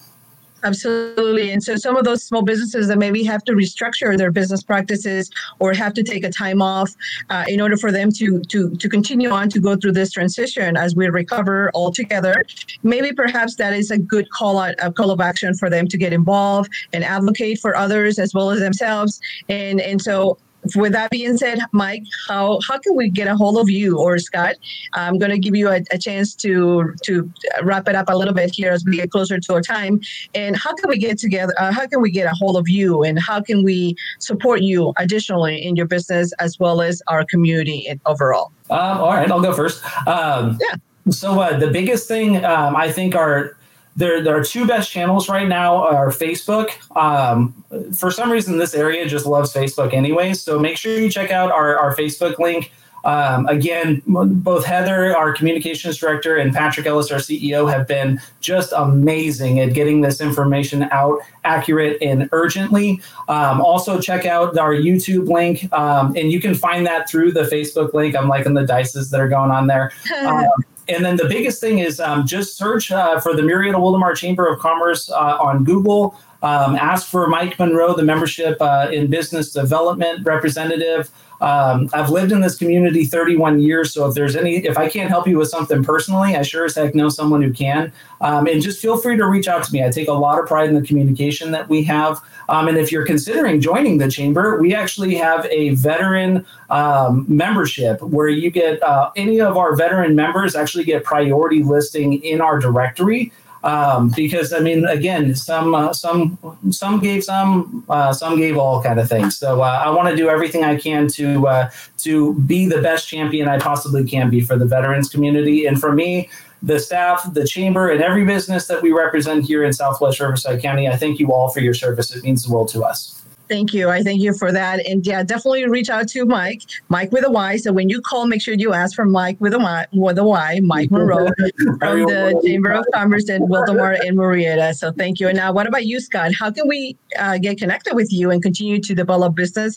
Absolutely. 0.65 1.53
And 1.53 1.63
so 1.63 1.77
some 1.77 1.95
of 1.95 2.05
those 2.05 2.23
small 2.23 2.43
businesses 2.43 2.89
that 2.89 2.99
maybe 2.99 3.23
have 3.25 3.45
to 3.45 3.53
restructure 3.53 4.17
their 4.17 4.31
business 4.31 4.63
practices 4.63 5.31
or 5.59 5.75
have 5.75 5.93
to 5.95 6.03
take 6.03 6.25
a 6.25 6.31
time 6.31 6.63
off 6.63 6.91
uh, 7.29 7.45
in 7.47 7.61
order 7.61 7.77
for 7.77 7.93
them 7.93 8.11
to, 8.13 8.41
to, 8.41 8.75
to 8.77 8.89
continue 8.89 9.29
on 9.29 9.51
to 9.51 9.61
go 9.61 9.77
through 9.77 9.93
this 9.93 10.11
transition 10.11 10.77
as 10.77 10.97
we 10.97 11.07
recover 11.09 11.71
all 11.75 11.93
together, 11.93 12.45
maybe 12.83 13.13
perhaps 13.13 13.57
that 13.57 13.75
is 13.75 13.91
a 13.91 13.99
good 13.99 14.29
call 14.31 14.59
out, 14.59 14.75
a 14.83 14.91
call 14.91 15.11
of 15.11 15.21
action 15.21 15.55
for 15.55 15.69
them 15.69 15.87
to 15.87 15.99
get 15.99 16.15
involved 16.15 16.73
and 16.95 17.05
advocate 17.05 17.59
for 17.61 17.77
others 17.77 18.19
as 18.19 18.33
well 18.33 18.51
as 18.51 18.61
themselves. 18.61 19.21
And, 19.51 19.83
and 19.83 20.01
so 20.01 20.39
with 20.77 20.93
that 20.93 21.11
being 21.11 21.37
said, 21.37 21.59
Myke, 21.73 22.07
how 22.29 22.59
how 22.67 22.79
can 22.79 22.97
we 22.97 23.09
get 23.09 23.29
a 23.29 23.37
hold 23.37 23.59
of 23.59 23.69
you 23.69 23.99
or 23.99 24.19
Scott? 24.19 24.57
I'm 24.95 25.19
going 25.19 25.31
to 25.31 25.39
give 25.39 25.55
you 25.55 25.69
a, 25.69 25.83
a, 25.91 25.99
chance 25.99 26.35
to 26.37 26.95
to 27.03 27.31
wrap 27.63 27.89
it 27.89 27.95
up 27.95 28.09
a 28.09 28.17
little 28.17 28.35
bit 28.35 28.51
here 28.55 28.73
as 28.73 28.85
we 28.85 28.97
get 28.97 29.11
closer 29.11 29.39
to 29.39 29.55
our 29.55 29.61
time. 29.61 30.01
And 30.35 30.57
how 30.57 30.75
can 30.75 30.89
we 30.89 30.99
get 30.99 31.19
together? 31.19 31.55
Uh, 31.59 31.73
how 31.73 31.87
can 31.87 32.01
we 32.01 32.11
get 32.11 32.27
a 32.27 32.35
hold 32.35 32.57
of 32.57 32.69
you? 32.69 33.03
And 33.03 33.19
how 33.19 33.41
can 33.41 33.63
we 33.63 33.97
support 34.19 34.63
you 34.63 34.93
additionally 34.97 35.65
in 35.65 35.77
your 35.77 35.87
business 35.87 36.33
as 36.39 36.59
well 36.59 36.81
as 36.81 37.03
our 37.09 37.25
community 37.25 37.99
overall? 38.07 38.53
Um, 38.71 38.99
all 38.99 39.15
right, 39.15 39.31
I'll 39.31 39.43
go 39.43 39.53
first. 39.53 39.85
Um, 40.07 40.59
yeah. 40.61 40.77
So 41.11 41.39
uh, 41.39 41.59
the 41.59 41.71
biggest 41.71 42.09
thing 42.09 42.45
um, 42.45 42.75
I 42.77 42.91
think 42.91 43.15
are 43.15 43.59
there, 43.97 44.23
there 44.23 44.37
are 44.37 44.45
two 44.45 44.67
best 44.67 44.91
channels 44.91 45.29
right 45.29 45.49
now 45.49 45.77
are 45.77 46.09
Facebook. 46.09 46.71
Um, 46.97 47.55
for 47.95 48.11
some 48.11 48.31
reason, 48.31 48.59
this 48.59 48.75
area 48.75 49.07
just 49.07 49.27
loves 49.27 49.53
Facebook 49.53 49.93
anyway. 49.93 50.35
So 50.35 50.59
make 50.59 50.77
sure 50.77 50.99
you 50.99 51.11
check 51.11 51.31
out 51.31 51.53
our, 51.53 51.79
our 51.79 51.95
Facebook 51.95 52.39
link. 52.39 52.73
Um, 53.05 53.47
again, 53.49 54.03
both 54.07 54.65
Heather, 54.65 55.15
our 55.15 55.35
communications 55.35 55.99
director, 55.99 56.37
and 56.37 56.55
Patrick 56.55 56.87
Ellis, 56.87 57.11
our 57.11 57.19
CEO, 57.19 57.71
have 57.71 57.87
been 57.87 58.19
just 58.41 58.73
amazing 58.75 59.61
at 59.61 59.75
getting 59.75 60.01
this 60.01 60.23
information 60.23 60.85
out 60.85 61.21
accurate 61.45 61.99
and 62.01 62.31
urgently. 62.33 63.03
Um, 63.29 63.61
also, 63.61 64.01
check 64.01 64.25
out 64.25 64.57
our 64.57 64.75
YouTube 64.75 65.29
link, 65.29 65.71
um, 65.75 66.17
and 66.17 66.33
you 66.33 66.41
can 66.41 66.55
find 66.55 66.87
that 66.87 67.09
through 67.09 67.33
the 67.33 67.43
Facebook 67.43 67.93
link. 67.93 68.17
I'm 68.17 68.29
liking 68.29 68.55
the 68.55 68.67
dices 68.67 69.11
that 69.11 69.21
are 69.21 69.29
going 69.29 69.51
on 69.51 69.67
there. 69.67 69.93
And 70.89 71.05
then 71.05 71.17
the 71.17 71.27
biggest 71.27 71.61
thing 71.61 71.79
is 71.79 72.01
um, 72.01 72.27
just 72.27 72.57
search 72.57 72.93
uh, 72.93 73.19
for 73.21 73.35
the 73.35 73.43
Murrieta 73.43 73.77
Wildomar 73.77 74.15
Chamber 74.17 74.47
of 74.47 74.59
Commerce 74.61 75.11
uh, 75.11 75.39
on 75.41 75.65
Google. 75.65 76.19
Um, 76.43 76.77
ask 76.77 77.07
for 77.07 77.27
Myke 77.27 77.59
Munroe, 77.59 77.95
the 77.95 78.03
membership 78.03 78.59
uh, 78.61 78.89
in 78.93 79.09
business 79.09 79.51
development 79.51 80.27
representative. 80.27 81.11
Um, 81.41 81.91
I've 81.93 82.11
lived 82.11 82.33
in 82.33 82.41
this 82.41 82.57
community 82.57 83.05
31 83.05 83.61
years, 83.61 83.93
so 83.93 84.09
if 84.09 84.15
there's 84.15 84.37
any, 84.37 84.57
if 84.57 84.79
I 84.79 84.89
can't 84.89 85.09
help 85.11 85.27
you 85.27 85.39
with 85.39 85.49
something 85.49 85.85
personally, 85.85 86.37
I 86.37 86.43
sure 86.43 86.65
as 86.65 86.75
heck 86.75 86.95
know 86.95 87.09
someone 87.09 87.43
who 87.43 87.53
can. 87.53 87.93
Um, 88.21 88.47
and 88.47 88.63
just 88.63 88.81
feel 88.81 88.97
free 88.97 89.17
to 89.17 89.27
reach 89.27 89.49
out 89.49 89.65
to 89.65 89.73
me. 89.73 89.85
I 89.85 89.91
take 89.91 90.09
a 90.09 90.13
lot 90.13 90.39
of 90.39 90.47
pride 90.47 90.69
in 90.69 90.75
the 90.75 90.87
communication 90.87 91.51
that 91.51 91.69
we 91.69 91.83
have. 91.85 92.21
Um, 92.49 92.69
and 92.69 92.79
if 92.79 92.93
you're 92.93 93.07
considering 93.07 93.61
joining 93.61 93.99
the 93.99 94.11
chamber, 94.11 94.61
we 94.61 94.75
actually 94.75 95.15
have 95.17 95.47
a 95.47 95.71
veteran 95.71 96.47
um, 96.71 97.25
membership 97.29 98.01
where 98.03 98.29
you 98.29 98.51
get 98.51 98.83
uh, 98.83 99.11
any 99.17 99.41
of 99.41 99.57
our 99.57 99.77
veteran 99.77 100.15
members 100.15 100.55
actually 100.57 100.85
get 100.85 101.05
priority 101.05 101.63
listing 101.63 102.23
in 102.23 102.41
our 102.41 102.59
directory. 102.59 103.33
Um, 103.65 104.13
because 104.15 104.53
I 104.53 104.59
mean, 104.59 104.85
again, 104.85 105.35
some 105.35 105.75
uh, 105.75 105.95
some 105.95 106.39
some 106.71 107.01
gave 107.01 107.25
some, 107.25 107.83
uh, 107.89 108.13
some 108.13 108.37
gave 108.37 108.59
all 108.59 108.83
kind 108.83 109.01
of 109.01 109.09
things. 109.09 109.39
So 109.39 109.63
uh, 109.63 109.83
I 109.85 109.89
want 109.89 110.11
to 110.11 110.17
do 110.17 110.29
everything 110.29 110.65
I 110.65 110.77
can 110.77 111.09
to 111.09 111.49
uh, 111.49 111.71
to 111.99 112.35
be 112.41 112.67
the 112.67 112.83
best 112.83 113.09
champion 113.09 113.49
I 113.49 113.59
possibly 113.59 114.05
can 114.05 114.29
be 114.29 114.43
for 114.43 114.59
the 114.59 114.67
veterans 114.67 115.09
community. 115.09 115.65
And 115.65 115.81
for 115.81 115.93
me, 115.93 116.29
the 116.63 116.79
staff, 116.79 117.33
the 117.33 117.47
chamber, 117.47 117.89
and 117.89 118.03
every 118.03 118.27
business 118.27 118.67
that 118.67 118.83
we 118.83 118.93
represent 118.93 119.47
here 119.47 119.65
in 119.65 119.73
Southwest 119.73 120.21
Riverside 120.21 120.61
County, 120.61 120.87
I 120.87 120.97
thank 120.97 121.19
you 121.19 121.33
all 121.33 121.49
for 121.49 121.61
your 121.61 121.75
service. 121.75 122.15
It 122.15 122.23
means 122.23 122.45
the 122.45 122.53
world 122.53 122.69
to 122.69 122.83
us. 122.83 123.24
Thank 123.49 123.75
you. 123.75 123.91
I 123.91 124.03
thank 124.03 124.23
you 124.23 124.33
for 124.33 124.53
that. 124.53 124.87
And 124.87 125.07
yeah, 125.07 125.23
definitely 125.23 125.69
reach 125.69 125.91
out 125.91 126.09
to 126.09 126.25
Myke, 126.25 126.65
Myke 126.91 127.11
with 127.11 127.25
a 127.25 127.31
Y. 127.31 127.59
So 127.59 127.73
when 127.73 127.91
you 127.91 128.01
call, 128.01 128.27
make 128.27 128.41
sure 128.41 128.55
you 128.55 128.73
ask 128.73 128.97
for 128.97 129.05
Myke 129.05 129.39
with 129.39 129.53
a 129.53 129.59
Y, 129.59 129.87
with 129.93 130.19
a 130.19 130.25
Y, 130.25 130.61
Myke 130.63 130.91
Munroe 130.91 131.27
from 131.79 132.05
the 132.05 132.41
Chamber 132.45 132.73
of 132.73 132.87
Commerce 132.95 133.29
in 133.29 133.43
Wildomar 133.49 133.99
and 134.07 134.17
Murrieta. 134.17 134.75
So 134.75 134.93
thank 134.93 135.21
you. 135.21 135.29
And 135.29 135.37
now, 135.37 135.53
what 135.53 135.67
about 135.67 135.85
you, 135.85 136.01
Scott? 136.01 136.33
How 136.35 136.51
can 136.51 136.67
we 136.67 136.97
uh, 137.19 137.37
get 137.39 137.59
connected 137.59 137.95
with 137.95 138.11
you 138.13 138.31
and 138.31 138.43
continue 138.43 138.81
to 138.81 138.95
develop 138.95 139.35
business 139.35 139.77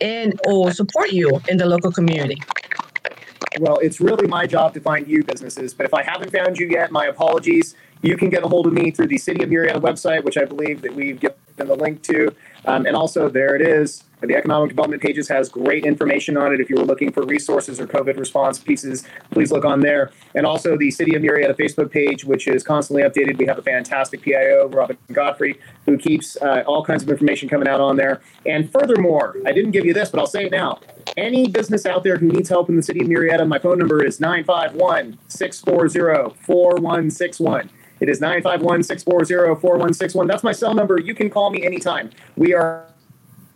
and 0.00 0.38
or 0.46 0.70
support 0.72 1.10
you 1.10 1.40
in 1.48 1.56
the 1.56 1.66
local 1.66 1.90
community? 1.90 2.40
Well, 3.60 3.78
it's 3.78 4.00
really 4.00 4.28
my 4.28 4.46
job 4.46 4.74
to 4.74 4.80
find 4.80 5.08
you 5.08 5.24
businesses, 5.24 5.74
but 5.74 5.86
if 5.86 5.94
I 5.94 6.02
haven't 6.04 6.30
found 6.30 6.58
you 6.58 6.68
yet, 6.68 6.92
my 6.92 7.06
apologies. 7.06 7.74
You 8.00 8.16
can 8.16 8.28
get 8.30 8.44
a 8.44 8.48
hold 8.48 8.68
of 8.68 8.72
me 8.72 8.92
through 8.92 9.08
the 9.08 9.18
City 9.18 9.42
of 9.42 9.50
Murrieta 9.50 9.80
website, 9.80 10.22
which 10.22 10.38
I 10.38 10.44
believe 10.44 10.82
that 10.82 10.94
we've 10.94 11.18
given 11.18 11.36
the 11.56 11.74
link 11.74 12.02
to. 12.04 12.32
Um, 12.68 12.84
and 12.84 12.94
also, 12.94 13.30
there 13.30 13.56
it 13.56 13.62
is 13.62 14.04
The 14.20 14.34
economic 14.34 14.68
development 14.68 15.00
pages 15.00 15.28
has 15.28 15.48
great 15.48 15.86
information 15.86 16.36
on 16.36 16.52
it. 16.52 16.60
If 16.60 16.68
you 16.68 16.76
were 16.76 16.84
looking 16.84 17.12
for 17.12 17.22
resources 17.22 17.80
or 17.80 17.86
COVID 17.86 18.18
response 18.18 18.58
pieces, 18.58 19.04
please 19.30 19.50
look 19.50 19.64
on 19.64 19.80
there. 19.80 20.10
And 20.34 20.44
also 20.44 20.76
the 20.76 20.90
City 20.90 21.14
of 21.14 21.22
Murrieta 21.22 21.56
Facebook 21.56 21.90
page, 21.90 22.24
which 22.24 22.46
is 22.46 22.62
constantly 22.62 23.04
updated. 23.04 23.38
We 23.38 23.46
have 23.46 23.58
a 23.58 23.62
fantastic 23.62 24.20
PIO, 24.20 24.68
Robin 24.68 24.98
Godfrey, 25.12 25.58
who 25.86 25.96
keeps 25.96 26.36
uh, 26.42 26.64
all 26.66 26.84
kinds 26.84 27.02
of 27.02 27.08
information 27.08 27.48
coming 27.48 27.68
out 27.68 27.80
on 27.80 27.96
there. 27.96 28.20
And 28.44 28.70
furthermore, 28.70 29.36
I 29.46 29.52
didn't 29.52 29.70
give 29.70 29.86
you 29.86 29.94
this, 29.94 30.10
but 30.10 30.20
I'll 30.20 30.26
say 30.26 30.44
it 30.46 30.52
now. 30.52 30.80
Any 31.16 31.48
business 31.48 31.86
out 31.86 32.02
there 32.02 32.18
who 32.18 32.26
needs 32.26 32.50
help 32.50 32.68
in 32.68 32.76
the 32.76 32.82
City 32.82 33.00
of 33.00 33.06
Murrieta, 33.06 33.48
my 33.48 33.58
phone 33.58 33.78
number 33.78 34.04
is 34.04 34.20
951 34.20 35.16
640 35.28 36.36
4161. 36.44 37.70
It 38.00 38.08
is 38.08 38.20
951 38.20 38.82
640 38.82 39.60
4161. 39.60 40.26
That's 40.26 40.42
my 40.42 40.52
cell 40.52 40.74
number. 40.74 41.00
You 41.00 41.14
can 41.14 41.30
call 41.30 41.50
me 41.50 41.64
anytime. 41.64 42.10
We 42.36 42.54
are 42.54 42.88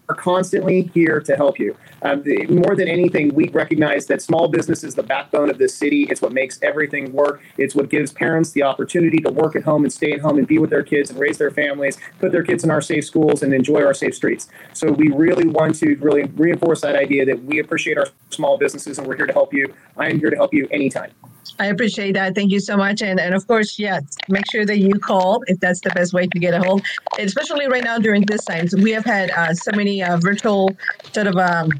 are 0.08 0.14
constantly 0.14 0.90
here 0.94 1.20
to 1.20 1.36
help 1.36 1.58
you. 1.58 1.76
Um, 2.02 2.22
the, 2.22 2.46
more 2.46 2.74
than 2.74 2.88
anything, 2.88 3.34
we 3.34 3.48
recognize 3.48 4.06
that 4.06 4.20
small 4.20 4.48
business 4.48 4.82
is 4.82 4.94
the 4.94 5.02
backbone 5.02 5.48
of 5.48 5.58
this 5.58 5.74
city. 5.74 6.06
It's 6.10 6.20
what 6.20 6.32
makes 6.32 6.58
everything 6.62 7.12
work. 7.12 7.42
It's 7.56 7.74
what 7.74 7.88
gives 7.88 8.12
parents 8.12 8.50
the 8.50 8.62
opportunity 8.64 9.18
to 9.18 9.30
work 9.30 9.54
at 9.54 9.62
home 9.62 9.84
and 9.84 9.92
stay 9.92 10.12
at 10.12 10.20
home 10.20 10.38
and 10.38 10.46
be 10.46 10.58
with 10.58 10.70
their 10.70 10.82
kids 10.82 11.10
and 11.10 11.18
raise 11.18 11.38
their 11.38 11.50
families, 11.50 11.98
put 12.18 12.32
their 12.32 12.42
kids 12.42 12.64
in 12.64 12.70
our 12.70 12.80
safe 12.80 13.04
schools, 13.04 13.42
and 13.42 13.54
enjoy 13.54 13.84
our 13.84 13.94
safe 13.94 14.14
streets. 14.14 14.48
So 14.72 14.90
we 14.90 15.08
really 15.08 15.46
want 15.46 15.76
to 15.76 15.94
really 15.96 16.24
reinforce 16.24 16.80
that 16.80 16.96
idea 16.96 17.24
that 17.26 17.44
we 17.44 17.60
appreciate 17.60 17.98
our 17.98 18.08
small 18.30 18.58
businesses 18.58 18.98
and 18.98 19.06
we're 19.06 19.16
here 19.16 19.26
to 19.26 19.32
help 19.32 19.54
you. 19.54 19.72
I 19.96 20.08
am 20.10 20.18
here 20.18 20.30
to 20.30 20.36
help 20.36 20.52
you 20.52 20.66
anytime. 20.70 21.12
I 21.58 21.66
appreciate 21.66 22.12
that. 22.12 22.34
Thank 22.34 22.50
you 22.50 22.60
so 22.60 22.76
much. 22.76 23.02
And 23.02 23.20
and 23.20 23.34
of 23.34 23.46
course, 23.46 23.78
yes, 23.78 24.02
make 24.28 24.50
sure 24.50 24.64
that 24.64 24.78
you 24.78 24.94
call 24.94 25.42
if 25.46 25.60
that's 25.60 25.80
the 25.80 25.90
best 25.90 26.12
way 26.12 26.26
to 26.26 26.38
get 26.38 26.54
a 26.54 26.60
hold. 26.60 26.82
especially 27.18 27.66
right 27.68 27.84
now 27.84 27.98
during 27.98 28.22
this 28.22 28.44
time, 28.44 28.68
so 28.68 28.78
we 28.78 28.90
have 28.92 29.04
had 29.04 29.30
uh, 29.30 29.54
so 29.54 29.70
many 29.74 30.02
uh, 30.02 30.16
virtual 30.18 30.70
sort 31.12 31.26
of 31.26 31.36
um, 31.36 31.70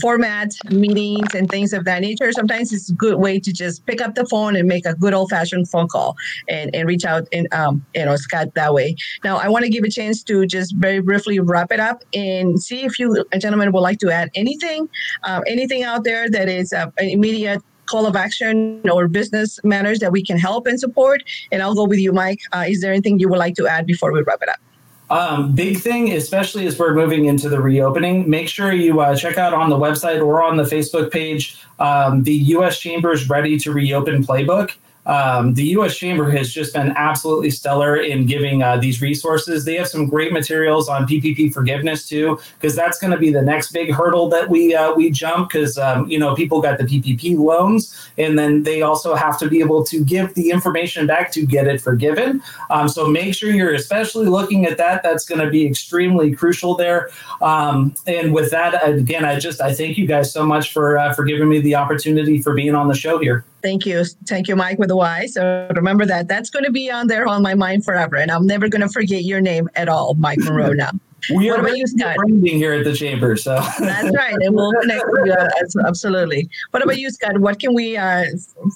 format 0.00 0.52
meetings 0.70 1.34
and 1.34 1.50
things 1.50 1.72
of 1.72 1.84
that 1.84 2.00
nature. 2.00 2.30
Sometimes 2.32 2.72
it's 2.72 2.90
a 2.90 2.94
good 2.94 3.18
way 3.18 3.38
to 3.40 3.52
just 3.52 3.84
pick 3.86 4.00
up 4.00 4.14
the 4.14 4.26
phone 4.26 4.56
and 4.56 4.68
make 4.68 4.86
a 4.86 4.94
good 4.94 5.14
old 5.14 5.30
fashioned 5.30 5.68
phone 5.68 5.88
call 5.88 6.16
and, 6.48 6.74
and 6.74 6.86
reach 6.86 7.04
out 7.04 7.26
and 7.32 7.52
um, 7.52 7.84
you 7.94 8.04
know 8.04 8.16
Scott 8.16 8.54
that 8.54 8.74
way. 8.74 8.96
Now 9.24 9.36
I 9.36 9.48
want 9.48 9.64
to 9.64 9.70
give 9.70 9.84
a 9.84 9.90
chance 9.90 10.22
to 10.24 10.46
just 10.46 10.74
very 10.76 11.00
briefly 11.00 11.40
wrap 11.40 11.72
it 11.72 11.80
up 11.80 12.02
and 12.14 12.60
see 12.60 12.84
if 12.84 12.98
you 12.98 13.24
gentlemen 13.38 13.72
would 13.72 13.80
like 13.80 13.98
to 14.00 14.10
add 14.10 14.30
anything, 14.34 14.88
uh, 15.24 15.40
anything 15.46 15.82
out 15.82 16.04
there 16.04 16.28
that 16.30 16.48
is 16.48 16.72
uh, 16.72 16.90
immediate 16.98 17.62
call 17.88 18.06
of 18.06 18.16
action 18.16 18.80
or 18.88 19.08
business 19.08 19.58
matters 19.64 19.98
that 20.00 20.12
we 20.12 20.22
can 20.22 20.38
help 20.38 20.66
and 20.66 20.78
support? 20.78 21.22
And 21.50 21.62
I'll 21.62 21.74
go 21.74 21.84
with 21.84 21.98
you, 21.98 22.12
Myke. 22.12 22.40
Uh, 22.52 22.64
is 22.68 22.80
there 22.80 22.92
anything 22.92 23.18
you 23.18 23.28
would 23.28 23.38
like 23.38 23.56
to 23.56 23.66
add 23.66 23.86
before 23.86 24.12
we 24.12 24.22
wrap 24.22 24.42
it 24.42 24.48
up? 24.48 24.58
Um, 25.10 25.54
big 25.54 25.78
thing, 25.78 26.12
especially 26.12 26.66
as 26.66 26.78
we're 26.78 26.92
moving 26.92 27.24
into 27.24 27.48
the 27.48 27.60
reopening, 27.60 28.28
make 28.28 28.48
sure 28.48 28.72
you 28.72 29.00
uh, 29.00 29.16
check 29.16 29.38
out 29.38 29.54
on 29.54 29.70
the 29.70 29.76
website 29.76 30.22
or 30.22 30.42
on 30.42 30.58
the 30.58 30.64
Facebook 30.64 31.10
page 31.10 31.58
um, 31.78 32.24
the 32.24 32.34
U.S. 32.34 32.78
Chamber's 32.78 33.28
Ready 33.30 33.58
to 33.60 33.72
Reopen 33.72 34.22
playbook. 34.22 34.72
Um, 35.08 35.54
the 35.54 35.64
U.S. 35.68 35.96
Chamber 35.96 36.30
has 36.30 36.52
just 36.52 36.74
been 36.74 36.92
absolutely 36.96 37.50
stellar 37.50 37.96
in 37.96 38.26
giving 38.26 38.62
uh, 38.62 38.76
these 38.76 39.00
resources. 39.00 39.64
They 39.64 39.74
have 39.76 39.88
some 39.88 40.06
great 40.06 40.32
materials 40.32 40.88
on 40.88 41.06
PPP 41.06 41.52
forgiveness 41.52 42.06
too, 42.06 42.38
because 42.54 42.76
that's 42.76 42.98
going 42.98 43.10
to 43.10 43.16
be 43.16 43.32
the 43.32 43.42
next 43.42 43.72
big 43.72 43.92
hurdle 43.92 44.28
that 44.28 44.50
we 44.50 44.74
uh, 44.74 44.92
we 44.92 45.10
jump. 45.10 45.48
Because 45.48 45.78
um, 45.78 46.08
you 46.08 46.18
know 46.18 46.34
people 46.34 46.60
got 46.60 46.78
the 46.78 46.84
PPP 46.84 47.38
loans, 47.38 47.96
and 48.18 48.38
then 48.38 48.62
they 48.62 48.82
also 48.82 49.14
have 49.14 49.38
to 49.38 49.48
be 49.48 49.60
able 49.60 49.82
to 49.84 50.04
give 50.04 50.34
the 50.34 50.50
information 50.50 51.06
back 51.06 51.32
to 51.32 51.46
get 51.46 51.66
it 51.66 51.80
forgiven. 51.80 52.42
Um, 52.70 52.88
so 52.88 53.08
make 53.08 53.34
sure 53.34 53.50
you're 53.50 53.74
especially 53.74 54.26
looking 54.26 54.66
at 54.66 54.76
that. 54.76 55.02
That's 55.02 55.24
going 55.24 55.40
to 55.40 55.50
be 55.50 55.66
extremely 55.66 56.34
crucial 56.34 56.74
there. 56.74 57.10
Um, 57.40 57.94
and 58.06 58.34
with 58.34 58.50
that, 58.50 58.86
again, 58.86 59.24
I 59.24 59.38
just 59.38 59.60
I 59.60 59.72
thank 59.72 59.96
you 59.96 60.06
guys 60.06 60.32
so 60.32 60.44
much 60.44 60.72
for 60.72 60.98
uh, 60.98 61.14
for 61.14 61.24
giving 61.24 61.48
me 61.48 61.60
the 61.60 61.76
opportunity 61.76 62.42
for 62.42 62.54
being 62.54 62.74
on 62.74 62.88
the 62.88 62.94
show 62.94 63.18
here. 63.18 63.44
Thank 63.62 63.86
you. 63.86 64.04
Thank 64.26 64.48
you, 64.48 64.56
Myke, 64.56 64.78
with 64.78 64.88
the 64.88 64.96
Y. 64.96 65.26
So 65.26 65.68
remember 65.74 66.06
that. 66.06 66.28
That's 66.28 66.50
going 66.50 66.64
to 66.64 66.70
be 66.70 66.90
on 66.90 67.08
there 67.08 67.26
on 67.26 67.42
my 67.42 67.54
mind 67.54 67.84
forever. 67.84 68.16
And 68.16 68.30
I'm 68.30 68.46
never 68.46 68.68
going 68.68 68.82
to 68.82 68.88
forget 68.88 69.24
your 69.24 69.40
name 69.40 69.68
at 69.74 69.88
all, 69.88 70.14
Myke 70.14 70.38
Munroe 70.38 70.72
now. 70.72 70.90
We 71.34 71.50
what 71.50 71.60
are 71.60 71.76
you, 71.76 71.86
Scott? 71.86 72.16
branding 72.16 72.56
here 72.56 72.74
at 72.74 72.84
the 72.84 72.94
chamber, 72.94 73.36
so 73.36 73.56
that's 73.80 74.16
right, 74.16 74.36
and 74.40 74.54
we'll 74.54 74.72
connect. 74.80 75.04
You, 75.24 75.32
uh, 75.38 75.48
absolutely. 75.84 76.48
What 76.70 76.82
about 76.82 76.96
you, 76.96 77.10
Scott? 77.10 77.38
What 77.40 77.58
can 77.58 77.74
we, 77.74 77.96
uh, 77.96 78.24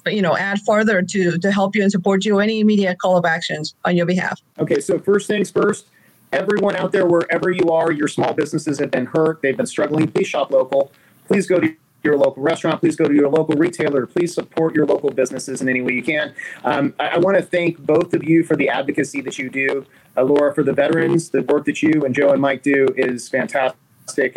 you 0.06 0.20
know, 0.20 0.36
add 0.36 0.58
further 0.66 1.02
to 1.02 1.38
to 1.38 1.52
help 1.52 1.76
you 1.76 1.82
and 1.82 1.90
support 1.90 2.24
you? 2.24 2.40
Any 2.40 2.58
immediate 2.58 2.98
call 2.98 3.16
of 3.16 3.24
actions 3.24 3.76
on 3.84 3.96
your 3.96 4.06
behalf? 4.06 4.40
Okay, 4.58 4.80
so 4.80 4.98
first 4.98 5.28
things 5.28 5.52
first. 5.52 5.86
Everyone 6.32 6.74
out 6.74 6.90
there, 6.92 7.06
wherever 7.06 7.50
you 7.50 7.70
are, 7.70 7.92
your 7.92 8.08
small 8.08 8.34
businesses 8.34 8.78
have 8.80 8.90
been 8.90 9.06
hurt. 9.06 9.40
They've 9.40 9.56
been 9.56 9.64
struggling. 9.64 10.10
Please 10.10 10.26
shop 10.26 10.50
local. 10.50 10.90
Please 11.28 11.46
go 11.46 11.60
to 11.60 11.74
your 12.04 12.16
local 12.16 12.42
restaurant. 12.42 12.80
Please 12.80 12.96
go 12.96 13.06
to 13.06 13.14
your 13.14 13.28
local 13.28 13.54
retailer. 13.54 14.06
Please 14.06 14.34
support 14.34 14.74
your 14.74 14.86
local 14.86 15.10
businesses 15.10 15.60
in 15.62 15.68
any 15.68 15.80
way 15.80 15.92
you 15.92 16.02
can. 16.02 16.34
Um, 16.64 16.94
I, 16.98 17.08
I 17.08 17.18
want 17.18 17.36
to 17.36 17.42
thank 17.42 17.78
both 17.78 18.12
of 18.14 18.24
you 18.24 18.42
for 18.42 18.56
the 18.56 18.68
advocacy 18.68 19.20
that 19.22 19.38
you 19.38 19.50
do. 19.50 19.86
Uh, 20.16 20.24
Laura, 20.24 20.54
for 20.54 20.62
the 20.62 20.72
veterans, 20.72 21.30
the 21.30 21.42
work 21.42 21.64
that 21.64 21.82
you 21.82 22.04
and 22.04 22.14
Joe 22.14 22.32
and 22.32 22.40
Mike 22.40 22.62
do 22.62 22.86
is 22.96 23.28
fantastic 23.28 23.52
fantastic. 23.52 23.81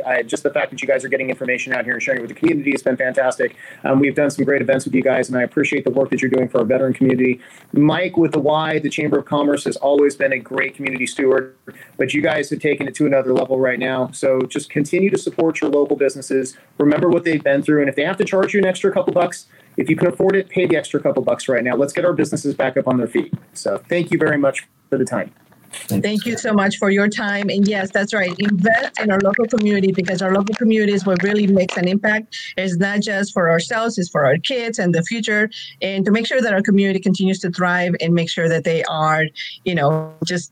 I, 0.06 0.24
just 0.24 0.44
the 0.44 0.52
fact 0.52 0.72
that 0.72 0.82
you 0.82 0.88
guys 0.88 1.04
are 1.04 1.10
getting 1.10 1.30
information 1.30 1.74
out 1.74 1.86
here 1.86 1.94
and 1.94 2.02
sharing 2.02 2.20
it 2.20 2.22
with 2.22 2.30
the 2.30 2.36
community 2.36 2.72
has 2.72 2.84
been 2.84 2.98
fantastic. 2.98 3.56
Um, 3.84 4.00
we've 4.00 4.16
done 4.16 4.30
some 4.30 4.46
great 4.46 4.62
events 4.62 4.86
with 4.86 4.94
you 4.94 5.02
guys, 5.02 5.28
and 5.28 5.38
I 5.38 5.44
appreciate 5.44 5.84
the 5.84 5.92
work 5.92 6.12
that 6.12 6.22
you're 6.22 6.32
doing 6.32 6.48
for 6.48 6.60
our 6.60 6.66
veteran 6.66 6.94
community. 6.94 7.42
Myke 7.74 8.18
with 8.18 8.32
the 8.32 8.40
Y, 8.40 8.80
the 8.80 8.90
Chamber 8.90 9.20
of 9.20 9.26
Commerce, 9.26 9.64
has 9.66 9.76
always 9.78 10.16
been 10.16 10.34
a 10.34 10.40
great 10.40 10.76
community 10.76 11.08
steward, 11.08 11.56
but 11.98 12.14
you 12.14 12.22
guys 12.22 12.50
have 12.52 12.60
taken 12.60 12.88
it 12.88 12.96
to 12.96 13.06
another 13.06 13.34
level 13.34 13.60
right 13.60 13.80
now. 13.80 14.12
So 14.12 14.42
just 14.42 14.70
continue 14.70 15.10
to 15.10 15.18
support 15.18 15.62
your 15.62 15.70
local 15.70 15.96
businesses. 15.96 16.58
Remember 16.78 17.10
what 17.10 17.24
they've 17.24 17.44
been 17.44 17.62
through, 17.62 17.82
and 17.82 17.90
if 17.90 17.96
they 17.96 18.04
have 18.04 18.18
to 18.18 18.26
charge 18.26 18.54
you 18.54 18.60
an 18.60 18.66
extra 18.66 18.92
couple 18.92 19.14
bucks, 19.14 19.48
if 19.78 19.90
you 19.90 19.96
can 19.96 20.08
afford 20.08 20.36
it, 20.36 20.48
pay 20.50 20.66
the 20.68 20.78
extra 20.78 21.02
couple 21.02 21.24
bucks 21.24 21.50
right 21.50 21.64
now. 21.64 21.76
Let's 21.76 21.92
get 21.92 22.06
our 22.06 22.14
businesses 22.14 22.54
back 22.56 22.78
up 22.78 22.88
on 22.88 22.98
their 22.98 23.08
feet. 23.08 23.34
So 23.54 23.78
thank 23.90 24.12
you 24.12 24.18
very 24.18 24.38
much 24.38 24.68
for 24.90 24.98
the 24.98 25.06
time. 25.06 25.34
Thank 25.88 26.26
you 26.26 26.38
so 26.38 26.54
much 26.54 26.78
for 26.78 26.90
your 26.90 27.08
time. 27.08 27.50
And 27.50 27.68
yes, 27.68 27.92
that's 27.92 28.14
right. 28.14 28.34
Invest 28.40 29.00
in 29.00 29.12
our 29.12 29.20
local 29.20 29.46
community 29.46 29.92
because 29.92 30.22
our 30.22 30.34
local 30.34 30.56
community 30.56 30.94
is 30.94 31.06
what 31.06 31.22
really 31.24 31.48
makes 31.48 31.78
an 31.78 31.88
impact. 31.88 32.36
It's 32.58 32.78
not 32.78 33.02
just 33.02 33.34
for 33.34 33.50
ourselves, 33.50 33.98
it's 33.98 34.10
for 34.10 34.26
our 34.26 34.38
kids 34.38 34.80
and 34.80 34.94
the 34.94 35.04
future. 35.04 35.50
And 35.82 36.06
to 36.06 36.12
make 36.12 36.28
sure 36.28 36.42
that 36.42 36.54
our 36.54 36.62
community 36.62 37.00
continues 37.00 37.40
to 37.40 37.52
thrive 37.52 37.96
and 38.02 38.14
make 38.14 38.30
sure 38.30 38.50
that 38.50 38.64
they 38.64 38.84
are, 38.86 39.26
you 39.64 39.76
know, 39.76 40.14
just 40.26 40.52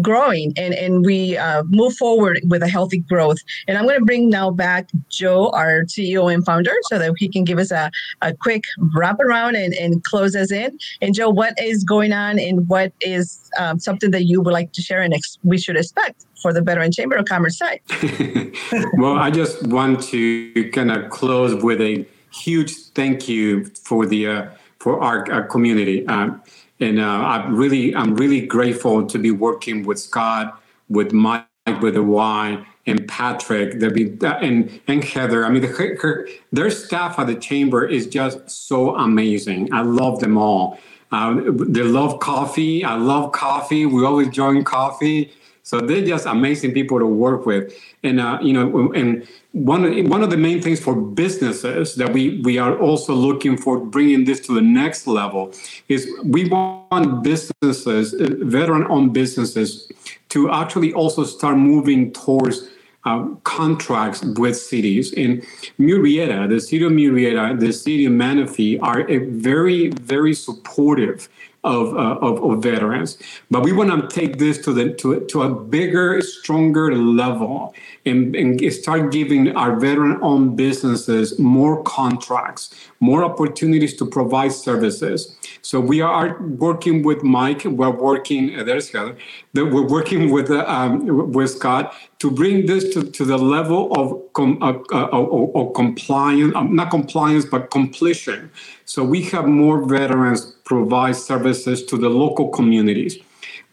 growing 0.00 0.52
and, 0.56 0.74
and 0.74 1.04
we 1.04 1.36
uh, 1.36 1.62
move 1.64 1.94
forward 1.96 2.40
with 2.48 2.62
a 2.62 2.68
healthy 2.68 2.98
growth. 2.98 3.38
And 3.68 3.78
I'm 3.78 3.84
going 3.84 3.98
to 3.98 4.04
bring 4.04 4.28
now 4.28 4.50
back 4.50 4.88
Joe, 5.08 5.50
our 5.50 5.84
CEO 5.84 6.32
and 6.32 6.44
founder, 6.44 6.72
so 6.84 6.98
that 6.98 7.14
he 7.16 7.28
can 7.28 7.44
give 7.44 7.58
us 7.58 7.70
a, 7.70 7.90
a 8.22 8.34
quick 8.34 8.64
wrap 8.96 9.20
around 9.20 9.56
and, 9.56 9.74
and 9.74 10.02
close 10.04 10.34
us 10.34 10.50
in. 10.50 10.78
And 11.00 11.14
Joe, 11.14 11.30
what 11.30 11.54
is 11.60 11.84
going 11.84 12.12
on 12.12 12.38
and 12.38 12.68
what 12.68 12.92
is 13.00 13.50
um, 13.58 13.78
something 13.78 14.10
that 14.10 14.24
you 14.24 14.40
would 14.40 14.52
like 14.52 14.72
to 14.72 14.82
share 14.82 15.02
and 15.02 15.14
ex- 15.14 15.38
we 15.42 15.58
should 15.58 15.76
expect 15.76 16.26
for 16.40 16.52
the 16.52 16.62
Veteran 16.62 16.92
Chamber 16.92 17.16
of 17.16 17.26
Commerce 17.26 17.58
side? 17.58 17.80
well, 18.98 19.16
I 19.16 19.30
just 19.30 19.66
want 19.66 20.02
to 20.04 20.70
kind 20.70 20.90
of 20.90 21.10
close 21.10 21.62
with 21.62 21.80
a 21.80 22.06
huge 22.32 22.74
thank 22.94 23.28
you 23.28 23.66
for 23.66 24.06
the 24.06 24.26
uh, 24.26 24.46
for 24.78 25.00
our, 25.00 25.30
our 25.32 25.44
community. 25.44 26.06
Um, 26.08 26.42
and 26.84 27.00
uh, 27.00 27.04
I'm 27.04 27.56
really 27.56 27.94
I'm 27.94 28.14
really 28.14 28.46
grateful 28.46 29.06
to 29.06 29.18
be 29.18 29.30
working 29.30 29.84
with 29.84 29.98
Scott, 29.98 30.60
with 30.88 31.12
Myke, 31.12 31.46
with 31.80 31.94
the 31.94 32.02
Y, 32.02 32.66
and 32.86 33.08
Patrick, 33.08 33.80
be, 33.94 34.16
uh, 34.22 34.34
and 34.34 34.80
and 34.86 35.02
Heather. 35.02 35.44
I 35.44 35.48
mean, 35.48 35.62
the, 35.62 35.68
her, 35.68 36.28
their 36.52 36.70
staff 36.70 37.18
at 37.18 37.26
the 37.26 37.34
chamber 37.34 37.86
is 37.86 38.06
just 38.06 38.50
so 38.50 38.94
amazing. 38.96 39.72
I 39.72 39.82
love 39.82 40.20
them 40.20 40.36
all. 40.36 40.78
Uh, 41.10 41.40
they 41.46 41.82
love 41.82 42.20
coffee. 42.20 42.84
I 42.84 42.96
love 42.96 43.32
coffee. 43.32 43.86
We 43.86 44.04
always 44.04 44.28
join 44.28 44.64
coffee. 44.64 45.32
So 45.62 45.80
they're 45.80 46.04
just 46.04 46.26
amazing 46.26 46.72
people 46.72 46.98
to 46.98 47.06
work 47.06 47.46
with. 47.46 47.72
And 48.02 48.20
uh, 48.20 48.38
you 48.42 48.52
know, 48.52 48.92
and 48.92 49.26
one 49.54 50.08
one 50.08 50.20
of 50.20 50.30
the 50.30 50.36
main 50.36 50.60
things 50.60 50.80
for 50.80 50.96
businesses 50.96 51.94
that 51.94 52.12
we 52.12 52.40
we 52.40 52.58
are 52.58 52.76
also 52.76 53.14
looking 53.14 53.56
for 53.56 53.78
bringing 53.78 54.24
this 54.24 54.40
to 54.40 54.52
the 54.52 54.60
next 54.60 55.06
level 55.06 55.52
is 55.88 56.10
we 56.24 56.48
want 56.48 57.22
businesses, 57.22 58.14
uh, 58.14 58.26
veteran-owned 58.40 59.12
businesses, 59.12 59.90
to 60.30 60.50
actually 60.50 60.92
also 60.92 61.22
start 61.22 61.56
moving 61.56 62.12
towards 62.12 62.68
uh, 63.04 63.26
contracts 63.44 64.24
with 64.24 64.56
cities. 64.56 65.12
In 65.12 65.40
Murrieta, 65.78 66.48
the 66.48 66.60
city 66.60 66.84
of 66.84 66.90
Murrieta, 66.90 67.58
the 67.58 67.72
city 67.72 68.06
of 68.06 68.12
Menifee 68.12 68.78
are 68.80 69.06
very, 69.06 69.90
very 69.90 70.34
supportive 70.34 71.28
of, 71.64 71.94
uh, 71.94 72.18
of, 72.20 72.42
of, 72.44 72.62
veterans. 72.62 73.18
But 73.50 73.62
we 73.62 73.72
want 73.72 73.90
to 73.90 74.14
take 74.14 74.38
this 74.38 74.58
to 74.58 74.72
the 74.72 74.92
to, 74.94 75.20
to 75.20 75.42
a 75.42 75.54
bigger, 75.54 76.20
stronger 76.20 76.94
level 76.94 77.74
and, 78.04 78.36
and 78.36 78.72
start 78.72 79.10
giving 79.10 79.56
our 79.56 79.74
veteran-owned 79.80 80.56
businesses 80.56 81.38
more 81.38 81.82
contracts, 81.82 82.74
more 83.00 83.24
opportunities 83.24 83.96
to 83.96 84.06
provide 84.06 84.52
services. 84.52 85.36
So 85.64 85.80
we 85.80 86.02
are 86.02 86.38
working 86.42 87.02
with 87.02 87.22
Mike. 87.22 87.64
We're 87.64 87.88
working. 87.88 88.58
Uh, 88.58 88.64
there's 88.64 88.90
Heather. 88.90 89.16
We're 89.54 89.88
working 89.88 90.30
with 90.30 90.50
uh, 90.50 90.62
um, 90.66 91.32
with 91.32 91.52
Scott 91.52 91.94
to 92.18 92.30
bring 92.30 92.66
this 92.66 92.92
to, 92.92 93.02
to 93.02 93.24
the 93.24 93.38
level 93.38 93.90
of, 93.94 94.30
com, 94.34 94.62
uh, 94.62 94.72
uh, 94.92 95.72
compliance, 95.72 96.54
um, 96.54 96.76
not 96.76 96.90
compliance, 96.90 97.46
but 97.46 97.70
completion. 97.70 98.50
So 98.84 99.02
we 99.02 99.22
have 99.32 99.46
more 99.46 99.86
veterans 99.86 100.54
provide 100.66 101.16
services 101.16 101.82
to 101.86 101.96
the 101.96 102.10
local 102.10 102.48
communities. 102.48 103.16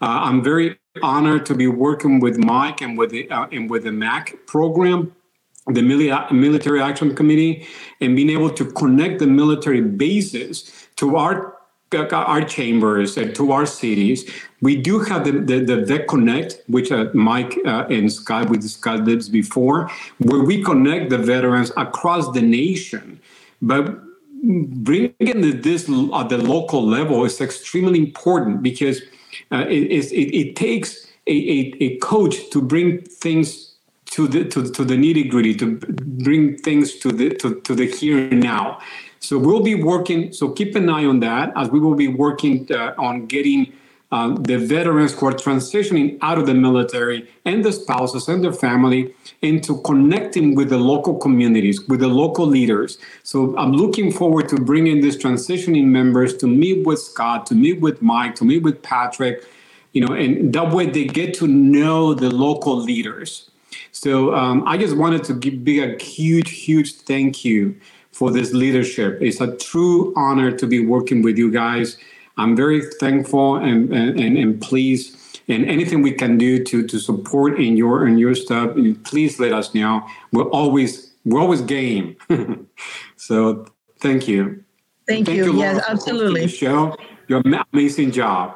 Uh, 0.00 0.20
I'm 0.26 0.42
very 0.42 0.78
honored 1.02 1.44
to 1.44 1.54
be 1.54 1.66
working 1.66 2.20
with 2.20 2.38
Mike 2.38 2.80
and 2.80 2.96
with 2.96 3.10
the 3.10 3.28
and 3.30 3.68
with 3.68 3.84
the 3.84 3.92
MAC 3.92 4.46
program 4.46 5.14
the 5.66 5.82
military 6.32 6.82
action 6.82 7.14
committee 7.14 7.66
and 8.00 8.16
being 8.16 8.30
able 8.30 8.50
to 8.50 8.64
connect 8.72 9.20
the 9.20 9.26
military 9.28 9.80
bases 9.80 10.88
to 10.96 11.16
our 11.16 11.51
our 11.94 12.42
chambers 12.42 13.16
and 13.16 13.34
to 13.34 13.52
our 13.52 13.66
cities. 13.66 14.30
We 14.60 14.76
do 14.76 15.00
have 15.00 15.24
the, 15.24 15.32
the, 15.32 15.84
the 15.84 16.04
Connect, 16.08 16.62
which 16.68 16.92
uh, 16.92 17.06
Myke 17.06 17.58
uh, 17.66 17.86
and 17.88 18.12
Scott, 18.12 18.48
we 18.48 18.58
discussed 18.58 19.04
this 19.04 19.28
before, 19.28 19.90
where 20.18 20.42
we 20.42 20.62
connect 20.62 21.10
the 21.10 21.18
veterans 21.18 21.72
across 21.76 22.30
the 22.32 22.42
nation. 22.42 23.20
But 23.60 23.98
bringing 24.42 25.60
this 25.60 25.88
at 25.88 26.28
the 26.28 26.38
local 26.38 26.84
level 26.84 27.24
is 27.24 27.40
extremely 27.40 27.98
important 27.98 28.62
because 28.62 29.00
uh, 29.52 29.64
it, 29.68 30.10
it, 30.12 30.36
it, 30.36 30.56
takes 30.56 31.06
a, 31.26 31.32
a, 31.32 31.74
a 31.80 31.96
coach 31.98 32.50
to 32.50 32.60
bring 32.60 33.02
things 33.02 33.72
to 34.06 34.28
the 34.28 34.44
to, 34.44 34.70
to 34.70 34.84
the 34.84 34.94
nitty 34.94 35.30
gritty 35.30 35.54
to 35.54 35.76
bring 35.76 36.58
things 36.58 36.96
to 36.96 37.10
the 37.10 37.30
to, 37.36 37.60
to 37.62 37.74
the 37.74 37.86
here 37.86 38.18
and 38.18 38.40
now 38.40 38.78
so 39.22 39.38
we'll 39.38 39.62
be 39.62 39.76
working 39.76 40.32
so 40.32 40.50
keep 40.50 40.74
an 40.74 40.88
eye 40.88 41.04
on 41.04 41.20
that 41.20 41.52
as 41.56 41.70
we 41.70 41.78
will 41.78 41.94
be 41.94 42.08
working 42.08 42.66
uh, 42.72 42.92
on 42.98 43.26
getting 43.26 43.72
uh, 44.10 44.36
the 44.40 44.58
veterans 44.58 45.14
who 45.14 45.26
are 45.26 45.32
transitioning 45.32 46.18
out 46.20 46.36
of 46.36 46.44
the 46.46 46.52
military 46.52 47.30
and 47.46 47.64
the 47.64 47.72
spouses 47.72 48.28
and 48.28 48.44
their 48.44 48.52
family 48.52 49.14
into 49.40 49.80
connecting 49.82 50.54
with 50.54 50.68
the 50.68 50.76
local 50.76 51.16
communities 51.16 51.80
with 51.88 52.00
the 52.00 52.08
local 52.08 52.46
leaders. 52.46 52.98
So 53.22 53.56
i'm 53.56 53.72
looking 53.72 54.10
forward 54.12 54.48
to 54.50 54.56
bringing 54.56 55.00
these 55.00 55.16
transitioning 55.16 55.86
members 55.86 56.36
to 56.38 56.46
meet 56.46 56.84
with 56.84 56.98
scott 56.98 57.46
to 57.46 57.54
meet 57.54 57.80
with 57.80 58.02
myke 58.02 58.34
to 58.34 58.44
meet 58.44 58.62
with 58.62 58.82
patrick 58.82 59.44
you 59.92 60.04
know 60.04 60.14
and 60.14 60.52
that 60.52 60.72
way 60.72 60.86
they 60.86 61.04
get 61.04 61.32
to 61.34 61.46
know 61.46 62.12
the 62.12 62.30
local 62.30 62.76
leaders. 62.76 63.50
So 63.92 64.34
um, 64.34 64.64
I 64.66 64.76
just 64.76 64.96
wanted 64.96 65.22
to 65.24 65.34
give 65.34 65.64
big 65.64 65.78
a 65.78 66.02
huge, 66.02 66.50
huge 66.50 66.94
thank 66.94 67.44
you 67.44 67.76
for 68.12 68.30
this 68.30 68.52
leadership. 68.52 69.18
It's 69.20 69.40
a 69.40 69.56
true 69.56 70.12
honor 70.16 70.52
to 70.52 70.66
be 70.66 70.84
working 70.84 71.22
with 71.22 71.36
you 71.38 71.50
guys. 71.50 71.96
I'm 72.36 72.54
very 72.56 72.82
thankful 73.00 73.56
and 73.56 73.92
and, 73.92 74.38
and 74.38 74.60
pleased. 74.60 75.18
And 75.48 75.66
anything 75.66 76.02
we 76.02 76.12
can 76.12 76.38
do 76.38 76.62
to 76.64 76.86
to 76.86 76.98
support 76.98 77.58
in 77.58 77.76
your 77.76 78.06
in 78.06 78.18
your 78.18 78.34
stuff, 78.34 78.76
please 79.04 79.40
let 79.40 79.52
us 79.52 79.74
know. 79.74 80.06
We're 80.32 80.50
always 80.50 81.12
we're 81.24 81.40
always 81.40 81.60
game. 81.62 82.16
so 83.16 83.66
thank 84.00 84.28
you. 84.28 84.64
Thank, 85.08 85.26
thank 85.26 85.36
you. 85.36 85.52
you 85.52 85.58
yes, 85.58 85.84
absolutely. 85.88 86.46
Show 86.48 86.96
your 87.28 87.42
amazing 87.72 88.12
job. 88.12 88.54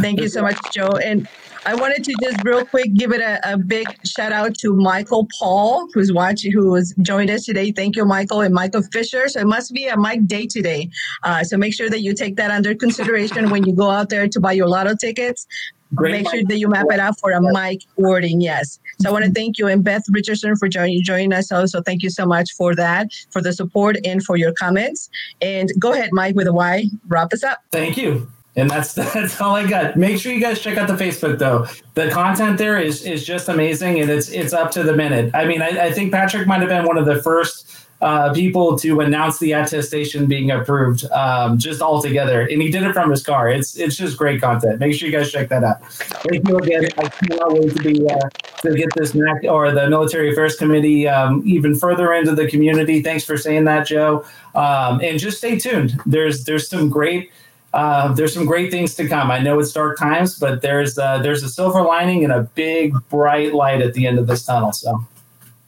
Thank 0.00 0.20
you 0.20 0.28
so 0.28 0.42
much, 0.42 0.58
Joe. 0.72 0.88
And 1.04 1.28
I 1.64 1.74
wanted 1.76 2.02
to 2.04 2.14
just 2.20 2.42
real 2.44 2.64
quick 2.64 2.92
give 2.94 3.12
it 3.12 3.20
a, 3.20 3.52
a, 3.52 3.56
big 3.56 3.86
shout 4.04 4.32
out 4.32 4.54
to 4.58 4.74
Michael 4.74 5.28
Paul, 5.38 5.86
who's 5.94 6.12
watching, 6.12 6.50
who 6.50 6.74
has 6.74 6.92
joined 7.02 7.30
us 7.30 7.44
today. 7.44 7.70
Thank 7.70 7.94
you, 7.94 8.04
Michael 8.04 8.40
and 8.40 8.52
Michael 8.52 8.82
Fisher. 8.82 9.28
So 9.28 9.40
it 9.40 9.46
must 9.46 9.72
be 9.72 9.86
a 9.86 9.96
Mike 9.96 10.26
day 10.26 10.46
today. 10.46 10.90
Uh, 11.22 11.44
so 11.44 11.56
make 11.56 11.72
sure 11.72 11.88
that 11.88 12.00
you 12.00 12.14
take 12.14 12.34
that 12.36 12.50
under 12.50 12.74
consideration 12.74 13.48
when 13.50 13.64
you 13.64 13.76
go 13.76 13.90
out 13.90 14.08
there 14.08 14.26
to 14.26 14.40
buy 14.40 14.52
your 14.52 14.68
lotto 14.68 14.96
tickets. 14.96 15.46
Great. 15.94 16.12
Make 16.12 16.30
sure 16.30 16.42
that 16.42 16.58
you 16.58 16.68
map 16.68 16.86
it 16.90 16.98
out 16.98 17.18
for 17.20 17.30
a 17.30 17.40
Mike 17.40 17.82
wording. 17.96 18.40
Yes. 18.40 18.80
So 19.00 19.10
I 19.10 19.12
want 19.12 19.24
to 19.26 19.30
thank 19.30 19.58
you 19.58 19.68
and 19.68 19.84
Beth 19.84 20.04
Richardson 20.10 20.56
for 20.56 20.68
joining 20.68 21.02
joining 21.04 21.32
us. 21.32 21.52
Also, 21.52 21.80
thank 21.82 22.02
you 22.02 22.10
so 22.10 22.26
much 22.26 22.50
for 22.52 22.74
that, 22.74 23.08
for 23.30 23.40
the 23.40 23.52
support 23.52 23.98
and 24.04 24.22
for 24.24 24.36
your 24.36 24.52
comments. 24.58 25.10
And 25.40 25.70
go 25.78 25.92
ahead, 25.92 26.10
Myke, 26.10 26.34
with 26.34 26.48
a 26.48 26.52
Y. 26.52 26.86
Wrap 27.06 27.32
us 27.32 27.44
up. 27.44 27.60
Thank 27.70 27.96
you. 27.98 28.26
And 28.56 28.68
that's 28.68 28.92
that's 29.14 29.40
all 29.40 29.56
I 29.56 29.66
got. 29.66 29.96
Make 29.96 30.18
sure 30.20 30.32
you 30.32 30.40
guys 30.40 30.60
check 30.60 30.78
out 30.78 30.88
the 30.88 30.94
Facebook 30.94 31.38
though. 31.38 31.66
The 31.94 32.10
content 32.10 32.58
there 32.58 32.80
is 32.80 33.04
is 33.04 33.24
just 33.24 33.48
amazing, 33.48 34.00
and 34.00 34.10
it's 34.10 34.28
it's 34.30 34.52
up 34.52 34.70
to 34.72 34.82
the 34.82 34.94
minute. 34.94 35.34
I 35.34 35.44
mean, 35.44 35.62
I, 35.62 35.86
I 35.86 35.92
think 35.92 36.12
Patrick 36.12 36.46
might 36.46 36.60
have 36.60 36.68
been 36.68 36.84
one 36.84 36.98
of 36.98 37.06
the 37.06 37.22
first 37.22 37.72
uh, 38.02 38.32
people 38.34 38.76
to 38.76 39.00
announce 39.00 39.38
the 39.38 39.52
attestation 39.52 40.26
being 40.26 40.50
approved 40.50 41.04
um, 41.12 41.56
just 41.56 41.80
altogether, 41.80 42.42
and 42.42 42.60
he 42.60 42.68
did 42.68 42.82
it 42.82 42.92
from 42.92 43.08
his 43.10 43.22
car. 43.22 43.48
It's 43.48 43.76
it's 43.76 43.96
just 43.96 44.18
great 44.18 44.40
content. 44.40 44.80
Make 44.80 44.94
sure 44.94 45.08
you 45.08 45.16
guys 45.16 45.30
check 45.30 45.48
that 45.50 45.62
out. 45.62 45.88
Thank 45.92 46.48
you 46.48 46.58
again. 46.58 46.88
I 46.98 47.08
cannot 47.08 47.52
wait 47.52 47.76
to 47.76 47.82
be 47.82 48.06
uh, 48.10 48.28
to 48.62 48.74
get 48.74 48.88
this 48.96 49.14
MAC 49.14 49.44
or 49.44 49.70
the 49.70 49.88
Military 49.88 50.32
Affairs 50.32 50.56
Committee 50.56 51.06
um, 51.08 51.42
even 51.46 51.76
further 51.76 52.12
into 52.12 52.34
the 52.34 52.48
community. 52.48 53.02
Thanks 53.02 53.24
for 53.24 53.36
saying 53.38 53.64
that, 53.64 53.86
Joe. 53.86 54.26
Um, 54.56 55.00
and 55.00 55.18
just 55.18 55.38
stay 55.38 55.58
tuned. 55.58 55.98
There's 56.04 56.44
there's 56.44 56.68
some 56.68 56.90
great 56.90 57.30
uh, 57.72 58.12
there's 58.12 58.34
some 58.34 58.46
great 58.46 58.70
things 58.70 58.94
to 58.96 59.08
come. 59.08 59.30
I 59.30 59.38
know 59.38 59.58
it's 59.58 59.72
dark 59.72 59.98
times, 59.98 60.38
but 60.38 60.62
there's 60.62 60.98
uh, 60.98 61.18
there's 61.18 61.42
a 61.42 61.48
silver 61.48 61.82
lining 61.82 62.24
and 62.24 62.32
a 62.32 62.42
big 62.54 62.94
bright 63.08 63.54
light 63.54 63.80
at 63.80 63.94
the 63.94 64.06
end 64.06 64.18
of 64.18 64.26
this 64.26 64.44
tunnel. 64.44 64.72
So 64.72 65.04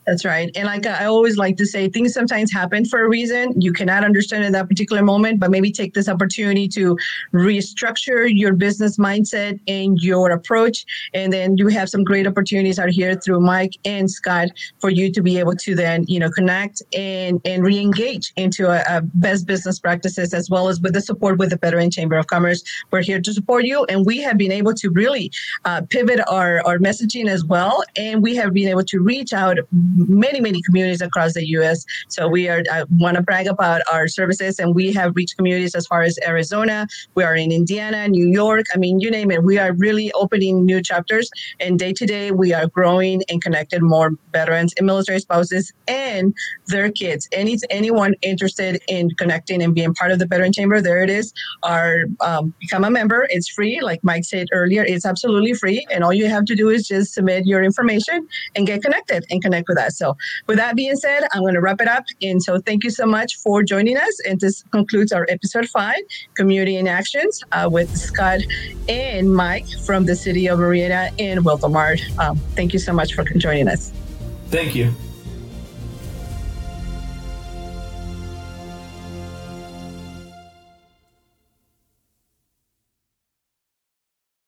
that's 0.07 0.25
right. 0.25 0.51
And 0.55 0.67
like 0.67 0.87
I 0.87 1.07
always 1.07 1.37
like 1.37 1.57
to 1.57 1.67
say, 1.67 1.89
things 1.89 2.13
sometimes 2.13 2.53
happen 2.53 2.85
for 2.85 3.05
a 3.05 3.09
reason. 3.09 3.61
You 3.61 3.73
cannot 3.73 4.05
understand 4.05 4.45
in 4.45 4.53
that 4.53 4.69
particular 4.69 5.03
moment, 5.03 5.41
but 5.41 5.51
maybe 5.51 5.71
take 5.71 5.95
this 5.95 6.09
opportunity 6.09 6.69
to 6.69 6.97
restructure 7.33 8.29
your 8.31 8.53
business 8.53 8.99
mindset 8.99 9.59
and 9.67 9.99
your 10.01 10.31
approach. 10.31 10.85
And 11.15 11.33
then 11.33 11.57
you 11.57 11.69
have 11.69 11.89
some 11.89 12.05
great 12.05 12.27
opportunities 12.27 12.79
out 12.79 12.91
here 12.91 13.15
through 13.15 13.41
Myke 13.41 13.75
and 13.85 14.11
Scott 14.11 14.49
for 14.79 14.91
you 14.91 15.11
to 15.13 15.23
be 15.23 15.39
able 15.39 15.55
to 15.57 15.75
then, 15.75 16.05
you 16.07 16.21
know, 16.21 16.31
connect 16.31 16.83
and, 16.95 17.41
and 17.45 17.65
re-engage 17.65 18.33
into 18.37 18.69
a, 18.69 18.83
a 18.89 19.03
best 19.03 19.47
business 19.47 19.79
practices 19.79 20.35
as 20.35 20.51
well 20.51 20.69
as 20.69 20.81
with 20.81 20.93
the 20.93 21.01
support 21.01 21.39
with 21.39 21.51
the 21.51 21.57
Veteran 21.57 21.91
Chamber 21.91 22.17
of 22.17 22.27
Commerce. 22.27 22.63
We're 22.91 23.03
here 23.03 23.21
to 23.21 23.33
support 23.33 23.65
you. 23.65 23.85
And 23.85 24.05
we 24.05 24.19
have 24.23 24.37
been 24.37 24.53
able 24.53 24.75
to 24.75 24.91
really 24.91 25.33
uh, 25.65 25.83
pivot 25.89 26.21
our, 26.29 26.61
our 26.67 26.79
messaging 26.79 27.29
as 27.29 27.45
well. 27.45 27.83
And 27.97 28.23
we 28.23 28.37
have 28.37 28.53
been 28.53 28.69
able 28.69 28.85
to 28.85 29.01
reach 29.01 29.33
out 29.33 29.59
many, 29.95 30.41
many 30.41 30.61
communities 30.63 31.01
across 31.01 31.35
the 31.35 31.47
U.S. 31.49 31.85
So 32.09 32.29
we 32.29 32.49
are 32.49 32.63
I 32.71 32.85
want 32.99 33.17
to 33.17 33.23
brag 33.23 33.47
about 33.47 33.83
our 33.93 34.09
services, 34.09 34.59
and 34.59 34.75
we 34.75 34.93
have 34.93 35.15
reached 35.15 35.37
communities 35.37 35.75
as 35.75 35.87
far 35.87 36.03
as 36.03 36.19
Arizona. 36.27 36.87
We 37.15 37.25
are 37.25 37.37
in 37.37 37.53
Indiana, 37.53 38.09
New 38.09 38.27
York. 38.27 38.67
I 38.75 38.79
mean, 38.79 39.01
you 39.01 39.11
name 39.11 39.31
it. 39.31 39.43
We 39.43 39.59
are 39.59 39.73
really 39.73 40.13
opening 40.13 40.65
new 40.65 40.83
chapters, 40.83 41.29
and 41.61 41.79
day 41.79 41.93
to 41.93 42.07
day, 42.07 42.31
we 42.31 42.53
are 42.53 42.67
growing 42.69 43.23
and 43.29 43.43
connected 43.43 43.83
more 43.83 44.13
veterans 44.33 44.75
and 44.77 44.87
military 44.87 45.21
spouses 45.21 45.73
and 45.89 46.35
their 46.67 46.91
kids. 46.91 47.29
Any 47.33 47.59
anyone 47.71 48.15
interested 48.23 48.81
in 48.89 49.11
connecting 49.19 49.63
and 49.63 49.75
being 49.75 49.95
part 49.95 50.11
of 50.11 50.19
the 50.19 50.27
Veteran 50.27 50.53
Chamber, 50.53 50.81
there 50.81 51.03
it 51.03 51.11
is. 51.11 51.33
Our 51.63 52.05
um, 52.21 52.55
become 52.61 52.85
a 52.85 52.91
member. 52.91 53.27
It's 53.31 53.49
free, 53.49 53.81
like 53.81 54.01
Myke 54.03 54.25
said 54.25 54.49
earlier. 54.53 54.85
It's 54.85 55.07
absolutely 55.07 55.55
free, 55.55 55.87
and 55.91 56.03
all 56.03 56.13
you 56.13 56.29
have 56.29 56.45
to 56.47 56.55
do 56.55 56.69
is 56.69 56.87
just 56.87 57.15
submit 57.15 57.47
your 57.47 57.63
information 57.63 58.27
and 58.57 58.67
get 58.67 58.83
connected 58.83 59.25
and 59.31 59.43
connect 59.43 59.69
with 59.69 59.79
us. 59.79 59.84
So, 59.93 60.17
with 60.47 60.57
that 60.59 60.77
being 60.77 60.97
said, 60.97 61.25
I'm 61.33 61.43
going 61.43 61.55
to 61.55 61.61
wrap 61.61 61.81
it 61.81 61.89
up. 61.89 62.05
And 62.23 62.43
so, 62.43 62.59
thank 62.59 62.85
you 62.85 62.91
so 62.91 63.07
much 63.07 63.37
for 63.39 63.63
joining 63.63 63.97
us. 63.97 64.21
And 64.29 64.41
this 64.41 64.63
concludes 64.71 65.13
our 65.13 65.27
episode 65.29 65.69
five 65.69 65.99
Community 66.35 66.77
in 66.77 66.89
Actions 66.89 67.43
uh, 67.53 67.69
with 67.71 67.97
Scott 67.97 68.41
and 68.89 69.29
Myke 69.29 69.85
from 69.87 70.07
the 70.07 70.17
city 70.17 70.47
of 70.47 70.59
Murrieta 70.59 71.13
and 71.19 71.41
Wildomar. 71.45 72.01
Um, 72.19 72.37
thank 72.57 72.73
you 72.73 72.79
so 72.79 72.93
much 72.93 73.15
for 73.15 73.25
joining 73.25 73.69
us. 73.69 73.93
Thank 74.51 74.75
you. 74.75 74.93